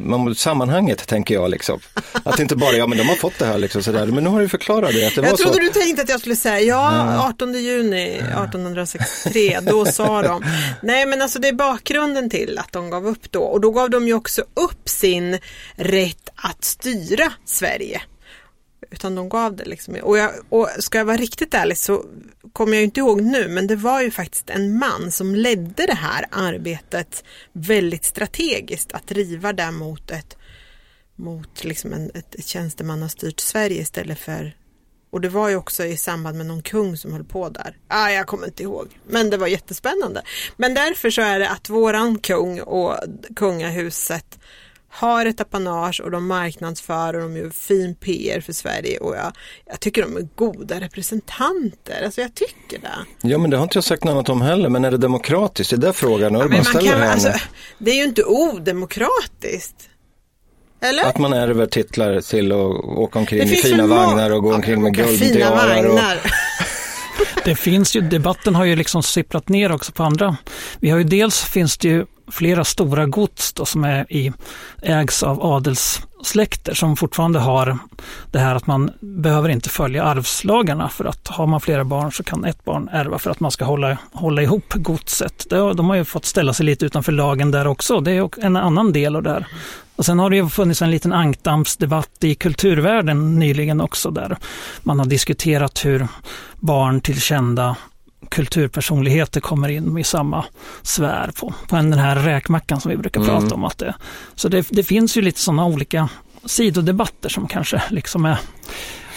man, 0.00 0.34
sammanhanget 0.34 1.06
tänker 1.06 1.34
jag 1.34 1.50
liksom. 1.50 1.80
Att 2.22 2.38
inte 2.40 2.56
bara, 2.56 2.72
ja 2.72 2.86
men 2.86 2.98
de 2.98 3.04
har 3.08 3.14
fått 3.16 3.38
det 3.38 3.44
här 3.44 3.58
liksom 3.58 3.82
sådär, 3.82 4.06
men 4.06 4.24
nu 4.24 4.30
har 4.30 4.40
du 4.40 4.48
förklarat 4.48 4.90
det, 4.92 5.06
att 5.06 5.14
det 5.14 5.20
var 5.20 5.28
jag 5.28 5.38
så. 5.38 5.44
trodde 5.44 5.60
du 5.60 5.68
tänkte 5.68 6.02
att 6.02 6.08
jag 6.08 6.20
skulle 6.20 6.36
säga 6.36 6.60
ja, 6.60 7.28
18 7.28 7.54
juni 7.54 8.14
1863, 8.14 9.58
då 9.62 9.84
sa 9.86 10.22
de. 10.22 10.44
Nej 10.82 11.06
men 11.06 11.22
alltså 11.22 11.38
det 11.38 11.48
är 11.48 11.52
bakgrunden 11.52 12.30
till 12.30 12.58
att 12.58 12.72
de 12.72 12.90
gav 12.90 13.06
upp 13.06 13.30
då 13.32 13.40
och 13.42 13.60
då 13.60 13.70
gav 13.70 13.90
de 13.90 14.06
ju 14.06 14.14
också 14.14 14.42
upp 14.54 14.88
sin 14.88 15.38
rätt 15.76 16.28
att 16.36 16.64
styra 16.64 17.32
Sverige. 17.44 18.00
Utan 18.90 19.14
de 19.14 19.28
gav 19.28 19.56
det 19.56 19.64
liksom. 19.64 19.94
Och, 20.02 20.18
jag, 20.18 20.32
och 20.48 20.68
ska 20.78 20.98
jag 20.98 21.04
vara 21.04 21.16
riktigt 21.16 21.54
ärlig 21.54 21.78
så 21.78 22.04
kommer 22.52 22.74
jag 22.74 22.84
inte 22.84 23.00
ihåg 23.00 23.20
nu 23.22 23.48
men 23.48 23.66
det 23.66 23.76
var 23.76 24.02
ju 24.02 24.10
faktiskt 24.10 24.50
en 24.50 24.78
man 24.78 25.12
som 25.12 25.34
ledde 25.34 25.86
det 25.86 25.94
här 25.94 26.26
arbetet 26.30 27.24
väldigt 27.52 28.04
strategiskt 28.04 28.92
att 28.92 29.06
driva 29.06 29.52
det 29.52 29.70
mot 29.70 30.10
ett 30.10 30.36
mot 31.16 31.64
liksom 31.64 31.92
en, 31.92 32.10
ett, 32.14 32.34
ett 32.34 32.46
tjänstemannastyrt 32.46 33.40
Sverige 33.40 33.80
istället 33.80 34.18
för 34.18 34.54
och 35.10 35.20
det 35.20 35.28
var 35.28 35.48
ju 35.48 35.56
också 35.56 35.84
i 35.84 35.96
samband 35.96 36.36
med 36.36 36.46
någon 36.46 36.62
kung 36.62 36.96
som 36.96 37.12
höll 37.12 37.24
på 37.24 37.48
där. 37.48 37.76
Ah, 37.88 38.10
jag 38.10 38.26
kommer 38.26 38.46
inte 38.46 38.62
ihåg. 38.62 38.88
Men 39.08 39.30
det 39.30 39.36
var 39.36 39.46
jättespännande. 39.46 40.22
Men 40.56 40.74
därför 40.74 41.10
så 41.10 41.22
är 41.22 41.38
det 41.38 41.48
att 41.48 41.68
våran 41.68 42.18
kung 42.18 42.60
och 42.60 42.96
kungahuset 43.36 44.38
har 44.90 45.26
ett 45.26 45.40
apanage 45.40 46.00
och 46.00 46.10
de 46.10 46.26
marknadsför 46.26 47.14
och 47.14 47.20
de 47.20 47.36
gör 47.36 47.50
fin 47.50 47.94
PR 47.94 48.40
för 48.40 48.52
Sverige 48.52 48.98
och 48.98 49.16
jag, 49.16 49.32
jag 49.66 49.80
tycker 49.80 50.02
de 50.02 50.16
är 50.16 50.28
goda 50.34 50.80
representanter. 50.80 52.04
Alltså 52.04 52.20
jag 52.20 52.34
tycker 52.34 52.78
det. 52.78 53.28
Ja 53.28 53.38
men 53.38 53.50
det 53.50 53.56
har 53.56 53.64
inte 53.64 53.76
jag 53.76 53.84
sagt 53.84 54.04
något 54.04 54.12
annat 54.12 54.28
om 54.28 54.42
heller, 54.42 54.68
men 54.68 54.84
är 54.84 54.90
det 54.90 54.96
demokratiskt? 54.96 55.70
Det 55.70 55.76
är 55.76 55.78
där 55.78 55.92
frågan 55.92 56.36
Urban 56.36 56.50
man 56.50 56.64
ställer 56.64 56.90
kan, 56.90 57.02
alltså, 57.02 57.32
det 57.78 57.90
är 57.90 57.94
ju 57.94 58.04
inte 58.04 58.24
odemokratiskt. 58.24 59.88
Eller? 60.82 61.04
Att 61.04 61.18
man 61.18 61.32
ärver 61.32 61.66
titlar 61.66 62.20
till 62.20 62.52
att 62.52 62.58
åka 62.84 63.18
omkring 63.18 63.38
Det 63.38 63.52
i 63.52 63.56
fina 63.56 63.86
vagnar 63.86 64.30
och 64.30 64.42
gå 64.42 64.50
Ja, 64.50 64.54
omkring 64.54 64.82
med 64.82 64.92
åka 64.92 65.04
Fina 65.04 65.18
guldtiarar. 65.18 65.84
Och... 65.84 66.00
Det 67.44 67.54
finns 67.54 67.96
ju, 67.96 68.00
debatten 68.00 68.54
har 68.54 68.64
ju 68.64 68.76
liksom 68.76 69.02
sipprat 69.02 69.48
ner 69.48 69.72
också 69.72 69.92
på 69.92 70.02
andra. 70.02 70.36
Vi 70.80 70.90
har 70.90 70.98
ju 70.98 71.04
dels 71.04 71.40
finns 71.40 71.78
det 71.78 71.88
ju 71.88 72.06
flera 72.30 72.64
stora 72.64 73.06
gods 73.06 73.52
då, 73.52 73.64
som 73.64 73.84
är 73.84 74.12
i, 74.12 74.32
ägs 74.82 75.22
av 75.22 75.42
adels 75.42 76.00
släkter 76.22 76.74
som 76.74 76.96
fortfarande 76.96 77.38
har 77.38 77.78
det 78.30 78.38
här 78.38 78.54
att 78.54 78.66
man 78.66 78.90
behöver 79.00 79.48
inte 79.48 79.68
följa 79.68 80.04
arvslagarna 80.04 80.88
för 80.88 81.04
att 81.04 81.28
har 81.28 81.46
man 81.46 81.60
flera 81.60 81.84
barn 81.84 82.12
så 82.12 82.22
kan 82.22 82.44
ett 82.44 82.64
barn 82.64 82.88
ärva 82.92 83.18
för 83.18 83.30
att 83.30 83.40
man 83.40 83.50
ska 83.50 83.64
hålla, 83.64 83.98
hålla 84.12 84.42
ihop 84.42 84.72
godset. 84.74 85.46
De 85.50 85.88
har 85.88 85.96
ju 85.96 86.04
fått 86.04 86.24
ställa 86.24 86.52
sig 86.52 86.66
lite 86.66 86.86
utanför 86.86 87.12
lagen 87.12 87.50
där 87.50 87.66
också. 87.66 88.00
Det 88.00 88.12
är 88.12 88.44
en 88.44 88.56
annan 88.56 88.92
del 88.92 89.16
av 89.16 89.22
det 89.22 89.30
här. 89.30 89.46
Och 89.96 90.06
sen 90.06 90.18
har 90.18 90.30
det 90.30 90.36
ju 90.36 90.48
funnits 90.48 90.82
en 90.82 90.90
liten 90.90 91.12
ankdammsdebatt 91.12 92.24
i 92.24 92.34
kulturvärlden 92.34 93.38
nyligen 93.38 93.80
också 93.80 94.10
där 94.10 94.36
man 94.82 94.98
har 94.98 95.06
diskuterat 95.06 95.84
hur 95.84 96.08
barn 96.60 97.00
till 97.00 97.20
kända 97.20 97.76
kulturpersonligheter 98.30 99.40
kommer 99.40 99.68
in 99.68 99.98
i 99.98 100.04
samma 100.04 100.44
sfär 100.82 101.30
på, 101.40 101.54
på 101.68 101.76
den 101.76 101.92
här 101.92 102.16
räkmackan 102.16 102.80
som 102.80 102.90
vi 102.90 102.96
brukar 102.96 103.20
Mm. 103.20 103.40
prata 103.40 103.54
om. 103.54 103.64
Att 103.64 103.78
det, 103.78 103.94
så 104.34 104.48
det, 104.48 104.66
det 104.70 104.82
finns 104.82 105.16
ju 105.16 105.22
lite 105.22 105.40
sådana 105.40 105.66
olika 105.66 106.08
sidodebatter 106.44 107.28
som 107.28 107.48
kanske 107.48 107.82
liksom 107.90 108.24
är 108.24 108.38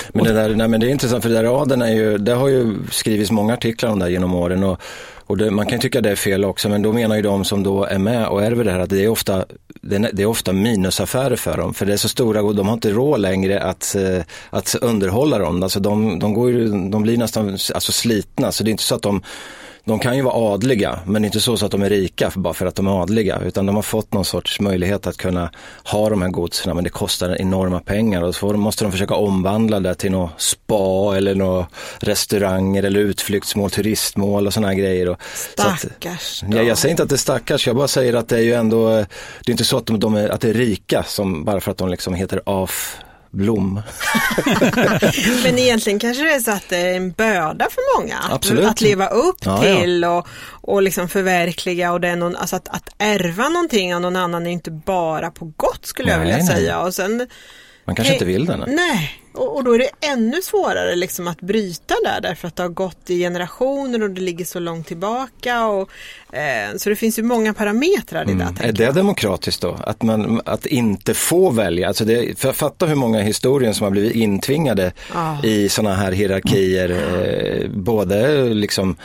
Men 0.10 0.24
det, 0.24 0.34
där, 0.34 0.56
nej, 0.56 0.68
men 0.68 0.80
det 0.80 0.88
är 0.88 0.90
intressant 0.90 1.24
för 1.24 1.30
det 1.30 1.36
där 1.36 1.44
raden 1.44 1.82
är 1.82 1.92
ju, 1.92 2.18
det 2.18 2.34
har 2.34 2.48
ju 2.48 2.76
skrivits 2.92 3.32
många 3.32 3.54
artiklar 3.54 3.90
om 3.90 4.00
det 4.00 4.12
genom 4.12 4.36
åren 4.36 4.64
och, 4.64 4.82
och 5.26 5.38
det, 5.38 5.52
man 5.52 5.66
kan 5.66 5.80
tycka 5.80 6.02
det 6.02 6.12
är 6.12 6.16
fel 6.16 6.46
också 6.46 6.70
men 6.70 6.82
då 6.82 6.94
menar 6.94 7.16
ju 7.16 7.22
de 7.22 7.46
som 7.46 7.64
då 7.64 7.84
är 7.84 7.98
med 7.98 8.28
och 8.28 8.44
ärver 8.44 8.64
det 8.64 8.72
här 8.72 8.80
att 8.80 8.90
det 8.90 9.04
är 9.04 9.08
ofta, 9.08 9.46
det 9.82 9.96
är, 9.96 10.10
det 10.14 10.24
är 10.24 10.26
ofta 10.26 10.54
minusaffärer 10.54 11.36
för 11.36 11.58
dem 11.58 11.74
för 11.74 11.86
det 11.86 11.94
är 11.94 11.98
så 11.98 12.10
stora 12.10 12.42
och 12.42 12.56
de 12.56 12.68
har 12.68 12.74
inte 12.74 12.92
råd 12.92 13.20
längre 13.20 13.64
att, 13.64 13.96
eh, 13.96 14.24
att 14.50 14.76
underhålla 14.82 15.38
dem. 15.38 15.64
Alltså 15.64 15.80
de, 15.80 16.20
de, 16.20 16.34
går 16.34 16.52
ju, 16.52 16.90
de 16.90 17.02
blir 17.02 17.18
nästan 17.18 17.50
alltså 17.50 17.92
slitna 17.92 18.52
så 18.52 18.64
det 18.64 18.70
är 18.70 18.72
inte 18.72 18.84
så 18.84 18.96
att 18.96 19.02
de 19.02 19.22
de 19.86 20.00
kan 20.00 20.16
ju 20.16 20.22
vara 20.22 20.54
adliga, 20.54 21.00
men 21.06 21.26
inte 21.26 21.40
så, 21.40 21.58
så 21.58 21.66
att 21.66 21.72
de 21.72 21.82
är 21.82 21.90
rika 21.90 22.32
för, 22.32 22.40
bara 22.40 22.54
för 22.54 22.66
att 22.66 22.76
de 22.76 22.88
är 22.88 23.02
adliga, 23.02 23.40
utan 23.46 23.66
de 23.66 23.76
har 23.76 23.84
fått 23.84 24.14
någon 24.14 24.26
sorts 24.26 24.60
möjlighet 24.60 25.08
att 25.08 25.18
kunna 25.18 25.52
ha 25.84 26.10
de 26.10 26.22
här 26.22 26.30
godsen, 26.30 26.76
men 26.76 26.84
det 26.84 26.90
kostar 26.90 27.42
enorma 27.42 27.80
pengar 27.80 28.22
och 28.22 28.36
så 28.36 28.54
måste 28.54 28.86
de 28.86 28.92
försöka 28.92 29.16
omvandla 29.16 29.80
det 29.80 29.96
till 29.96 30.12
något 30.12 30.42
spa 30.42 31.18
eller 31.18 31.36
några 31.36 31.68
restauranger 32.00 32.84
eller 32.84 33.00
utflyktsmål, 33.00 33.70
turistmål 33.70 34.48
och 34.48 34.54
sådana 34.54 34.68
här 34.68 34.76
grejer. 34.76 35.10
Och, 35.10 35.18
så 35.58 35.68
att, 35.68 35.80
Stackars. 35.80 36.44
Ja, 36.50 36.62
jag 36.62 36.78
säger 36.78 36.92
inte 36.92 37.04
att 37.04 37.10
det 37.10 37.16
är 37.16 37.18
stackars, 37.18 37.68
jag 37.68 37.76
bara 37.76 37.88
säger 37.88 38.14
att 38.14 38.30
det 38.30 38.38
är 38.38 38.44
ju 38.44 38.54
ändå, 38.54 38.90
det 38.90 39.50
är 39.50 39.52
inte 39.52 39.66
så 39.66 39.78
att 39.78 39.86
de, 39.86 40.00
de 40.00 40.16
är, 40.16 40.30
att 40.30 40.42
det 40.42 40.50
är 40.50 40.54
rika 40.54 41.04
som, 41.04 41.44
bara 41.44 41.60
för 41.60 41.72
att 41.72 41.78
de 41.78 41.90
liksom 41.90 42.14
heter 42.14 42.42
af 42.46 42.98
Blom. 43.34 43.82
Men 45.44 45.60
egentligen 45.60 46.00
kanske 46.00 46.24
det 46.24 46.34
är 46.34 46.40
så 46.40 46.52
att 46.52 46.70
det 46.70 46.78
är 46.78 46.94
en 46.96 47.12
börda 47.12 47.68
för 47.72 48.00
många. 48.02 48.18
Att, 48.18 48.32
Absolut. 48.32 48.66
att 48.66 48.82
leva 48.82 49.08
upp 49.08 49.38
Ja, 49.46 49.66
ja. 49.68 49.80
till 49.82 50.06
och, 50.06 50.28
och 50.52 50.82
liksom 50.82 51.10
förverkliga 51.10 51.92
och 51.92 52.02
det 52.02 52.08
är 52.08 52.16
någon, 52.16 52.36
alltså 52.36 52.56
att, 52.56 52.68
att 52.68 52.90
ärva 52.98 53.50
någonting 53.50 53.96
av 53.96 54.02
någon 54.02 54.16
annan 54.16 54.48
är 54.48 54.52
inte 54.52 54.72
bara 54.72 55.32
på 55.32 55.46
gott 55.58 55.86
skulle 55.86 56.10
jag 56.10 56.18
Nej, 56.20 56.26
vilja 56.28 56.38
nej. 56.46 56.48
säga. 56.56 56.80
Och 56.80 56.94
sen, 56.96 57.28
Man 57.86 57.96
kanske 57.96 58.14
inte 58.14 58.26
vill 58.26 58.46
det. 58.46 58.58
nej. 58.58 58.76
nej, 58.76 59.20
och, 59.34 59.56
och 59.56 59.64
då 59.64 59.74
är 59.74 59.80
det 59.80 59.90
ännu 60.08 60.42
svårare 60.42 60.96
liksom 60.96 61.28
att 61.28 61.42
bryta 61.42 61.96
där 62.04 62.22
därför 62.22 62.48
att 62.48 62.56
det 62.56 62.64
har 62.64 62.70
gått 62.70 63.10
i 63.10 63.20
generationer 63.20 64.04
och 64.04 64.10
det 64.10 64.22
ligger 64.22 64.46
så 64.46 64.60
långt 64.60 64.88
tillbaka. 64.88 65.66
Och, 65.66 65.90
eh, 66.36 66.76
så 66.78 66.90
det 66.90 66.96
finns 66.96 67.20
ju 67.20 67.24
många 67.24 67.54
parametrar 67.54 68.30
i 68.30 68.34
det. 68.34 68.48
Är 68.60 68.72
det 68.72 68.84
jag. 68.84 68.96
demokratiskt 68.96 69.62
då? 69.62 69.78
Att, 69.84 70.04
man, 70.04 70.42
att 70.46 70.66
inte 70.66 71.14
få 71.14 71.50
välja? 71.50 71.88
Alltså 71.88 72.06
det, 72.06 72.40
för 72.40 72.54
fatta 72.54 72.86
hur 72.86 72.96
många 72.96 73.22
historier 73.22 73.74
som 73.74 73.84
har 73.84 73.92
blivit 73.92 74.16
intvingade 74.16 74.92
Ja. 75.14 75.44
i 75.44 75.70
sådana 75.70 75.96
här 75.96 76.12
hierarkier. 76.12 76.90
Eh, 76.90 77.70
både 77.70 78.44
liksom 78.54 78.96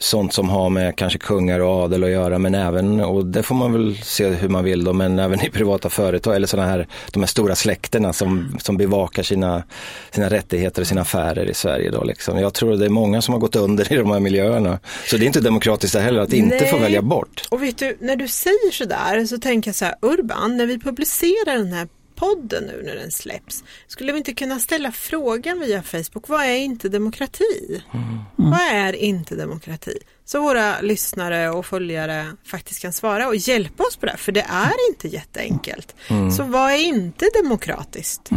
sånt 0.00 0.32
som 0.32 0.48
har 0.48 0.70
med 0.70 0.96
kanske 0.96 1.18
kungar 1.18 1.60
och 1.60 1.70
adel 1.70 2.04
att 2.04 2.10
göra 2.10 2.38
men 2.38 2.54
även, 2.54 3.00
och 3.00 3.26
det 3.26 3.42
får 3.42 3.54
man 3.54 3.72
väl 3.72 3.98
se 4.02 4.28
hur 4.28 4.48
man 4.48 4.64
vill 4.64 4.84
då, 4.84 4.92
men 4.92 5.18
även 5.18 5.44
i 5.44 5.50
privata 5.50 5.90
företag 5.90 6.36
eller 6.36 6.46
sådana 6.46 6.68
här, 6.68 6.88
de 7.12 7.20
här 7.20 7.26
stora 7.26 7.54
släkterna 7.54 8.12
som, 8.12 8.56
som 8.60 8.76
bevakar 8.76 9.22
sina, 9.22 9.62
sina 10.10 10.28
rättigheter 10.30 10.82
och 10.82 10.88
sina 10.88 11.00
affärer 11.00 11.50
i 11.50 11.54
Sverige 11.54 11.90
då 11.90 12.04
liksom. 12.04 12.38
Jag 12.38 12.54
tror 12.54 12.76
det 12.76 12.84
är 12.84 12.90
många 12.90 13.22
som 13.22 13.34
har 13.34 13.40
gått 13.40 13.56
under 13.56 13.92
i 13.92 13.96
de 13.96 14.10
här 14.10 14.20
miljöerna. 14.20 14.78
Så 15.06 15.16
det 15.16 15.24
är 15.24 15.26
inte 15.26 15.40
demokratiskt 15.40 15.94
heller 15.96 16.20
att 16.20 16.32
inte 16.32 16.66
få 16.66 16.76
Nej. 16.76 16.82
välja 16.82 17.02
bort. 17.02 17.46
Och 17.48 17.62
vet 17.62 17.78
du, 17.78 17.96
när 18.00 18.16
du 18.16 18.28
säger 18.28 18.72
sådär 18.72 19.26
så 19.26 19.38
tänker 19.38 19.68
jag 19.68 19.76
så 19.76 19.84
här, 19.84 19.94
Urban, 20.02 20.56
när 20.56 20.66
vi 20.66 20.78
publicerar 20.78 21.56
den 21.56 21.72
här 21.72 21.88
podden 22.18 22.64
nu 22.64 22.82
när 22.82 22.94
den 22.94 23.10
släpps, 23.10 23.64
skulle 23.86 24.12
vi 24.12 24.18
inte 24.18 24.34
kunna 24.34 24.58
ställa 24.58 24.92
frågan 24.92 25.60
via 25.60 25.82
Facebook, 25.82 26.28
vad 26.28 26.44
är 26.44 26.56
inte 26.56 26.88
demokrati? 26.88 27.82
Vad 28.36 28.60
är 28.60 28.92
inte 28.92 29.34
demokrati? 29.34 29.98
Så 30.24 30.40
våra 30.40 30.80
lyssnare 30.80 31.50
och 31.50 31.66
följare 31.66 32.26
faktiskt 32.44 32.82
kan 32.82 32.92
svara 32.92 33.28
och 33.28 33.36
hjälpa 33.36 33.82
oss 33.84 33.96
på 33.96 34.06
det, 34.06 34.16
för 34.16 34.32
det 34.32 34.46
är 34.48 34.90
inte 34.90 35.08
jätteenkelt. 35.08 35.94
Så 36.36 36.42
vad 36.42 36.72
är 36.72 36.76
inte 36.76 37.26
demokratiskt? 37.42 38.30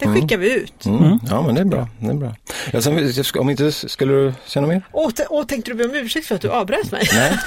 Det 0.00 0.20
skickar 0.20 0.36
vi 0.36 0.54
ut. 0.54 0.86
Mm. 0.86 1.18
Ja 1.30 1.42
men 1.42 1.54
det 1.54 1.60
är 1.60 1.64
bra. 1.64 1.88
Det 1.98 2.10
är 2.10 2.14
bra. 2.14 2.34
Ja, 2.72 2.82
sen, 2.82 3.12
om 3.38 3.50
inte, 3.50 3.72
skulle 3.72 4.12
du 4.12 4.32
säga 4.46 4.60
något 4.60 4.68
mer? 4.68 4.82
Och, 4.92 5.12
och 5.28 5.48
tänkte 5.48 5.70
du 5.70 5.74
be 5.74 5.84
om 5.84 5.94
ursäkt 5.94 6.26
för 6.26 6.34
att 6.34 6.40
du 6.40 6.50
avbröt 6.50 6.92
mig? 6.92 7.08
Nej, 7.14 7.38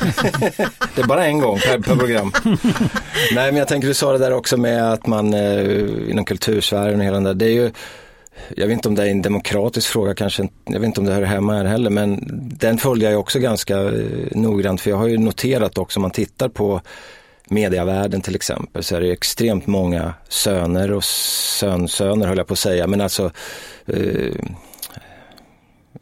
det 0.95 1.01
är 1.01 1.07
bara 1.07 1.25
en 1.25 1.39
gång 1.39 1.59
per, 1.59 1.79
per 1.79 1.95
program. 1.95 2.31
Nej, 3.35 3.51
men 3.51 3.55
jag 3.55 3.67
tänker 3.67 3.87
du 3.87 3.93
sa 3.93 4.11
det 4.11 4.17
där 4.17 4.33
också 4.33 4.57
med 4.57 4.93
att 4.93 5.07
man 5.07 5.33
eh, 5.33 6.09
inom 6.09 6.25
kultursfären 6.25 6.99
och 6.99 7.05
hela 7.05 7.15
den 7.15 7.23
där, 7.23 7.33
det 7.33 7.45
är 7.45 7.53
ju 7.53 7.71
jag 8.55 8.67
vet 8.67 8.73
inte 8.73 8.87
om 8.87 8.95
det 8.95 9.03
är 9.03 9.07
en 9.07 9.21
demokratisk 9.21 9.89
fråga 9.89 10.15
kanske, 10.15 10.47
jag 10.65 10.79
vet 10.79 10.87
inte 10.87 10.99
om 10.99 11.05
det 11.05 11.13
hör 11.13 11.21
hemma 11.21 11.53
här 11.53 11.65
heller, 11.65 11.89
men 11.89 12.19
den 12.59 12.77
följer 12.77 13.11
jag 13.11 13.19
också 13.19 13.39
ganska 13.39 13.77
eh, 13.77 13.91
noggrant 14.31 14.81
för 14.81 14.89
jag 14.89 14.97
har 14.97 15.07
ju 15.07 15.17
noterat 15.17 15.77
också 15.77 15.99
om 15.99 16.01
man 16.01 16.11
tittar 16.11 16.49
på 16.49 16.81
mediavärlden 17.49 18.21
till 18.21 18.35
exempel 18.35 18.83
så 18.83 18.95
är 18.95 19.01
det 19.01 19.11
extremt 19.11 19.67
många 19.67 20.13
söner 20.29 20.91
och 20.91 21.03
sönsöner 21.03 22.27
höll 22.27 22.37
jag 22.37 22.47
på 22.47 22.53
att 22.53 22.59
säga, 22.59 22.87
men 22.87 23.01
alltså 23.01 23.31
eh, 23.85 24.33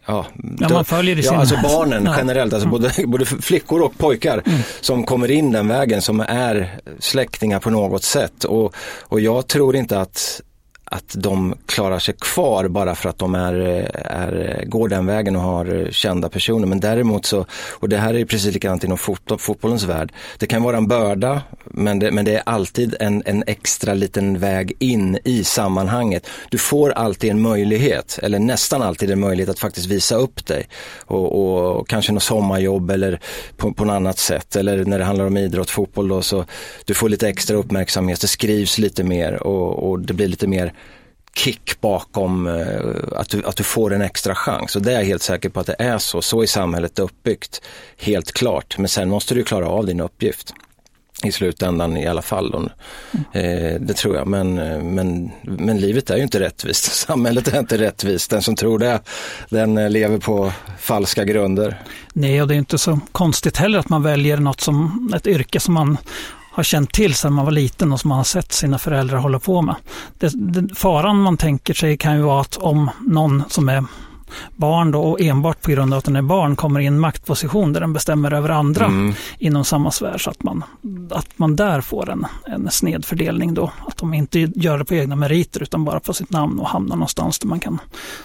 Ja, 0.05 0.25
Ja, 0.59 0.69
man 0.69 0.85
följer 0.85 1.19
i 1.19 1.21
ja, 1.21 1.35
alltså 1.35 1.55
barnen 1.63 2.03
Ja. 2.05 2.15
generellt, 2.17 2.53
alltså 2.53 2.69
både, 2.69 2.91
både 3.05 3.25
flickor 3.25 3.81
och 3.81 3.97
pojkar 3.97 4.43
som 4.81 5.03
kommer 5.03 5.31
in 5.31 5.51
den 5.51 5.67
vägen 5.67 6.01
som 6.01 6.19
är 6.19 6.79
släktingar 6.99 7.59
på 7.59 7.69
något 7.69 8.03
sätt. 8.03 8.43
Och, 8.43 8.75
och 9.01 9.19
jag 9.21 9.47
tror 9.47 9.75
inte 9.75 9.99
att 9.99 10.41
att 10.91 11.15
de 11.17 11.55
klarar 11.65 11.99
sig 11.99 12.13
kvar 12.19 12.67
bara 12.67 12.95
för 12.95 13.09
att 13.09 13.17
de 13.17 13.35
är, 13.35 13.53
är, 13.93 14.63
går 14.65 14.89
den 14.89 15.05
vägen 15.05 15.35
och 15.35 15.41
har 15.41 15.87
kända 15.91 16.29
personer. 16.29 16.67
Men 16.67 16.79
däremot 16.79 17.25
så, 17.25 17.45
och 17.71 17.89
det 17.89 17.97
här 17.97 18.13
är 18.13 18.25
precis 18.25 18.53
likadant 18.53 18.83
inom 18.83 18.97
fot, 18.97 19.31
fotbollens 19.37 19.83
värld, 19.83 20.13
det 20.37 20.47
kan 20.47 20.63
vara 20.63 20.77
en 20.77 20.87
börda 20.87 21.41
men 21.73 21.99
det, 21.99 22.11
men 22.11 22.25
det 22.25 22.35
är 22.35 22.43
alltid 22.45 22.95
en, 22.99 23.23
en 23.25 23.43
extra 23.47 23.93
liten 23.93 24.39
väg 24.39 24.73
in 24.79 25.17
i 25.23 25.43
sammanhanget. 25.43 26.27
Du 26.49 26.57
får 26.57 26.89
alltid 26.89 27.31
en 27.31 27.41
möjlighet, 27.41 28.19
eller 28.23 28.39
nästan 28.39 28.81
alltid 28.81 29.11
en 29.11 29.19
möjlighet 29.19 29.49
att 29.49 29.59
faktiskt 29.59 29.87
visa 29.87 30.15
upp 30.15 30.45
dig. 30.45 30.67
Och, 31.05 31.41
och, 31.41 31.79
och 31.79 31.87
kanske 31.87 32.11
något 32.11 32.23
sommarjobb 32.23 32.91
eller 32.91 33.19
på, 33.57 33.73
på 33.73 33.85
något 33.85 33.93
annat 33.93 34.17
sätt. 34.17 34.55
Eller 34.55 34.85
när 34.85 34.99
det 34.99 35.05
handlar 35.05 35.25
om 35.25 35.37
idrott, 35.37 35.69
fotboll 35.69 36.07
då, 36.07 36.21
så 36.21 36.45
du 36.85 36.93
får 36.93 37.09
lite 37.09 37.29
extra 37.29 37.57
uppmärksamhet, 37.57 38.21
det 38.21 38.27
skrivs 38.27 38.77
lite 38.77 39.03
mer 39.03 39.43
och, 39.43 39.89
och 39.89 39.99
det 39.99 40.13
blir 40.13 40.27
lite 40.27 40.47
mer 40.47 40.73
kick 41.35 41.81
bakom 41.81 42.47
eh, 42.47 43.19
att, 43.19 43.29
du, 43.29 43.45
att 43.45 43.55
du 43.55 43.63
får 43.63 43.93
en 43.93 44.01
extra 44.01 44.35
chans. 44.35 44.75
Och 44.75 44.81
det 44.81 44.91
är 44.91 44.95
jag 44.95 45.05
helt 45.05 45.23
säker 45.23 45.49
på 45.49 45.59
att 45.59 45.67
det 45.67 45.75
är 45.79 45.97
så. 45.97 46.21
Så 46.21 46.41
är 46.41 46.45
samhället 46.45 46.99
uppbyggt. 46.99 47.61
Helt 47.97 48.31
klart. 48.31 48.77
Men 48.77 48.87
sen 48.87 49.09
måste 49.09 49.33
du 49.33 49.43
klara 49.43 49.67
av 49.67 49.85
din 49.85 49.99
uppgift. 49.99 50.53
I 51.23 51.31
slutändan 51.31 51.97
i 51.97 52.07
alla 52.07 52.21
fall. 52.21 52.51
Då. 52.51 52.69
Eh, 53.39 53.81
det 53.81 53.93
tror 53.93 54.15
jag. 54.15 54.27
Men, 54.27 54.59
eh, 54.59 54.83
men, 54.83 55.31
men 55.41 55.77
livet 55.77 56.09
är 56.09 56.17
ju 56.17 56.23
inte 56.23 56.39
rättvist. 56.39 56.83
Samhället 57.07 57.47
är 57.47 57.59
inte 57.59 57.77
rättvist. 57.77 58.29
Den 58.29 58.41
som 58.41 58.55
tror 58.55 58.79
det, 58.79 58.99
den 59.49 59.77
eh, 59.77 59.89
lever 59.89 60.17
på 60.17 60.53
falska 60.79 61.23
grunder. 61.23 61.81
Nej, 62.13 62.41
och 62.41 62.47
det 62.47 62.53
är 62.53 62.57
inte 62.57 62.77
så 62.77 62.99
konstigt 63.11 63.57
heller 63.57 63.79
att 63.79 63.89
man 63.89 64.03
väljer 64.03 64.37
något 64.37 64.61
som 64.61 65.11
ett 65.15 65.27
yrke 65.27 65.59
som 65.59 65.73
man 65.73 65.97
har 66.51 66.63
känt 66.63 66.93
till 66.93 67.15
sedan 67.15 67.33
man 67.33 67.45
var 67.45 67.51
liten 67.51 67.93
och 67.93 67.99
som 67.99 68.09
man 68.09 68.17
har 68.17 68.23
sett 68.23 68.51
sina 68.51 68.77
föräldrar 68.77 69.17
hålla 69.17 69.39
på 69.39 69.61
med. 69.61 69.75
Det, 70.19 70.31
det, 70.35 70.75
faran 70.75 71.21
man 71.21 71.37
tänker 71.37 71.73
sig 71.73 71.97
kan 71.97 72.15
ju 72.15 72.21
vara 72.21 72.41
att 72.41 72.57
om 72.57 72.89
någon 72.99 73.43
som 73.49 73.69
är 73.69 73.83
barn 74.55 74.91
då 74.91 75.01
och 75.01 75.21
enbart 75.21 75.61
på 75.61 75.71
grund 75.71 75.93
av 75.93 75.97
att 75.97 76.05
den 76.05 76.15
är 76.15 76.21
barn 76.21 76.55
kommer 76.55 76.79
i 76.79 76.85
en 76.85 76.99
maktposition 76.99 77.73
där 77.73 77.81
den 77.81 77.93
bestämmer 77.93 78.33
över 78.33 78.49
andra 78.49 78.85
Mm. 78.85 79.13
inom 79.39 79.65
samma 79.65 79.91
sfär 79.91 80.17
så 80.17 80.29
att 80.29 80.43
man, 80.43 80.63
att 81.11 81.27
man 81.35 81.55
där 81.55 81.81
får 81.81 82.09
en, 82.09 82.25
en 82.45 82.71
snedfördelning 82.71 83.53
då. 83.53 83.71
Att 83.87 83.97
de 83.97 84.13
inte 84.13 84.39
gör 84.39 84.77
det 84.77 84.85
på 84.85 84.95
egna 84.95 85.15
meriter 85.15 85.63
utan 85.63 85.85
bara 85.85 85.99
på 85.99 86.13
sitt 86.13 86.29
namn 86.31 86.59
och 86.59 86.67
hamnar 86.67 86.95
någonstans 86.95 87.39
där 87.39 87.47
man 87.47 87.59
kan 87.59 87.79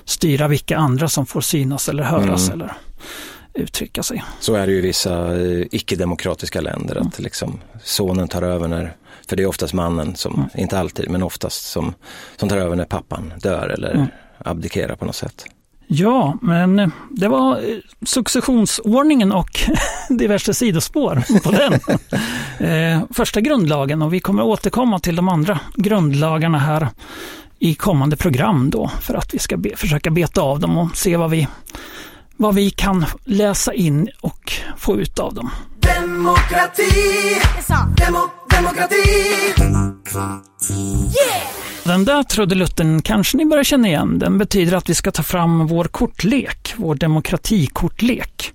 styra 0.05 0.49
vilka 0.49 0.77
andra 0.79 1.09
som 1.09 1.27
får 1.27 1.41
synas 1.41 1.89
eller 1.89 2.03
höras 2.03 2.49
Mm. 2.49 2.61
eller 2.61 2.73
uttrycka 3.57 4.03
sig. 4.03 4.25
Så 4.41 4.55
är 4.55 4.67
det 4.67 4.73
ju 4.73 4.79
i 4.79 4.81
vissa 4.81 5.37
eh, 5.37 5.65
icke-demokratiska 5.71 6.61
länder. 6.61 6.97
Att 6.97 7.19
liksom 7.19 7.61
sonen 7.85 8.29
tar 8.29 8.43
över 8.43 8.69
när, 8.69 8.93
för 9.29 9.37
det 9.37 9.43
är 9.43 9.47
oftast 9.47 9.73
mannen 9.75 10.17
som, 10.17 10.49
inte 10.55 10.79
alltid, 10.79 11.11
men 11.11 11.23
oftast 11.23 11.67
som, 11.71 11.95
som 12.37 12.49
tar 12.49 12.57
över 12.57 12.77
när 12.77 12.85
pappan 12.85 13.33
dör 13.39 13.69
eller 13.69 13.95
Mm. 13.95 14.07
abdikerar 14.39 14.97
på 14.97 15.05
något 15.05 15.17
sätt. 15.17 15.45
Ja, 15.89 16.39
men 16.43 16.79
eh, 16.79 16.89
det 17.11 17.29
var 17.29 17.57
eh, 17.57 17.77
successionsordningen 18.07 19.33
och 19.33 19.51
diverse 20.09 20.55
sidospår 20.55 21.41
på 21.43 21.51
den. 21.51 21.81
Första 23.15 23.41
grundlagen 23.41 24.03
och 24.03 24.15
vi 24.15 24.21
kommer 24.21 24.43
återkomma 24.43 24.99
till 24.99 25.17
de 25.17 25.29
andra 25.29 25.61
grundlagarna 25.75 26.59
här 26.59 26.89
i 27.59 27.75
kommande 27.75 28.17
program 28.17 28.71
då 28.71 28.91
för 29.01 29.15
att 29.15 29.35
vi 29.35 29.39
ska 29.39 29.57
be, 29.57 29.77
försöka 29.77 30.11
beta 30.11 30.41
av 30.41 30.61
dem 30.61 30.79
och 30.79 30.97
se 30.97 31.17
vad 31.17 31.31
vi, 31.31 31.49
vad 32.37 32.55
vi 32.55 32.71
kan 32.71 33.05
läsa 33.25 33.75
in 33.75 34.09
och 34.21 34.53
få 34.77 34.97
ut 34.97 35.19
av 35.19 35.35
dem. 35.35 35.51
Demokrati, 35.81 36.91
Demo, 37.97 38.19
demokrati. 38.51 39.55
Den 41.85 42.05
där 42.05 42.23
trudelutten 42.23 43.03
kanske 43.03 43.37
ni 43.37 43.47
börjar 43.47 43.65
känna 43.65 43.89
igen. 43.89 44.19
Den 44.19 44.39
betyder 44.39 44.77
att 44.77 44.91
vi 44.91 44.95
ska 44.95 45.11
ta 45.11 45.23
fram 45.23 45.67
vår 45.67 45.85
kortlek, 45.85 46.75
vår 46.77 46.95
demokratikortlek. 46.95 48.53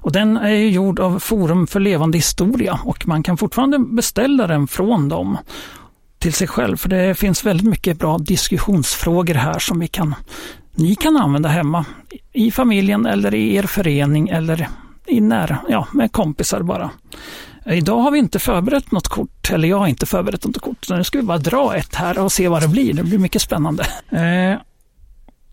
Och 0.00 0.12
den 0.12 0.36
är 0.36 0.54
gjord 0.54 1.00
av 1.00 1.18
Forum 1.18 1.66
för 1.66 1.80
levande 1.80 2.18
historia 2.18 2.80
och 2.84 3.08
man 3.08 3.22
kan 3.22 3.36
fortfarande 3.36 3.78
beställa 3.78 4.46
den 4.46 4.66
från 4.66 5.08
dem 5.08 5.38
till 6.18 6.32
sig 6.32 6.46
själv. 6.46 6.76
För 6.76 6.88
det 6.88 7.14
finns 7.14 7.44
väldigt 7.44 7.66
mycket 7.66 7.98
bra 7.98 8.18
diskussionsfrågor 8.18 9.34
här 9.34 9.58
som 9.58 9.80
vi 9.80 9.88
kan, 9.88 10.14
ni 10.74 10.94
kan 10.94 11.16
använda 11.16 11.48
hemma 11.48 11.84
i 12.32 12.50
familjen 12.50 13.06
eller 13.06 13.34
i 13.34 13.54
er 13.54 13.62
förening 13.62 14.28
eller 14.28 14.68
i 15.06 15.20
nära, 15.20 15.58
ja, 15.68 15.88
med 15.92 16.12
kompisar 16.12 16.62
bara. 16.62 16.90
Idag 17.66 17.98
har 17.98 18.10
vi 18.10 18.18
inte 18.18 18.38
förberett 18.38 18.92
något 18.92 19.08
kort, 19.08 19.50
eller 19.50 19.68
jag 19.68 19.78
har 19.78 19.86
inte 19.86 20.06
förberett 20.06 20.44
något 20.44 20.60
kort. 20.60 20.84
Så 20.84 20.96
nu 20.96 21.04
ska 21.04 21.18
vi 21.18 21.24
bara 21.24 21.38
dra 21.38 21.76
ett 21.76 21.94
här 21.94 22.18
och 22.18 22.32
se 22.32 22.48
vad 22.48 22.62
det 22.62 22.68
blir. 22.68 22.94
Det 22.94 23.02
blir 23.02 23.18
mycket 23.18 23.42
spännande. 23.42 23.82
Eh, 24.10 24.58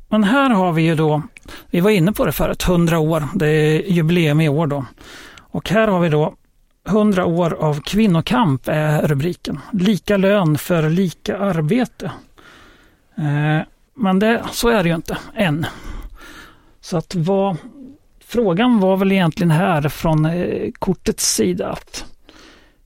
men 0.10 0.24
här 0.24 0.50
har 0.50 0.72
vi 0.72 0.82
ju 0.82 0.96
då, 0.96 1.22
vi 1.70 1.80
var 1.80 1.92
inne 1.92 2.12
på 2.12 2.26
det 2.26 2.32
förut, 2.32 2.64
100 2.68 3.00
år. 3.00 3.24
Det 3.36 3.48
är 3.48 3.92
jubileum 3.92 4.42
i 4.42 4.50
år 4.50 4.68
då. 4.68 4.86
Och 5.38 5.70
här 5.70 5.88
har 5.88 6.00
vi 6.00 6.10
då 6.10 6.34
100 6.88 7.26
år 7.26 7.54
av 7.54 7.82
kvinnokamp 7.82 8.68
är 8.68 9.08
rubriken. 9.08 9.60
Lika 9.72 10.18
lön 10.18 10.58
för 10.58 10.90
lika 10.90 11.38
arbete. 11.38 12.12
Eh, 13.18 13.62
men 14.00 14.20
det, 14.20 14.44
så 14.52 14.70
är 14.70 14.84
det 14.84 14.90
ju 14.90 14.96
inte 14.96 15.18
än. 15.36 15.66
Så 16.82 16.98
att 16.98 17.16
vad, 17.16 17.58
frågan 18.26 18.80
var 18.80 18.98
väl 18.98 19.12
egentligen 19.12 19.52
här 19.52 19.90
från 19.90 20.26
eh, 20.26 20.72
kortets 20.80 21.36
sida 21.36 21.68
att 21.70 22.06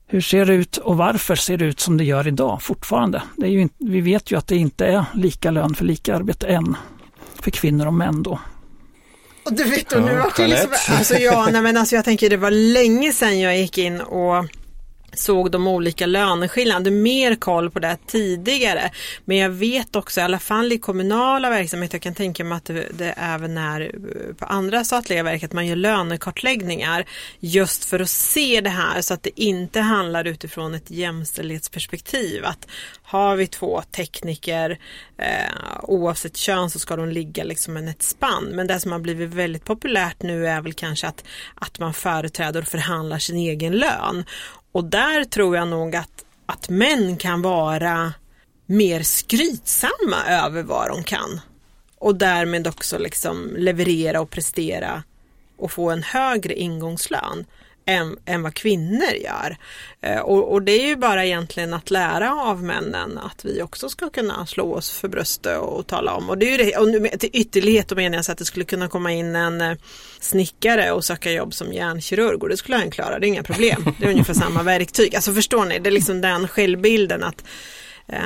hur 0.06 0.20
ser 0.20 0.46
det 0.46 0.54
ut 0.54 0.76
och 0.76 0.96
varför 0.96 1.34
ser 1.34 1.56
det 1.56 1.64
ut 1.64 1.80
som 1.80 1.96
det 1.96 2.04
gör 2.04 2.28
idag 2.28 2.62
fortfarande? 2.62 3.22
Det 3.36 3.46
är 3.46 3.50
ju 3.50 3.60
inte, 3.60 3.74
vi 3.78 4.00
vet 4.00 4.30
ju 4.30 4.38
att 4.38 4.46
det 4.46 4.56
inte 4.56 4.86
är 4.86 5.04
lika 5.14 5.50
lön 5.50 5.74
för 5.74 5.84
lika 5.84 6.16
arbete 6.16 6.46
än 6.46 6.76
för 7.40 7.50
kvinnor 7.50 7.86
och 7.86 7.94
män 7.94 8.22
då. 8.22 8.40
Och 9.44 9.52
du 9.52 9.64
vet, 9.64 9.92
och 9.92 10.02
nu 10.02 10.22
ja, 10.38 10.46
liksom, 10.46 10.70
alltså, 10.88 11.14
ja, 11.14 11.48
nej, 11.52 11.62
men 11.62 11.76
alltså 11.76 11.94
jag 11.96 12.04
tänker 12.04 12.30
det 12.30 12.36
var 12.36 12.50
länge 12.50 13.12
sedan 13.12 13.40
jag 13.40 13.58
gick 13.58 13.78
in 13.78 14.00
och 14.00 14.44
såg 15.18 15.50
de 15.50 15.66
olika 15.66 16.06
löneskillnaderna, 16.06 16.96
mer 16.96 17.34
koll 17.34 17.70
på 17.70 17.78
det 17.78 17.98
tidigare. 18.06 18.90
Men 19.24 19.36
jag 19.36 19.50
vet 19.50 19.96
också, 19.96 20.20
i 20.20 20.22
alla 20.22 20.38
fall 20.38 20.72
i 20.72 20.78
kommunala 20.78 21.50
verksamheter, 21.50 21.94
jag 21.94 22.02
kan 22.02 22.14
tänka 22.14 22.44
mig 22.44 22.56
att 22.56 22.64
det, 22.64 22.88
det 22.94 23.14
även 23.16 23.58
är 23.58 23.80
eh, 23.80 24.34
på 24.34 24.44
andra 24.44 24.84
statliga 24.84 25.22
verk, 25.22 25.42
att 25.42 25.52
man 25.52 25.66
gör 25.66 25.76
lönekartläggningar 25.76 27.04
just 27.40 27.84
för 27.84 28.00
att 28.00 28.10
se 28.10 28.60
det 28.60 28.70
här 28.70 29.00
så 29.00 29.14
att 29.14 29.22
det 29.22 29.40
inte 29.40 29.80
handlar 29.80 30.24
utifrån 30.24 30.74
ett 30.74 30.90
jämställdhetsperspektiv. 30.90 32.44
Att 32.44 32.68
har 33.02 33.36
vi 33.36 33.46
två 33.46 33.82
tekniker 33.82 34.78
eh, 35.18 35.80
oavsett 35.82 36.36
kön 36.36 36.70
så 36.70 36.78
ska 36.78 36.96
de 36.96 37.08
ligga 37.08 37.44
liksom 37.44 37.76
en 37.76 37.88
ett 37.88 38.02
spann. 38.02 38.44
Men 38.44 38.66
det 38.66 38.80
som 38.80 38.92
har 38.92 38.98
blivit 38.98 39.34
väldigt 39.34 39.64
populärt 39.64 40.22
nu 40.22 40.46
är 40.46 40.60
väl 40.60 40.72
kanske 40.72 41.06
att, 41.06 41.24
att 41.54 41.78
man 41.78 41.94
företräder 41.94 42.60
och 42.60 42.68
förhandlar 42.68 43.18
sin 43.18 43.36
egen 43.36 43.72
lön. 43.72 44.24
Och 44.74 44.84
där 44.84 45.24
tror 45.24 45.56
jag 45.56 45.68
nog 45.68 45.96
att, 45.96 46.24
att 46.46 46.68
män 46.68 47.16
kan 47.16 47.42
vara 47.42 48.12
mer 48.66 49.02
skrytsamma 49.02 50.24
över 50.28 50.62
vad 50.62 50.88
de 50.88 51.04
kan. 51.04 51.40
Och 51.98 52.14
därmed 52.14 52.66
också 52.66 52.98
liksom 52.98 53.54
leverera 53.56 54.20
och 54.20 54.30
prestera 54.30 55.02
och 55.56 55.72
få 55.72 55.90
en 55.90 56.02
högre 56.02 56.54
ingångslön 56.54 57.44
än, 57.86 58.16
än 58.24 58.42
vad 58.42 58.54
kvinnor 58.54 59.12
gör. 59.24 59.56
Eh, 60.00 60.18
och, 60.18 60.52
och, 60.52 60.62
det 60.62 60.72
är 60.72 60.86
ju 60.86 60.96
bara 60.96 61.24
egentligen 61.24 61.74
att 61.74 61.90
lära 61.90 62.34
av 62.34 62.62
männen 62.62 63.18
att 63.18 63.44
vi 63.44 63.62
också 63.62 63.88
ska 63.88 64.10
kunna 64.10 64.46
slå 64.46 64.74
oss 64.74 64.90
för 64.90 65.08
bröstet 65.08 65.58
och 65.58 65.86
tala 65.86 66.14
om. 66.14 66.30
Och 66.30 66.38
det 66.38 66.46
är 66.46 66.58
ju 66.58 66.64
det, 66.64 66.76
och 66.76 66.88
nu, 66.88 67.08
till 67.08 67.30
ytterlighet 67.32 67.88
då 67.88 67.94
menar 67.94 68.16
jag 68.16 68.24
så 68.24 68.32
att 68.32 68.38
det 68.38 68.44
skulle 68.44 68.64
kunna 68.64 68.88
komma 68.88 69.12
in 69.12 69.36
en 69.36 69.60
eh, 69.60 69.76
snickare 70.20 70.92
och 70.92 71.04
söka 71.04 71.32
jobb 71.32 71.54
som 71.54 71.72
hjärnkirurg 71.72 72.42
och 72.42 72.48
det 72.48 72.56
skulle 72.56 72.76
han 72.76 72.90
klara, 72.90 73.18
det 73.18 73.26
är 73.26 73.28
inga 73.28 73.42
problem. 73.42 73.94
Det 73.98 74.06
är 74.06 74.10
ungefär 74.10 74.34
samma 74.34 74.62
verktyg. 74.62 75.16
Alltså 75.16 75.32
förstår 75.32 75.64
ni, 75.64 75.78
det 75.78 75.88
är 75.88 75.92
liksom 75.92 76.20
den 76.20 76.48
självbilden 76.48 77.24
att 77.24 77.44
eh, 78.08 78.18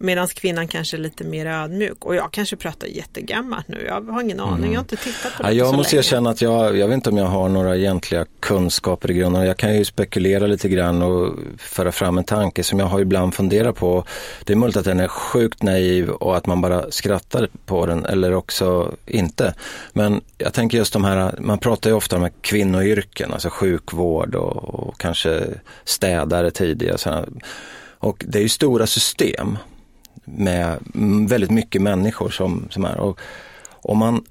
Medan 0.00 0.28
kvinnan 0.28 0.68
kanske 0.68 0.96
är 0.96 0.98
lite 0.98 1.24
mer 1.24 1.46
ödmjuk 1.46 2.04
och 2.04 2.14
jag 2.14 2.32
kanske 2.32 2.56
pratar 2.56 2.86
jättegammalt 2.86 3.68
nu. 3.68 3.84
Jag 3.86 4.00
har 4.00 4.22
ingen 4.22 4.40
aning, 4.40 4.56
mm. 4.56 4.72
jag 4.72 4.78
har 4.78 4.84
inte 4.84 4.96
tittat 4.96 5.36
på 5.36 5.42
det 5.42 5.48
ja, 5.48 5.54
Jag 5.54 5.70
så 5.70 5.76
måste 5.76 5.96
länge. 5.96 6.00
erkänna 6.00 6.30
att 6.30 6.42
jag, 6.42 6.76
jag 6.76 6.88
vet 6.88 6.94
inte 6.94 7.10
om 7.10 7.16
jag 7.16 7.26
har 7.26 7.48
några 7.48 7.76
egentliga 7.76 8.26
kunskaper 8.40 9.10
i 9.10 9.14
grunden. 9.14 9.46
Jag 9.46 9.56
kan 9.56 9.76
ju 9.76 9.84
spekulera 9.84 10.46
lite 10.46 10.68
grann 10.68 11.02
och 11.02 11.34
föra 11.58 11.92
fram 11.92 12.18
en 12.18 12.24
tanke 12.24 12.62
som 12.62 12.78
jag 12.78 12.86
har 12.86 13.00
ibland 13.00 13.34
funderat 13.34 13.76
på. 13.76 14.04
Det 14.44 14.52
är 14.52 14.56
möjligt 14.56 14.76
att 14.76 14.84
den 14.84 15.00
är 15.00 15.08
sjukt 15.08 15.62
naiv 15.62 16.10
och 16.10 16.36
att 16.36 16.46
man 16.46 16.60
bara 16.60 16.90
skrattar 16.90 17.48
på 17.66 17.86
den 17.86 18.04
eller 18.04 18.34
också 18.34 18.94
inte. 19.06 19.54
Men 19.92 20.20
jag 20.38 20.52
tänker 20.54 20.78
just 20.78 20.92
de 20.92 21.04
här, 21.04 21.34
man 21.40 21.58
pratar 21.58 21.90
ju 21.90 21.96
ofta 21.96 22.16
om 22.16 22.28
kvinnoyrken, 22.40 23.32
alltså 23.32 23.48
sjukvård 23.50 24.34
och, 24.34 24.56
och 24.56 24.98
kanske 24.98 25.44
städare 25.84 26.50
tidigare. 26.50 27.24
Och 27.98 28.24
det 28.28 28.38
är 28.38 28.42
ju 28.42 28.48
stora 28.48 28.86
system 28.86 29.58
med 30.26 30.78
väldigt 31.28 31.50
mycket 31.50 31.82
människor 31.82 32.30
som, 32.30 32.68
som 32.70 32.84
är. 32.84 32.96
Och 32.96 33.20
om, 33.68 33.98
man, 33.98 34.24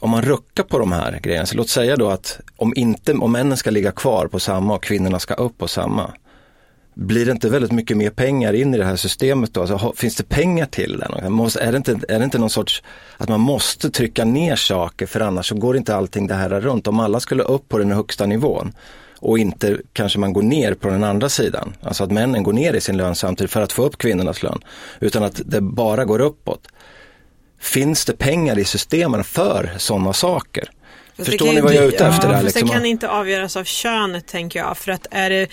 om 0.00 0.10
man 0.10 0.22
ruckar 0.22 0.62
på 0.62 0.78
de 0.78 0.92
här 0.92 1.20
grejerna, 1.22 1.46
så 1.46 1.56
låt 1.56 1.68
säga 1.68 1.96
då 1.96 2.08
att 2.08 2.40
om, 2.56 2.72
inte, 2.76 3.12
om 3.12 3.32
männen 3.32 3.56
ska 3.56 3.70
ligga 3.70 3.92
kvar 3.92 4.26
på 4.26 4.40
samma 4.40 4.74
och 4.74 4.82
kvinnorna 4.82 5.18
ska 5.18 5.34
upp 5.34 5.58
på 5.58 5.68
samma, 5.68 6.12
blir 6.94 7.26
det 7.26 7.32
inte 7.32 7.48
väldigt 7.48 7.72
mycket 7.72 7.96
mer 7.96 8.10
pengar 8.10 8.52
in 8.52 8.74
i 8.74 8.78
det 8.78 8.84
här 8.84 8.96
systemet 8.96 9.54
då? 9.54 9.60
Alltså, 9.60 9.92
finns 9.96 10.16
det 10.16 10.28
pengar 10.28 10.66
till 10.66 10.98
det? 10.98 11.30
Måste, 11.30 11.60
är, 11.60 11.72
det 11.72 11.76
inte, 11.76 11.98
är 12.08 12.18
det 12.18 12.24
inte 12.24 12.38
någon 12.38 12.50
sorts 12.50 12.82
att 13.16 13.28
man 13.28 13.40
måste 13.40 13.90
trycka 13.90 14.24
ner 14.24 14.56
saker 14.56 15.06
för 15.06 15.20
annars 15.20 15.48
så 15.48 15.54
går 15.54 15.76
inte 15.76 15.96
allting 15.96 16.26
det 16.26 16.34
här 16.34 16.48
runt. 16.48 16.86
Om 16.86 17.00
alla 17.00 17.20
skulle 17.20 17.42
upp 17.42 17.68
på 17.68 17.78
den 17.78 17.92
högsta 17.92 18.26
nivån 18.26 18.72
och 19.18 19.38
inte 19.38 19.78
kanske 19.92 20.18
man 20.18 20.32
går 20.32 20.42
ner 20.42 20.74
på 20.74 20.88
den 20.88 21.04
andra 21.04 21.28
sidan. 21.28 21.76
Alltså 21.82 22.04
att 22.04 22.10
männen 22.10 22.42
går 22.42 22.52
ner 22.52 22.74
i 22.74 22.80
sin 22.80 22.96
lön 22.96 23.14
samtidigt 23.14 23.50
för 23.50 23.60
att 23.60 23.72
få 23.72 23.84
upp 23.84 23.98
kvinnornas 23.98 24.42
lön. 24.42 24.60
Utan 25.00 25.22
att 25.22 25.40
det 25.44 25.60
bara 25.60 26.04
går 26.04 26.20
uppåt. 26.20 26.68
Finns 27.60 28.04
det 28.04 28.12
pengar 28.12 28.58
i 28.58 28.64
systemen 28.64 29.24
för 29.24 29.74
sådana 29.78 30.12
saker? 30.12 30.70
Fast 31.16 31.30
Förstår 31.30 31.52
ni 31.52 31.60
vad 31.60 31.74
jag 31.74 31.84
är 31.84 31.88
ute 31.88 32.06
efter? 32.06 32.28
Ja, 32.28 32.34
där, 32.34 32.42
liksom? 32.42 32.68
Det 32.68 32.74
kan 32.74 32.86
inte 32.86 33.08
avgöras 33.08 33.56
av 33.56 33.64
könet 33.64 34.26
tänker 34.26 34.58
jag. 34.58 34.76
För 34.76 34.92
att 34.92 35.06
är 35.10 35.30
det, 35.30 35.48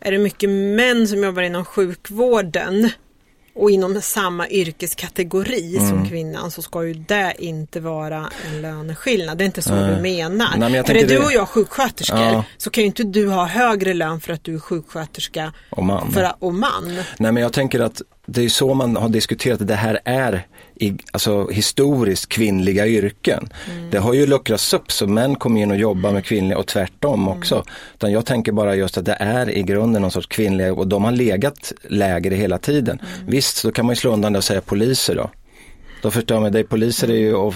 är 0.00 0.12
det 0.12 0.18
mycket 0.18 0.50
män 0.50 1.08
som 1.08 1.24
jobbar 1.24 1.42
inom 1.42 1.64
sjukvården 1.64 2.90
och 3.54 3.70
inom 3.70 4.00
samma 4.00 4.48
yrkeskategori 4.48 5.76
mm. 5.76 5.88
som 5.88 6.08
kvinnan 6.08 6.50
så 6.50 6.62
ska 6.62 6.84
ju 6.84 6.94
det 6.94 7.34
inte 7.38 7.80
vara 7.80 8.30
en 8.46 8.62
löneskillnad. 8.62 9.38
Det 9.38 9.44
är 9.44 9.46
inte 9.46 9.62
så 9.62 9.74
mm. 9.74 9.94
du 9.94 10.02
menar. 10.02 10.56
Nej, 10.56 10.84
för 10.84 10.96
är 10.96 11.06
du 11.06 11.18
och 11.18 11.32
jag 11.32 11.48
sjuksköterskor 11.48 12.18
ja. 12.18 12.44
så 12.56 12.70
kan 12.70 12.82
ju 12.82 12.86
inte 12.86 13.04
du 13.04 13.28
ha 13.28 13.46
högre 13.46 13.94
lön 13.94 14.20
för 14.20 14.32
att 14.32 14.44
du 14.44 14.54
är 14.54 14.58
sjuksköterska 14.58 15.52
och 15.70 15.84
man. 15.84 16.12
För, 16.12 16.32
och 16.38 16.54
man. 16.54 17.02
Nej 17.18 17.32
men 17.32 17.42
jag 17.42 17.52
tänker 17.52 17.80
att 17.80 18.02
det 18.26 18.44
är 18.44 18.48
så 18.48 18.74
man 18.74 18.96
har 18.96 19.08
diskuterat 19.08 19.60
att 19.60 19.68
det 19.68 19.74
här 19.74 20.00
är 20.04 20.46
i, 20.74 20.98
alltså, 21.12 21.48
historiskt 21.48 22.28
kvinnliga 22.28 22.86
yrken. 22.86 23.48
Mm. 23.70 23.90
Det 23.90 23.98
har 23.98 24.14
ju 24.14 24.26
luckrats 24.26 24.74
upp 24.74 24.92
så 24.92 25.06
män 25.06 25.34
kommer 25.34 25.60
in 25.60 25.70
och 25.70 25.76
jobbar 25.76 26.12
med 26.12 26.24
kvinnliga 26.24 26.58
och 26.58 26.66
tvärtom 26.66 27.22
mm. 27.22 27.38
också. 27.38 27.64
Utan 27.94 28.12
jag 28.12 28.26
tänker 28.26 28.52
bara 28.52 28.74
just 28.74 28.98
att 28.98 29.04
det 29.04 29.16
är 29.20 29.50
i 29.50 29.62
grunden 29.62 30.02
någon 30.02 30.10
sorts 30.10 30.26
kvinnliga 30.26 30.74
och 30.74 30.86
de 30.88 31.04
har 31.04 31.12
legat 31.12 31.72
lägre 31.88 32.34
hela 32.34 32.58
tiden. 32.58 33.00
Mm. 33.00 33.30
Visst, 33.30 33.62
då 33.62 33.72
kan 33.72 33.86
man 33.86 33.92
ju 33.92 33.96
slå 33.96 34.12
undan 34.12 34.32
det 34.32 34.38
och 34.38 34.44
säga 34.44 34.60
poliser 34.60 35.14
då. 35.14 35.30
Då 36.02 36.10
förstår 36.10 36.40
man, 36.40 36.52
det, 36.52 36.64
poliser 36.64 37.08
är 37.08 37.16
ju 37.16 37.52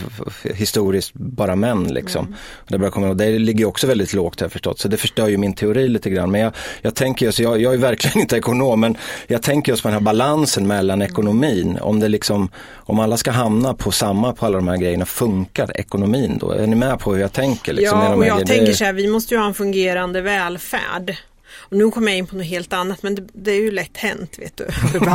historiskt 0.55 1.15
bara 1.15 1.57
män 1.57 1.85
liksom. 1.95 2.27
Mm. 2.69 2.83
Det, 2.83 2.91
kommer, 2.91 3.09
och 3.09 3.17
det 3.17 3.39
ligger 3.39 3.65
också 3.65 3.87
väldigt 3.87 4.13
lågt 4.13 4.41
har 4.41 4.45
jag 4.45 4.53
förstått, 4.53 4.79
så 4.79 4.89
det 4.89 4.97
förstör 4.97 5.29
ju 5.29 5.37
min 5.37 5.55
teori 5.55 5.89
lite 5.89 6.11
grann. 6.11 6.31
Men 6.31 6.41
jag, 6.41 6.53
jag 6.83 6.95
tänker 6.95 7.27
just, 7.27 7.39
jag, 7.39 7.61
jag 7.61 7.75
är 7.75 7.79
verkligen 7.79 8.19
inte 8.21 8.37
ekonom, 8.37 8.81
men 8.81 8.97
jag 9.27 9.43
tänker 9.43 9.73
just 9.73 9.83
på 9.83 9.89
den 9.89 9.93
här 9.93 10.01
balansen 10.01 10.67
mellan 10.67 11.03
ekonomin. 11.03 11.79
Om 11.81 12.01
det 12.01 12.09
liksom, 12.09 12.49
om 12.75 13.01
alla 13.01 13.17
ska 13.17 13.31
hamna 13.31 13.75
på 13.75 13.93
samma 13.93 14.33
på 14.33 14.47
alla 14.47 14.57
de 14.57 14.69
här 14.69 14.77
grejerna, 14.77 15.07
funkar 15.07 15.81
ekonomin 15.81 16.39
då? 16.41 16.51
Är 16.51 16.67
ni 16.67 16.77
med 16.77 16.99
på 16.99 17.15
hur 17.15 17.21
jag 17.21 17.33
tänker? 17.33 17.73
Liksom, 17.73 17.99
ja, 17.99 18.15
och 18.15 18.27
jag 18.27 18.47
tänker 18.47 18.73
så 18.73 18.85
här, 18.85 18.93
vi 18.93 19.09
måste 19.09 19.35
ju 19.35 19.41
ha 19.41 19.47
en 19.47 19.55
fungerande 19.55 20.21
välfärd. 20.21 21.17
Och 21.69 21.77
nu 21.77 21.91
kommer 21.91 22.09
jag 22.09 22.19
in 22.19 22.27
på 22.27 22.37
något 22.37 22.47
helt 22.47 22.73
annat 22.73 23.03
men 23.03 23.15
det, 23.15 23.27
det 23.33 23.51
är 23.51 23.61
ju 23.61 23.71
lätt 23.71 23.97
hänt 23.97 24.39
vet 24.39 24.57
du. 24.57 24.67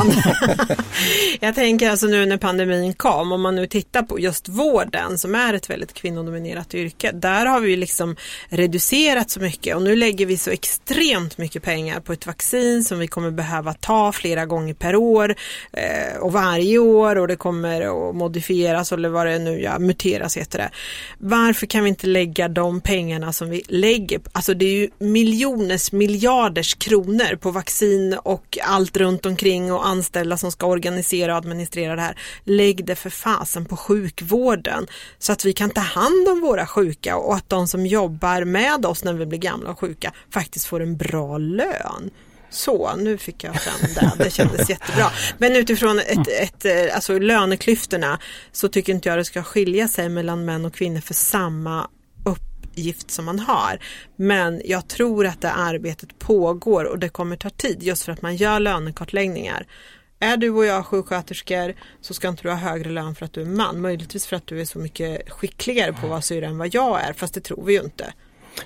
jag 1.39 1.55
tänker 1.55 1.89
alltså 1.89 2.07
nu 2.07 2.25
när 2.25 2.37
pandemin 2.37 2.93
kom, 2.93 3.31
om 3.31 3.41
man 3.41 3.55
nu 3.55 3.67
tittar 3.67 4.03
på 4.03 4.19
just 4.19 4.49
vården 4.49 5.17
som 5.17 5.35
är 5.35 5.53
ett 5.53 5.69
väldigt 5.69 5.93
kvinnodominerat 5.93 6.75
yrke. 6.75 7.11
Där 7.11 7.45
har 7.45 7.59
vi 7.59 7.75
liksom 7.75 8.15
reducerat 8.49 9.29
så 9.29 9.39
mycket 9.39 9.75
och 9.75 9.81
nu 9.81 9.95
lägger 9.95 10.25
vi 10.25 10.37
så 10.37 10.49
extremt 10.49 11.37
mycket 11.37 11.63
pengar 11.63 11.99
på 11.99 12.13
ett 12.13 12.27
vaccin 12.27 12.83
som 12.83 12.99
vi 12.99 13.07
kommer 13.07 13.31
behöva 13.31 13.73
ta 13.73 14.11
flera 14.11 14.45
gånger 14.45 14.73
per 14.73 14.95
år 14.95 15.35
eh, 15.73 16.17
och 16.19 16.33
varje 16.33 16.77
år 16.77 17.15
och 17.17 17.27
det 17.27 17.35
kommer 17.35 18.09
att 18.09 18.15
modifieras 18.15 18.91
eller 18.91 19.09
vad 19.09 19.27
det 19.27 19.39
nu 19.39 19.61
ja, 19.61 19.79
muteras 19.79 20.37
heter 20.37 20.59
det. 20.59 20.69
Varför 21.17 21.65
kan 21.65 21.83
vi 21.83 21.89
inte 21.89 22.07
lägga 22.07 22.47
de 22.47 22.81
pengarna 22.81 23.33
som 23.33 23.49
vi 23.49 23.63
lägger, 23.67 24.21
alltså 24.31 24.53
det 24.53 24.65
är 24.65 24.73
ju 24.73 24.89
miljoners 24.99 25.91
miljarder 25.91 26.40
miljarders 26.41 26.75
kronor 26.75 27.35
på 27.35 27.51
vaccin 27.51 28.17
och 28.23 28.57
allt 28.63 28.97
runt 28.97 29.25
omkring 29.25 29.73
och 29.73 29.87
anställda 29.87 30.37
som 30.37 30.51
ska 30.51 30.65
organisera 30.65 31.31
och 31.31 31.37
administrera 31.37 31.95
det 31.95 32.01
här. 32.01 32.17
Lägg 32.43 32.85
det 32.85 32.95
för 32.95 33.09
fasen 33.09 33.65
på 33.65 33.77
sjukvården 33.77 34.87
så 35.19 35.31
att 35.31 35.45
vi 35.45 35.53
kan 35.53 35.69
ta 35.69 35.81
hand 35.81 36.27
om 36.27 36.41
våra 36.41 36.67
sjuka 36.67 37.17
och 37.17 37.35
att 37.35 37.49
de 37.49 37.67
som 37.67 37.85
jobbar 37.85 38.43
med 38.43 38.85
oss 38.85 39.03
när 39.03 39.13
vi 39.13 39.25
blir 39.25 39.39
gamla 39.39 39.69
och 39.69 39.79
sjuka 39.79 40.13
faktiskt 40.33 40.65
får 40.65 40.81
en 40.81 40.97
bra 40.97 41.37
lön. 41.37 42.11
Så, 42.49 42.95
nu 42.95 43.17
fick 43.17 43.43
jag 43.43 43.61
fram 43.61 43.93
det. 43.95 44.23
Det 44.23 44.29
kändes 44.29 44.69
jättebra. 44.69 45.11
Men 45.37 45.55
utifrån 45.55 45.99
ett, 45.99 46.27
ett, 46.27 46.65
eh, 46.65 46.95
alltså 46.95 47.19
löneklyftorna 47.19 48.19
så 48.51 48.67
tycker 48.67 48.93
inte 48.93 49.09
jag 49.09 49.17
det 49.17 49.25
ska 49.25 49.43
skilja 49.43 49.87
sig 49.87 50.09
mellan 50.09 50.45
män 50.45 50.65
och 50.65 50.73
kvinnor 50.73 51.01
för 51.01 51.13
samma 51.13 51.87
uppgift 52.71 53.11
som 53.11 53.25
man 53.25 53.39
har. 53.39 53.79
Men 54.15 54.61
jag 54.65 54.87
tror 54.87 55.25
att 55.25 55.41
det 55.41 55.51
arbetet 55.51 56.19
pågår 56.19 56.85
och 56.85 56.99
det 56.99 57.09
kommer 57.09 57.35
ta 57.35 57.49
tid 57.49 57.83
just 57.83 58.03
för 58.03 58.11
att 58.11 58.21
man 58.21 58.35
gör 58.35 58.59
lönekartläggningar. 58.59 59.65
Är 60.19 60.37
du 60.37 60.49
och 60.49 60.65
jag 60.65 60.85
sjuksköterskor 60.85 61.73
så 62.01 62.13
ska 62.13 62.27
inte 62.27 62.43
du 62.43 62.49
ha 62.49 62.55
högre 62.55 62.89
lön 62.89 63.15
för 63.15 63.25
att 63.25 63.33
du 63.33 63.41
är 63.41 63.45
man. 63.45 63.81
Möjligtvis 63.81 64.25
för 64.25 64.35
att 64.35 64.47
du 64.47 64.61
är 64.61 64.65
så 64.65 64.79
mycket 64.79 65.29
skickligare 65.29 65.93
på 65.93 66.07
vad 66.07 66.23
syr 66.23 66.43
än 66.43 66.57
vad 66.57 66.73
jag 66.73 67.01
är. 67.01 67.13
Fast 67.13 67.33
det 67.33 67.41
tror 67.41 67.65
vi 67.65 67.73
ju 67.73 67.83
inte. 67.83 68.13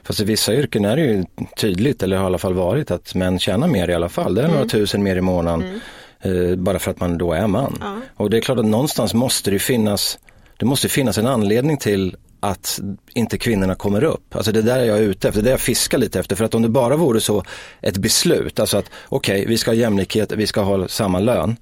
Fast 0.03 0.19
i 0.19 0.23
vissa 0.23 0.53
yrken 0.53 0.85
är 0.85 0.95
det 0.95 1.01
ju 1.01 1.25
tydligt, 1.57 2.03
eller 2.03 2.17
har 2.17 2.23
i 2.23 2.25
alla 2.25 2.37
fall 2.37 2.53
varit, 2.53 2.91
att 2.91 3.15
män 3.15 3.39
tjänar 3.39 3.67
mer 3.67 3.89
i 3.89 3.93
alla 3.93 4.09
fall. 4.09 4.35
Det 4.35 4.41
är 4.41 4.45
mm. 4.45 4.55
några 4.55 4.69
tusen 4.69 5.03
mer 5.03 5.15
i 5.15 5.21
månaden. 5.21 5.81
Mm. 6.21 6.51
Eh, 6.51 6.55
bara 6.55 6.79
för 6.79 6.91
att 6.91 6.99
man 6.99 7.17
då 7.17 7.33
är 7.33 7.47
man. 7.47 7.77
Ja. 7.81 7.95
Och 8.15 8.29
det 8.29 8.37
är 8.37 8.41
klart 8.41 8.59
att 8.59 8.65
någonstans 8.65 9.13
måste 9.13 9.51
det 9.51 9.59
finnas, 9.59 10.19
det 10.57 10.65
måste 10.65 10.89
finnas 10.89 11.17
en 11.17 11.27
anledning 11.27 11.77
till 11.77 12.15
att 12.49 12.79
inte 13.13 13.37
kvinnorna 13.37 13.75
kommer 13.75 14.03
upp. 14.03 14.35
Alltså 14.35 14.51
det 14.51 14.61
där 14.61 14.79
är 14.79 14.85
jag 14.85 14.99
ute 14.99 15.27
efter, 15.27 15.41
det 15.41 15.43
är 15.43 15.49
det 15.49 15.51
jag 15.51 15.59
fiskar 15.59 15.97
lite 15.97 16.19
efter. 16.19 16.35
För 16.35 16.45
att 16.45 16.53
om 16.53 16.61
det 16.61 16.69
bara 16.69 16.95
vore 16.95 17.21
så 17.21 17.43
ett 17.81 17.97
beslut, 17.97 18.59
alltså 18.59 18.77
att 18.77 18.89
okej, 19.09 19.35
okay, 19.35 19.45
vi 19.45 19.57
ska 19.57 19.71
ha 19.71 19.75
jämlikhet, 19.75 20.31
vi 20.31 20.47
ska 20.47 20.61
ha 20.61 20.87
samma 20.87 21.19
lön. 21.19 21.55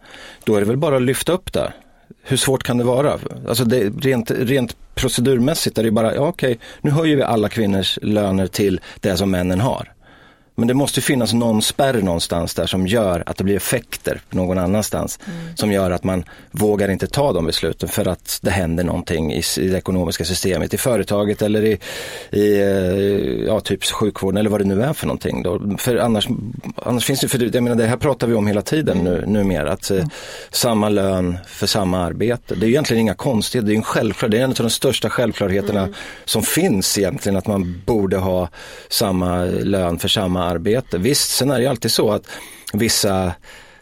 Då 0.44 0.56
är 0.56 0.60
det 0.60 0.66
väl 0.66 0.78
bara 0.78 0.96
att 0.96 1.02
lyfta 1.02 1.32
upp 1.32 1.54
det 1.54 1.74
hur 2.24 2.38
svårt 2.38 2.64
kan 2.64 2.78
det 2.78 2.84
vara? 2.84 3.20
Alltså 3.48 3.66
det, 3.66 3.90
rent, 3.90 4.32
rent 4.32 4.76
procedurmässigt 4.96 5.78
är 5.78 5.84
det 5.84 5.92
bara, 5.92 6.16
ja 6.16 6.28
okej, 6.28 6.60
nu 6.82 6.92
höjer 6.92 7.16
vi 7.16 7.24
alla 7.24 7.50
kvinnors 7.50 8.00
löner 8.02 8.48
till 8.48 8.82
det 9.00 9.18
som 9.18 9.32
männen 9.32 9.62
har. 9.62 9.93
Men 10.56 10.68
det 10.68 10.74
måste 10.74 11.02
finnas 11.02 11.34
någon 11.34 11.62
spärr 11.62 12.02
någonstans 12.02 12.54
där 12.54 12.66
som 12.66 12.88
gör 12.88 13.24
att 13.26 13.38
det 13.38 13.44
blir 13.44 13.56
effekter 13.56 14.22
någon 14.30 14.58
annanstans. 14.58 15.20
Mm. 15.26 15.56
Som 15.56 15.72
gör 15.72 15.92
att 15.92 16.04
man 16.04 16.24
vågar 16.52 16.90
inte 16.90 17.08
ta 17.08 17.34
de 17.34 17.46
besluten 17.46 17.90
för 17.90 18.08
att 18.08 18.40
det 18.42 18.52
händer 18.52 18.84
någonting 18.84 19.34
i, 19.34 19.44
i 19.58 19.68
det 19.68 19.78
ekonomiska 19.78 20.26
systemet, 20.26 20.74
i 20.74 20.78
företaget 20.78 21.42
eller 21.42 21.66
i, 21.66 21.80
i 22.32 22.62
eh, 22.62 23.46
ja, 23.48 23.60
typ 23.60 23.84
sjukvården 23.84 24.38
eller 24.38 24.50
vad 24.50 24.62
det 24.62 24.66
nu 24.66 24.84
är 24.84 24.94
för 24.94 25.08
någonting. 25.08 25.44
Då. 25.44 25.78
För 25.78 25.98
annars, 25.98 26.28
annars 26.76 27.06
finns 27.06 27.20
det, 27.20 27.28
för 27.28 27.56
jag 27.56 27.64
menar 27.64 27.76
det 27.76 27.88
här 27.88 27.98
pratar 27.98 28.28
vi 28.28 28.34
om 28.34 28.48
hela 28.48 28.62
tiden 28.62 29.00
mm. 29.00 29.14
nu, 29.14 29.26
numera, 29.26 29.72
att 29.72 29.90
mm. 29.90 30.10
samma 30.52 30.90
lön 30.90 31.38
för 31.48 31.68
samma 31.68 32.06
arbete. 32.06 32.56
Det 32.56 32.66
är 32.66 32.70
egentligen 32.70 33.02
inga 33.02 33.14
konstigheter, 33.14 33.68
det 33.68 33.74
är 33.74 33.78
en 33.78 33.84
självklar, 33.84 34.30
det 34.30 34.38
är 34.38 34.44
en 34.44 34.50
av 34.50 34.56
de 34.56 34.70
största 34.70 35.10
självklarheterna 35.10 35.82
mm. 35.82 35.94
som 36.26 36.44
finns 36.44 36.98
egentligen, 36.98 37.38
att 37.38 37.48
man 37.48 37.82
borde 37.86 38.18
ha 38.18 38.50
samma 38.90 39.44
lön 39.46 40.00
för 40.00 40.08
samma 40.08 40.43
arbete. 40.44 40.98
Visst, 40.98 41.30
sen 41.36 41.52
är 41.52 41.56
det 41.56 41.62
ju 41.62 41.68
alltid 41.68 41.92
så 41.92 42.12
att 42.12 42.28
vissa 42.74 43.34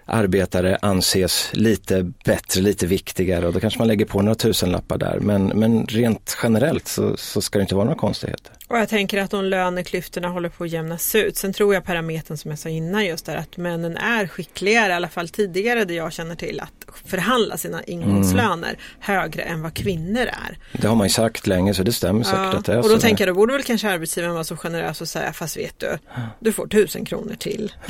arbetare 0.05 0.77
anses 0.81 1.49
lite 1.53 2.11
bättre, 2.25 2.61
lite 2.61 2.87
viktigare 2.87 3.47
och 3.47 3.53
då 3.53 3.59
kanske 3.59 3.79
man 3.79 3.87
lägger 3.87 4.05
på 4.05 4.21
några 4.21 4.35
tusenlappar 4.35 4.97
där. 4.97 5.19
Men, 5.19 5.45
men 5.45 5.85
rent 5.85 6.37
generellt 6.43 6.87
så, 6.87 7.17
så 7.17 7.41
ska 7.41 7.59
det 7.59 7.61
inte 7.61 7.75
vara 7.75 7.85
några 7.85 7.99
konstigheter. 7.99 8.51
Och 8.71 8.77
jag 8.77 8.89
tänker 8.89 9.21
att 9.21 9.31
de 9.31 9.45
löneklyftorna 9.45 10.27
håller 10.27 10.49
på 10.49 10.63
att 10.63 10.69
jämnas 10.69 11.15
ut. 11.15 11.37
Sen 11.37 11.53
tror 11.53 11.73
jag 11.73 11.85
parametern 11.85 12.37
som 12.37 12.51
jag 12.51 12.59
sa 12.59 12.69
innan 12.69 13.05
just 13.05 13.25
där 13.25 13.35
att 13.35 13.57
männen 13.57 13.97
är 13.97 14.27
skickligare, 14.27 14.91
i 14.91 14.95
alla 14.95 15.07
fall 15.07 15.29
tidigare 15.29 15.85
det 15.85 15.93
jag 15.93 16.13
känner 16.13 16.35
till, 16.35 16.59
att 16.59 17.05
förhandla 17.05 17.57
sina 17.57 17.83
ingångslöner 17.83 18.67
mm. 18.69 18.79
högre 18.99 19.41
än 19.41 19.61
vad 19.61 19.73
kvinnor 19.73 20.21
är. 20.21 20.57
Det 20.71 20.87
har 20.87 20.95
man 20.95 21.07
ju 21.07 21.11
sagt 21.11 21.47
länge 21.47 21.73
så 21.73 21.83
det 21.83 21.93
stämmer 21.93 22.23
säkert 22.23 22.39
ja, 22.39 22.57
att 22.57 22.65
det 22.65 22.73
är 22.73 22.77
Och 22.79 22.89
då 22.89 22.99
tänker 22.99 23.27
jag, 23.27 23.35
då 23.35 23.39
borde 23.39 23.53
väl 23.53 23.63
kanske 23.63 23.89
arbetsgivaren 23.89 24.33
vara 24.33 24.43
så 24.43 24.57
generös 24.57 25.01
och 25.01 25.07
säga, 25.07 25.33
fast 25.33 25.57
vet 25.57 25.79
du, 25.79 25.97
du 26.39 26.51
får 26.51 26.67
tusen 26.67 27.05
kronor 27.05 27.35
till. 27.39 27.71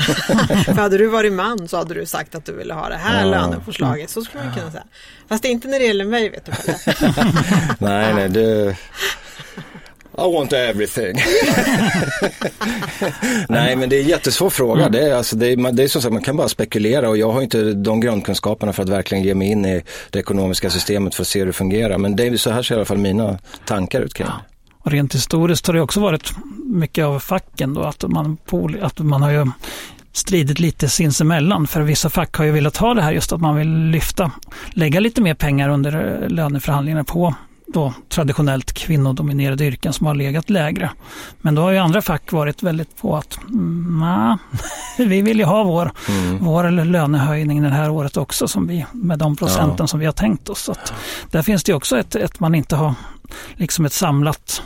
För 0.66 0.74
hade 0.74 0.98
du 0.98 1.08
varit 1.08 1.34
man 1.34 1.68
så 1.68 1.78
hade 1.78 1.94
du 1.94 2.06
sagt 2.06 2.36
att 2.36 2.46
du 2.46 2.54
ville 2.54 2.74
ha 2.74 2.90
det 2.90 2.96
här 2.96 3.26
ja. 3.26 3.32
lönepåslaget, 3.32 4.10
så 4.10 4.22
skulle 4.22 4.44
man 4.44 4.54
kunna 4.54 4.72
säga. 4.72 4.84
Fast 5.30 5.46
inte 5.46 5.68
när 5.68 5.80
det 5.80 5.86
gäller 5.86 6.06
mig 6.06 6.30
vet 6.30 6.46
du. 6.46 6.52
nej, 7.86 8.14
nej, 8.14 8.30
det 8.30 8.78
i 10.18 10.34
want 10.34 10.54
everything. 10.54 11.16
Nej 13.50 13.76
men 13.76 13.90
det 13.90 13.96
är 13.96 14.02
en 14.02 14.08
jättesvår 14.08 14.50
fråga. 14.50 14.82
Mm. 14.82 14.92
Det, 14.92 15.10
är, 15.10 15.16
alltså, 15.16 15.36
det, 15.36 15.48
är, 15.48 15.72
det 15.72 15.84
är 15.84 15.88
som 15.88 16.02
sagt, 16.02 16.14
man 16.14 16.24
kan 16.24 16.38
bara 16.38 16.50
spekulera 16.50 17.10
och 17.10 17.18
jag 17.18 17.32
har 17.32 17.42
inte 17.42 17.74
de 17.74 18.00
grundkunskaperna 18.00 18.74
för 18.74 18.84
att 18.84 18.90
verkligen 18.90 19.24
ge 19.24 19.36
mig 19.36 19.48
in 19.48 19.66
i 19.66 19.84
det 20.10 20.20
ekonomiska 20.20 20.70
systemet 20.70 21.16
för 21.16 21.24
att 21.24 21.28
se 21.28 21.40
hur 21.40 21.46
det 21.46 21.54
fungerar. 21.54 21.98
Men 21.98 22.16
det 22.16 22.28
är 22.28 22.38
så 22.38 22.52
här 22.52 22.64
ser 22.64 22.76
i 22.76 22.78
alla 22.78 22.86
fall 22.86 22.98
mina 22.98 23.40
tankar 23.66 24.02
ut 24.02 24.14
kring 24.14 24.28
det. 24.28 24.34
Och 24.84 24.92
rent 24.92 25.16
historiskt 25.16 25.68
har 25.68 25.74
det 25.74 25.82
också 25.82 26.00
varit 26.00 26.34
mycket 26.66 27.06
av 27.06 27.20
facken 27.20 27.74
då, 27.74 27.82
att 27.82 28.04
man, 28.08 28.38
på, 28.38 28.70
att 28.82 29.00
man 29.00 29.22
har 29.22 29.32
ju 29.32 29.48
stridit 30.14 30.60
lite 30.60 30.90
sinsemellan. 30.90 31.68
För 31.68 31.82
vissa 31.82 32.10
fack 32.10 32.36
har 32.36 32.46
ju 32.46 32.52
velat 32.52 32.78
ha 32.78 32.94
det 32.94 33.02
här 33.02 33.12
just 33.12 33.32
att 33.32 33.42
man 33.42 33.56
vill 33.56 33.74
lyfta, 33.74 34.32
lägga 34.70 35.00
lite 35.00 35.22
mer 35.22 35.34
pengar 35.34 35.70
under 35.70 36.26
löneförhandlingarna 36.30 37.04
på 37.04 37.36
då 37.74 37.94
traditionellt 38.10 38.74
kvinnodominerade 38.74 39.66
yrken 39.66 39.94
som 39.94 40.08
har 40.08 40.16
legat 40.16 40.50
lägre. 40.50 40.90
Men 41.42 41.56
då 41.56 41.62
har 41.62 41.72
ju 41.72 41.78
andra 41.78 42.02
fack 42.02 42.32
varit 42.32 42.64
väldigt 42.64 42.98
på 43.02 43.18
att 43.18 43.40
nah, 44.00 44.38
vi 44.98 45.22
vill 45.22 45.40
ju 45.40 45.46
ha 45.46 45.64
vår, 45.64 45.92
mm. 46.08 46.38
vår 46.38 46.86
lönehöjning 46.86 47.64
det 47.64 47.70
här 47.70 47.90
året 47.90 48.18
också 48.18 48.48
som 48.48 48.68
vi, 48.68 48.86
med 48.92 49.20
de 49.20 49.36
procenten 49.36 49.76
ja. 49.80 49.88
som 49.88 50.00
vi 50.00 50.06
har 50.06 50.14
tänkt 50.14 50.50
oss. 50.50 50.60
Så 50.62 50.76
där 51.32 51.42
finns 51.42 51.64
det 51.64 51.74
också 51.74 52.00
ett, 52.00 52.16
ett 52.16 52.40
man 52.40 52.56
inte 52.56 52.76
har 52.76 52.94
liksom 53.56 53.86
ett 53.86 53.94
samlat 53.94 54.64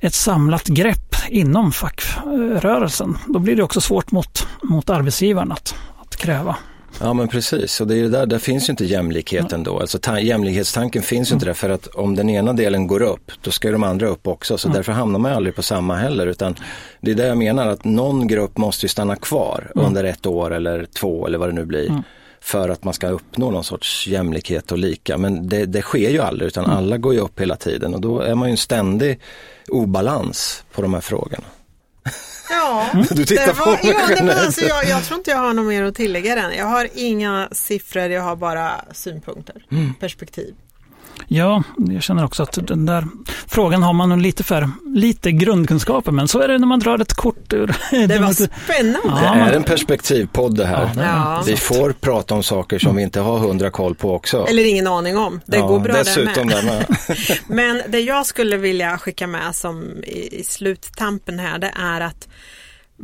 ett 0.00 0.14
samlat 0.14 0.66
grepp 0.66 1.16
inom 1.28 1.72
fackrörelsen. 1.72 3.18
Då 3.26 3.38
blir 3.38 3.56
det 3.56 3.62
också 3.62 3.80
svårt 3.80 4.10
mot, 4.10 4.46
mot 4.62 4.90
arbetsgivaren 4.90 5.52
att, 5.52 5.74
att 6.00 6.16
kräva. 6.16 6.56
Ja 7.00 7.12
men 7.12 7.28
precis, 7.28 7.80
och 7.80 7.86
det 7.86 7.98
är 7.98 8.08
där, 8.08 8.26
där 8.26 8.38
finns 8.38 8.68
ju 8.68 8.70
inte 8.70 8.84
jämlikheten 8.84 9.62
då. 9.62 9.80
Alltså 9.80 9.98
ta, 9.98 10.20
jämlikhetstanken 10.20 11.02
finns 11.02 11.30
ju 11.30 11.34
inte 11.34 11.46
där 11.46 11.54
för 11.54 11.70
att 11.70 11.86
om 11.86 12.14
den 12.14 12.30
ena 12.30 12.52
delen 12.52 12.86
går 12.86 13.02
upp, 13.02 13.32
då 13.42 13.50
ska 13.50 13.68
ju 13.68 13.72
de 13.72 13.82
andra 13.82 14.08
upp 14.08 14.26
också. 14.26 14.58
Så 14.58 14.68
mm. 14.68 14.76
därför 14.76 14.92
hamnar 14.92 15.18
man 15.18 15.32
aldrig 15.32 15.54
på 15.54 15.62
samma 15.62 15.96
heller. 15.96 16.26
Utan 16.26 16.54
det 17.00 17.10
är 17.10 17.14
det 17.14 17.26
jag 17.26 17.38
menar, 17.38 17.66
att 17.66 17.84
någon 17.84 18.26
grupp 18.26 18.58
måste 18.58 18.84
ju 18.84 18.88
stanna 18.88 19.16
kvar 19.16 19.70
mm. 19.74 19.86
under 19.86 20.04
ett 20.04 20.26
år 20.26 20.54
eller 20.54 20.84
två 20.84 21.26
eller 21.26 21.38
vad 21.38 21.48
det 21.48 21.52
nu 21.52 21.64
blir. 21.64 21.90
Mm. 21.90 22.02
För 22.40 22.68
att 22.68 22.84
man 22.84 22.94
ska 22.94 23.08
uppnå 23.08 23.50
någon 23.50 23.64
sorts 23.64 24.06
jämlikhet 24.06 24.72
och 24.72 24.78
lika. 24.78 25.18
Men 25.18 25.48
det, 25.48 25.66
det 25.66 25.82
sker 25.82 26.10
ju 26.10 26.20
aldrig 26.20 26.46
utan 26.46 26.64
mm. 26.64 26.76
alla 26.76 26.96
går 26.96 27.14
ju 27.14 27.20
upp 27.20 27.40
hela 27.40 27.56
tiden 27.56 27.94
och 27.94 28.00
då 28.00 28.20
är 28.20 28.34
man 28.34 28.48
ju 28.48 28.50
en 28.50 28.56
ständig 28.56 29.20
obalans 29.68 30.64
på 30.72 30.82
de 30.82 30.94
här 30.94 31.00
frågorna. 31.00 31.44
Ja, 32.50 32.90
du 33.10 33.24
tittar 33.24 33.52
var, 33.52 33.64
på 33.64 33.86
mig 33.86 33.96
ja, 34.16 34.24
men 34.24 34.38
alltså, 34.38 34.64
jag, 34.64 34.84
jag, 34.84 35.04
tror 35.04 35.18
inte 35.18 35.30
jag 35.30 35.38
har 35.38 35.52
något 35.52 35.66
mer 35.66 35.82
att 35.82 35.94
tillägga 35.94 36.34
den. 36.34 36.56
Jag 36.56 36.66
har 36.66 36.88
inga 36.94 37.48
siffror, 37.52 38.02
jag 38.02 38.22
har 38.22 38.36
bara 38.36 38.84
synpunkter, 38.92 39.64
mm. 39.70 39.94
perspektiv. 39.94 40.54
Ja, 41.28 41.62
jag 41.76 42.02
känner 42.02 42.24
också 42.24 42.42
att 42.42 42.66
den 42.66 42.86
där 42.86 43.06
frågan 43.46 43.82
har 43.82 43.92
man 43.92 44.08
nog 44.08 44.20
lite 44.20 44.44
för 44.44 44.70
lite 44.94 45.32
grundkunskaper, 45.32 46.12
men 46.12 46.28
så 46.28 46.40
är 46.40 46.48
det 46.48 46.58
när 46.58 46.66
man 46.66 46.78
drar 46.78 46.98
ett 46.98 47.14
kort 47.14 47.52
ur. 47.52 47.76
Det 47.90 48.18
var 48.18 48.32
spännande. 48.64 49.20
Det 49.20 49.26
är 49.26 49.52
en 49.52 49.62
perspektivpodd 49.62 50.56
det 50.56 50.66
här. 50.66 50.90
Ja. 50.96 51.42
Vi 51.46 51.56
får 51.56 51.92
prata 51.92 52.34
om 52.34 52.42
saker 52.42 52.78
som 52.78 52.96
vi 52.96 53.02
inte 53.02 53.20
har 53.20 53.38
hundra 53.38 53.70
koll 53.70 53.94
på 53.94 54.14
också. 54.14 54.46
Eller 54.48 54.64
ingen 54.64 54.86
aning 54.86 55.18
om. 55.18 55.40
Det 55.46 55.56
ja, 55.56 55.66
går 55.66 55.80
bra 55.80 55.92
dessutom 55.92 56.48
det 56.48 56.62
med. 56.62 56.96
men 57.46 57.82
det 57.88 58.00
jag 58.00 58.26
skulle 58.26 58.56
vilja 58.56 58.98
skicka 58.98 59.26
med 59.26 59.54
som 59.54 60.04
i, 60.04 60.40
i 60.40 60.44
sluttampen 60.44 61.38
här, 61.38 61.58
det 61.58 61.72
är 61.76 62.00
att 62.00 62.28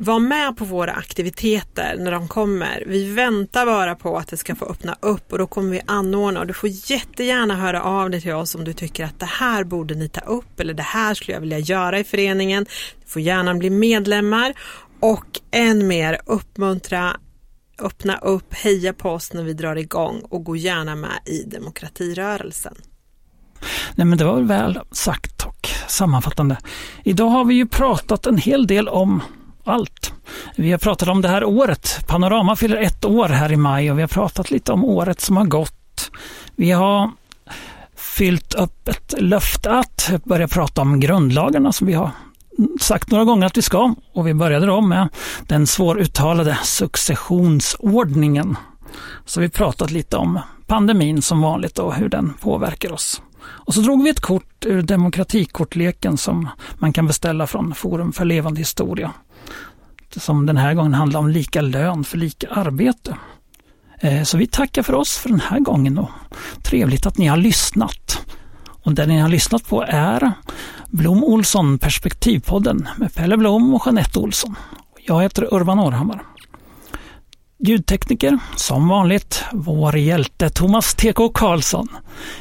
var 0.01 0.19
med 0.19 0.57
på 0.57 0.65
våra 0.65 0.93
aktiviteter 0.93 1.97
när 1.99 2.11
de 2.11 2.29
kommer. 2.29 2.85
Vi 2.87 3.13
väntar 3.13 3.67
bara 3.67 3.95
på 3.95 4.17
att 4.19 4.29
det 4.29 4.37
ska 4.37 4.55
få 4.55 4.65
öppna 4.65 4.97
upp 5.01 5.33
och 5.33 5.39
då 5.39 5.47
kommer 5.47 5.71
vi 5.71 5.81
anordna 5.87 6.41
och 6.41 6.47
du 6.47 6.55
får 6.55 6.71
jättegärna 6.91 7.57
höra 7.57 7.83
av 7.83 8.11
dig 8.11 8.21
till 8.21 8.33
oss 8.33 8.55
om 8.55 8.65
du 8.65 8.73
tycker 8.73 9.05
att 9.05 9.21
det 9.21 9.27
här 9.27 9.65
borde 9.65 9.95
ni 9.95 10.09
ta 10.09 10.21
upp 10.21 10.61
eller 10.61 10.75
det 10.75 10.83
här 10.83 11.15
skulle 11.15 11.33
jag 11.33 11.41
vilja 11.41 11.59
göra 11.59 11.99
i 11.99 12.05
föreningen. 12.05 12.67
Du 13.05 13.11
får 13.11 13.23
gärna 13.23 13.55
bli 13.55 13.71
medlemmar 13.71 14.55
och 15.01 15.41
än 15.51 15.87
mer 15.87 16.21
uppmuntra 16.27 17.17
öppna 17.79 18.19
upp, 18.19 18.55
heja 18.55 18.93
på 18.93 19.11
oss 19.11 19.33
när 19.33 19.43
vi 19.43 19.53
drar 19.53 19.77
igång 19.77 20.23
och 20.31 20.45
gå 20.45 20.57
gärna 20.57 20.97
med 20.97 21.19
i 21.27 21.43
demokratirörelsen. 21.43 22.75
Nej 23.95 24.07
men 24.07 24.19
det 24.19 24.25
var 24.25 24.41
väl 24.41 24.81
sagt 24.91 25.47
och 25.47 25.69
sammanfattande. 25.89 26.59
Idag 27.05 27.29
har 27.29 27.45
vi 27.45 27.55
ju 27.55 27.67
pratat 27.67 28.27
en 28.27 28.39
hel 28.39 28.67
del 28.67 28.89
om 28.89 29.23
allt. 29.69 30.12
Vi 30.57 30.71
har 30.71 30.79
pratat 30.79 31.09
om 31.09 31.23
det 31.23 31.29
här 31.29 31.45
året. 31.45 32.07
Panorama 32.07 32.57
fyller 32.57 32.77
ett 32.77 33.05
år 33.05 33.29
här 33.29 33.53
i 33.53 33.57
maj 33.57 33.91
och 33.91 33.99
vi 33.99 34.03
har 34.03 34.09
pratat 34.09 34.51
lite 34.51 34.73
om 34.73 34.85
året 34.85 35.21
som 35.21 35.37
har 35.37 35.45
gått. 35.45 36.11
Vi 36.57 36.71
har 36.71 37.11
fyllt 37.97 38.55
upp 38.55 38.89
ett 38.89 39.14
löfte 39.19 39.71
att 39.71 40.11
börja 40.25 40.49
prata 40.49 40.81
om 40.81 41.01
grundlagarna 41.01 41.73
som 41.73 41.87
vi 41.87 41.93
har 41.93 42.11
sagt 42.81 43.11
några 43.11 43.25
gånger 43.25 43.47
att 43.47 43.57
vi 43.57 43.62
ska 43.62 43.95
och 44.12 44.27
vi 44.27 44.35
började 44.35 44.66
då 44.66 44.81
med 44.81 45.09
den 45.47 45.66
svåruttalade 45.66 46.59
successionsordningen. 46.62 48.57
Så 49.25 49.41
vi 49.41 49.49
pratat 49.49 49.91
lite 49.91 50.16
om 50.16 50.41
pandemin 50.66 51.23
som 51.23 51.41
vanligt 51.41 51.79
och 51.79 51.95
hur 51.95 52.09
den 52.09 52.35
påverkar 52.41 52.93
oss. 52.93 53.23
Och 53.41 53.75
så 53.75 53.81
drog 53.81 54.03
vi 54.05 54.11
ett 54.11 54.21
kort 54.21 54.66
ur 54.66 54.83
demokratikortleken 54.83 56.16
som 56.16 56.49
man 56.79 56.93
kan 56.93 57.07
beställa 57.07 57.47
från 57.47 57.75
Forum 57.75 58.12
för 58.12 58.25
levande 58.25 58.61
historia. 58.61 59.12
Som 60.17 60.47
den 60.47 60.57
här 60.57 60.75
gången 60.75 60.95
handlar 60.95 61.21
om 61.21 61.29
lika 61.29 61.61
lön 61.61 62.05
för 62.05 62.19
lika 62.19 62.49
arbete. 62.49 63.17
Eh, 64.01 64.23
så 64.23 64.37
vi 64.37 64.47
tackar 64.47 64.83
för 64.83 64.95
oss 64.95 65.19
för 65.19 65.29
den 65.29 65.41
här 65.41 65.61
gången 65.61 65.99
och 65.99 66.11
trevligt 66.63 67.07
att 67.07 67.19
ni 67.19 67.27
har 67.27 67.37
lyssnat. 67.37 68.27
Och 68.83 68.93
det 68.93 69.07
ni 69.07 69.19
har 69.19 69.29
lyssnat 69.29 69.69
på 69.69 69.85
är 69.89 70.33
Blom 70.87 71.25
Olsson 71.25 71.79
Perspektivpodden 71.79 72.89
med 72.97 73.15
Pelle 73.15 73.37
Blom 73.37 73.75
och 73.75 73.83
Jeanette 73.87 74.19
Olsson. 74.19 74.55
Jag 75.07 75.23
heter 75.23 75.55
Urban 75.55 75.79
Århammar. 75.79 76.23
Ljudtekniker, 77.59 78.39
som 78.57 78.89
vanligt, 78.89 79.45
vår 79.53 79.97
hjälte 79.97 80.51
Thomas 80.51 80.95
T.K. 80.95 81.29
Karlsson. 81.29 81.89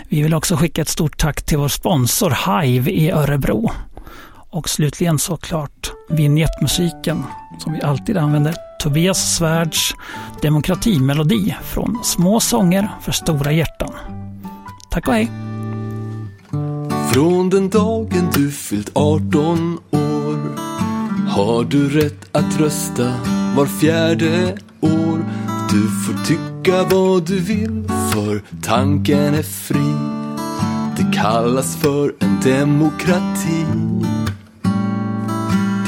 Vi 0.09 0.21
vill 0.21 0.33
också 0.33 0.55
skicka 0.55 0.81
ett 0.81 0.89
stort 0.89 1.17
tack 1.17 1.45
till 1.45 1.57
vår 1.57 1.67
sponsor 1.67 2.61
Hive 2.61 2.91
i 2.91 3.11
Örebro. 3.11 3.71
Och 4.49 4.69
slutligen 4.69 5.19
såklart 5.19 5.91
vignettmusiken 6.09 7.23
som 7.59 7.73
vi 7.73 7.81
alltid 7.81 8.17
använder. 8.17 8.55
Tobias 8.79 9.35
Svärds 9.35 9.95
demokratimelodi 10.41 11.55
från 11.63 11.99
Små 12.03 12.39
sånger 12.39 12.89
för 13.01 13.11
stora 13.11 13.51
hjärtan. 13.51 13.93
Tack 14.91 15.07
och 15.07 15.13
hej! 15.13 15.31
Från 17.13 17.49
den 17.49 17.69
dagen 17.69 18.29
du 18.35 18.51
fyllt 18.51 18.91
18 18.93 19.79
år 19.91 20.07
har 21.27 21.63
du 21.63 21.89
rätt 21.89 22.29
att 22.31 22.59
rösta 22.59 23.13
var 23.55 23.65
fjärde 23.65 24.57
år. 24.81 25.25
Du 25.69 25.81
får 26.05 26.25
tycka 26.25 26.83
vad 26.83 27.27
du 27.27 27.39
vill 27.39 27.83
för 28.13 28.41
tanken 28.63 29.33
är 29.35 29.43
fri. 29.43 29.93
Det 30.97 31.17
kallas 31.17 31.75
för 31.75 32.15
en 32.19 32.39
demokrati. 32.43 33.65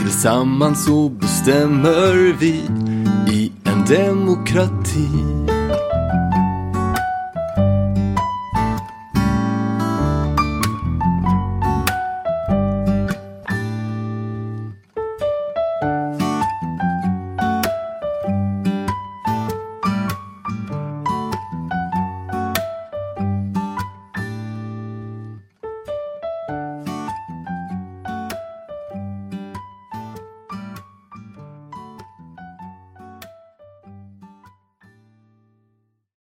Tillsammans 0.09 0.85
så 0.85 1.09
bestämmer 1.09 2.33
vi 2.39 2.53
i 3.31 3.51
en 3.63 3.85
demokrati. 3.85 5.48